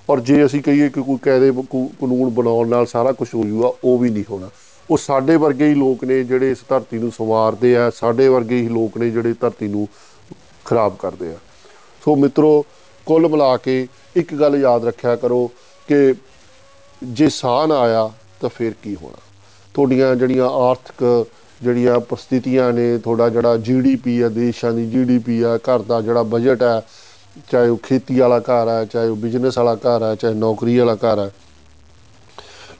ਔਰ 0.09 0.19
ਜੇ 0.19 0.45
ਅਸੀਂ 0.45 0.61
ਕਹੀਏ 0.63 0.89
ਕਿ 0.89 1.01
ਕੋਈ 1.01 1.17
ਕਾਇਦੇ 1.17 1.51
ਕਾਨੂੰਨ 1.51 2.29
ਬਣਾਉਣ 2.29 2.67
ਨਾਲ 2.67 2.85
ਸਾਰਾ 2.85 3.11
ਕੁਝ 3.11 3.27
ਹੋ 3.35 3.43
ਜੂਗਾ, 3.43 3.71
ਉਹ 3.83 3.97
ਵੀ 3.99 4.09
ਨਹੀਂ 4.09 4.23
ਹੋਣਾ। 4.29 4.49
ਉਹ 4.89 4.97
ਸਾਡੇ 4.97 5.35
ਵਰਗੇ 5.35 5.67
ਹੀ 5.69 5.73
ਲੋਕ 5.73 6.03
ਨੇ 6.03 6.23
ਜਿਹੜੇ 6.23 6.51
ਇਸ 6.51 6.63
ਧਰਤੀ 6.69 6.97
ਨੂੰ 6.97 7.11
ਸੰਵਾਰਦੇ 7.11 7.75
ਆ, 7.77 7.89
ਸਾਡੇ 7.89 8.27
ਵਰਗੇ 8.27 8.61
ਹੀ 8.61 8.67
ਲੋਕ 8.69 8.97
ਨੇ 8.97 9.09
ਜਿਹੜੇ 9.09 9.33
ਧਰਤੀ 9.33 9.67
ਨੂੰ 9.67 9.87
ਖਰਾਬ 10.65 10.95
ਕਰਦੇ 10.99 11.33
ਆ। 11.33 11.37
ਸੋ 12.05 12.15
ਮਿੱਤਰੋ, 12.15 12.65
ਕੁੱਲ 13.05 13.27
ਮਿਲਾ 13.27 13.55
ਕੇ 13.57 13.87
ਇੱਕ 14.15 14.33
ਗੱਲ 14.35 14.55
ਯਾਦ 14.55 14.85
ਰੱਖਿਆ 14.85 15.15
ਕਰੋ 15.15 15.51
ਕਿ 15.87 16.13
ਜੇ 17.03 17.29
ਸਾਹ 17.29 17.67
ਨਾ 17.67 17.79
ਆਇਆ 17.79 18.09
ਤਾਂ 18.41 18.49
ਫਿਰ 18.49 18.73
ਕੀ 18.83 18.95
ਹੋਣਾ। 18.95 19.17
ਤੁਹਾਡੀਆਂ 19.73 20.15
ਜਿਹੜੀਆਂ 20.15 20.49
ਆਰਥਿਕ 20.49 21.25
ਜਿਹੜੀਆਂ 21.61 21.99
ਪ੍ਰਸਥਿਤੀਆਂ 21.99 22.71
ਨੇ, 22.73 22.97
ਤੁਹਾਡਾ 22.97 23.29
ਜਿਹੜਾ 23.29 23.57
ਜੀਡੀਪੀ 23.57 24.19
ਆ, 24.21 24.29
ਦੇਸ਼ਾਂ 24.29 24.73
ਦੀ 24.73 24.89
ਜੀਡੀਪੀ 24.89 25.41
ਆ, 25.41 25.57
ਘਰ 25.57 25.79
ਦਾ 25.79 26.01
ਜਿਹੜਾ 26.01 26.23
ਬਜਟ 26.23 26.63
ਹੈ 26.63 26.81
ਚਾਹੇ 27.51 27.69
ਉਹ 27.69 27.77
ਖੇਤੀ 27.83 28.19
ਵਾਲਾ 28.19 28.39
ਘਰ 28.39 28.69
ਹੈ 28.69 28.83
ਚਾਹੇ 28.85 29.07
ਉਹ 29.07 29.15
ਬਿਜ਼ਨਸ 29.15 29.57
ਵਾਲਾ 29.57 29.75
ਘਰ 29.75 30.03
ਹੈ 30.03 30.15
ਚਾਹੇ 30.15 30.33
ਨੌਕਰੀ 30.33 30.77
ਵਾਲਾ 30.77 30.95
ਘਰ 30.95 31.19
ਹੈ 31.19 31.31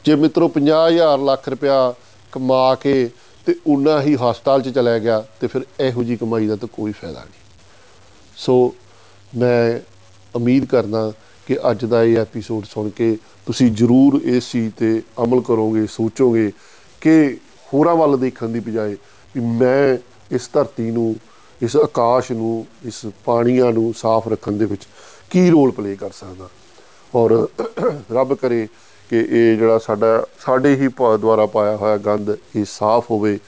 ਜੇ 0.05 0.15
ਮਿੱਤਰੋ 0.15 0.47
50000 0.55 1.23
ਲੱਖ 1.25 1.49
ਰੁਪਇਆ 1.49 1.93
ਕਮਾ 2.31 2.75
ਕੇ 2.75 3.09
ਤੇ 3.47 3.55
ਉਨਾ 3.67 4.01
ਹੀ 4.01 4.15
ਹਸਪਤਾਲ 4.15 4.61
'ਚ 4.61 4.69
ਚਲਾ 4.69 4.97
ਗਿਆ, 4.97 5.23
ਤੇ 5.39 5.47
ਫਿਰ 5.47 5.65
ਇਹੋ 5.79 6.03
ਜੀ 6.03 6.15
ਕਮਾਈ 6.15 6.47
ਦਾ 6.47 6.55
ਤਾਂ 6.55 6.67
ਕੋਈ 6.67 6.91
ਫਾਇਦਾ 6.91 7.19
ਨਹੀਂ। 7.19 7.41
ਸੋ 8.37 8.75
ਮੈਂ 9.33 9.79
ਉਮੀਦ 10.35 10.65
ਕਰਦਾ 10.65 11.11
ਕਿ 11.47 11.57
ਅੱਜ 11.71 11.85
ਦਾ 11.85 12.03
ਇਹ 12.03 12.17
ਐਪੀਸੋਡ 12.17 12.65
ਸੁਣ 12.65 12.89
ਕੇ 12.89 13.17
ਤੁਸੀਂ 13.45 13.71
ਜ਼ਰੂਰ 13.71 14.19
ਇਸ 14.23 14.51
ਚੀਜ਼ 14.51 14.71
ਤੇ 14.77 15.01
ਅਮਲ 15.23 15.41
ਕਰੋਗੇ, 15.41 15.85
ਸੋਚੋਗੇ 15.87 16.51
ਕਿ 17.01 17.37
ਹੋਰਾਂ 17.73 17.95
ਵੱਲ 17.95 18.17
ਦੇਖਣ 18.17 18.49
ਦੀ 18.49 18.59
ਬਜਾਏ 18.59 18.95
ਵੀ 19.35 19.41
ਮੈਂ 19.41 19.97
ਇਸ 20.35 20.49
ਧਰਤੀ 20.53 20.91
ਨੂੰ 20.91 21.15
ਇਸ 21.63 21.76
ਆਕਾਸ਼ 21.78 22.32
ਨੂੰ, 22.32 22.65
ਇਸ 22.86 23.06
ਪਾਣੀਆਂ 23.26 23.71
ਨੂੰ 23.71 23.93
ਸਾਫ਼ 23.97 24.28
ਰੱਖਣ 24.28 24.52
ਦੇ 24.52 24.65
ਵਿੱਚ 24.65 24.88
ਕੀ 25.30 25.49
ਰੋਲ 25.49 25.71
ਪਲੇ 25.71 25.95
ਕਰ 25.95 26.12
ਸਕਦਾ? 26.12 26.49
ਔਰ 27.15 27.47
ਰੱਬ 28.12 28.34
ਕਰੇ 28.34 28.67
ਕਿ 29.10 29.19
ਇਹ 29.30 29.58
ਜਿਹੜਾ 29.58 29.78
ਸਾਡਾ, 29.78 30.26
ਸਾਡੇ 30.39 30.76
ਹੀ 30.76 30.88
ਦੁਆਰਾ 31.19 31.45
ਪਾਇਆ 31.45 31.76
ਹੋਇਆ 31.76 31.97
ਗੰਦ 31.97 32.38
ਇਹ 32.56 32.65
ਸਾਫ਼ 32.65 33.12
ਹੋਵੇ। 33.12 33.39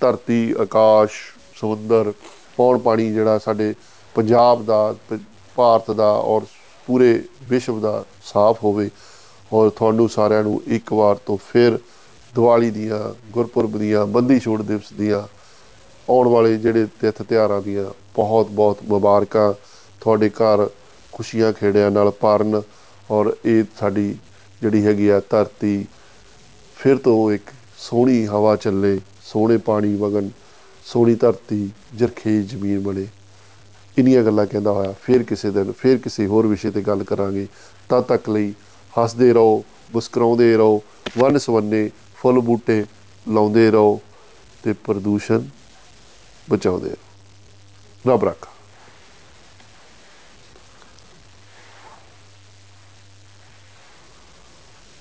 ਧਰਤੀ, 0.00 0.54
ਆਕਾਸ਼, 0.60 1.12
ਸਮੁੰਦਰ, 1.60 2.12
ਪੌਣ 2.56 2.78
ਪਾਣੀ 2.78 3.12
ਜਿਹੜਾ 3.12 3.38
ਸਾਡੇ 3.38 3.74
ਪੰਜਾਬ 4.14 4.64
ਦਾ, 4.64 4.94
ਭਾਰਤ 5.56 5.90
ਦਾ 5.90 6.10
ਔਰ 6.10 6.42
ਪੂਰੇ 6.86 7.24
ਵਿਸ਼ਵ 7.48 7.80
ਦਾ 7.80 8.04
ਸਾਫ਼ 8.24 8.64
ਹੋਵੇ। 8.64 8.90
ਔਰ 9.52 9.70
ਤੁਹਾਨੂੰ 9.70 10.08
ਸਾਰਿਆਂ 10.08 10.42
ਨੂੰ 10.42 10.62
ਇੱਕ 10.66 10.92
ਵਾਰ 10.92 11.16
ਤੋਂ 11.16 11.38
ਫਿਰ 11.48 11.78
ਦੀਵਾਲੀ 12.34 12.70
ਦੀਆਂ, 12.70 13.14
ਗੁਰਪੁਰਬ 13.32 13.78
ਦੀਆਂ 13.78 14.06
ਬੰਦੀ 14.06 14.40
ਛੋੜ 14.40 14.62
ਦਿਵਸ 14.62 14.92
ਦੀਆਂ 14.92 15.37
ਆਉਣ 16.10 16.28
ਵਾਲੇ 16.28 16.56
ਜਿਹੜੇ 16.56 16.86
ਤਿੱਥ 17.00 17.22
ਤਿਹਾਰਾਂ 17.22 17.60
ਦੀਆਂ 17.62 17.84
ਬਹੁਤ 18.16 18.50
ਬਹੁਤ 18.50 18.78
ਮੁਬਾਰਕਾਂ 18.84 19.52
ਤੁਹਾਡੇ 20.00 20.28
ਘਰ 20.28 20.68
ਖੁਸ਼ੀਆਂ 21.12 21.52
ਖੇੜਿਆਂ 21.52 21.90
ਨਾਲ 21.90 22.10
ਭਰਨ 22.10 22.62
ਔਰ 23.10 23.36
ਇਹ 23.44 23.64
ਸਾਡੀ 23.80 24.14
ਜਿਹੜੀ 24.62 24.84
ਹੈਗੀ 24.86 25.08
ਆ 25.08 25.20
ਧਰਤੀ 25.30 25.84
ਫਿਰ 26.76 26.96
ਤੋਂ 26.96 27.32
ਇੱਕ 27.32 27.50
ਸੋਹਣੀ 27.78 28.26
ਹਵਾ 28.26 28.56
ਚੱਲੇ, 28.56 28.98
ਸੋਹਣੇ 29.24 29.56
ਪਾਣੀ 29.56 29.94
ਵਗਣ, 29.94 30.28
ਸੋਹਣੀ 30.84 31.14
ਧਰਤੀ, 31.14 31.70
ਜਰਖੇ 31.94 32.42
ਜ਼ਮੀਨ 32.42 32.80
ਬਣੇ। 32.80 33.06
ਇਨੀਆਂ 33.98 34.22
ਗੱਲਾਂ 34.24 34.46
ਕਹਿੰਦਾ 34.46 34.72
ਹੋਇਆ, 34.72 34.94
ਫਿਰ 35.02 35.22
ਕਿਸੇ 35.22 35.50
ਦਿਨ, 35.50 35.72
ਫਿਰ 35.72 35.98
ਕਿਸੇ 35.98 36.26
ਹੋਰ 36.26 36.46
ਵਿਸ਼ੇ 36.46 36.70
ਤੇ 36.70 36.80
ਗੱਲ 36.80 37.04
ਕਰਾਂਗੇ। 37.04 37.46
ਤਦ 37.88 38.04
ਤੱਕ 38.04 38.28
ਲਈ 38.30 38.52
ਹੱਸਦੇ 38.92 39.32
ਰਹੋ, 39.32 39.64
ਮੁਸਕਰਾਉਂਦੇ 39.92 40.56
ਰਹੋ, 40.56 40.82
ਵਨ 41.18 41.38
ਸਵੰਨੇ 41.38 41.90
ਫੁੱਲ 42.16 42.40
ਬੂਟੇ 42.40 42.84
ਲਾਉਂਦੇ 43.26 43.70
ਰਹੋ 43.70 44.00
ਤੇ 44.62 44.72
ਪ੍ਰਦੂਸ਼ਣ 44.72 45.42
ਬਚਾਉਂਦੇ 46.50 46.90
ਰਹੋ 46.90 48.12
ਰੱਬ 48.12 48.24
ਰੱਖਾ 48.24 48.50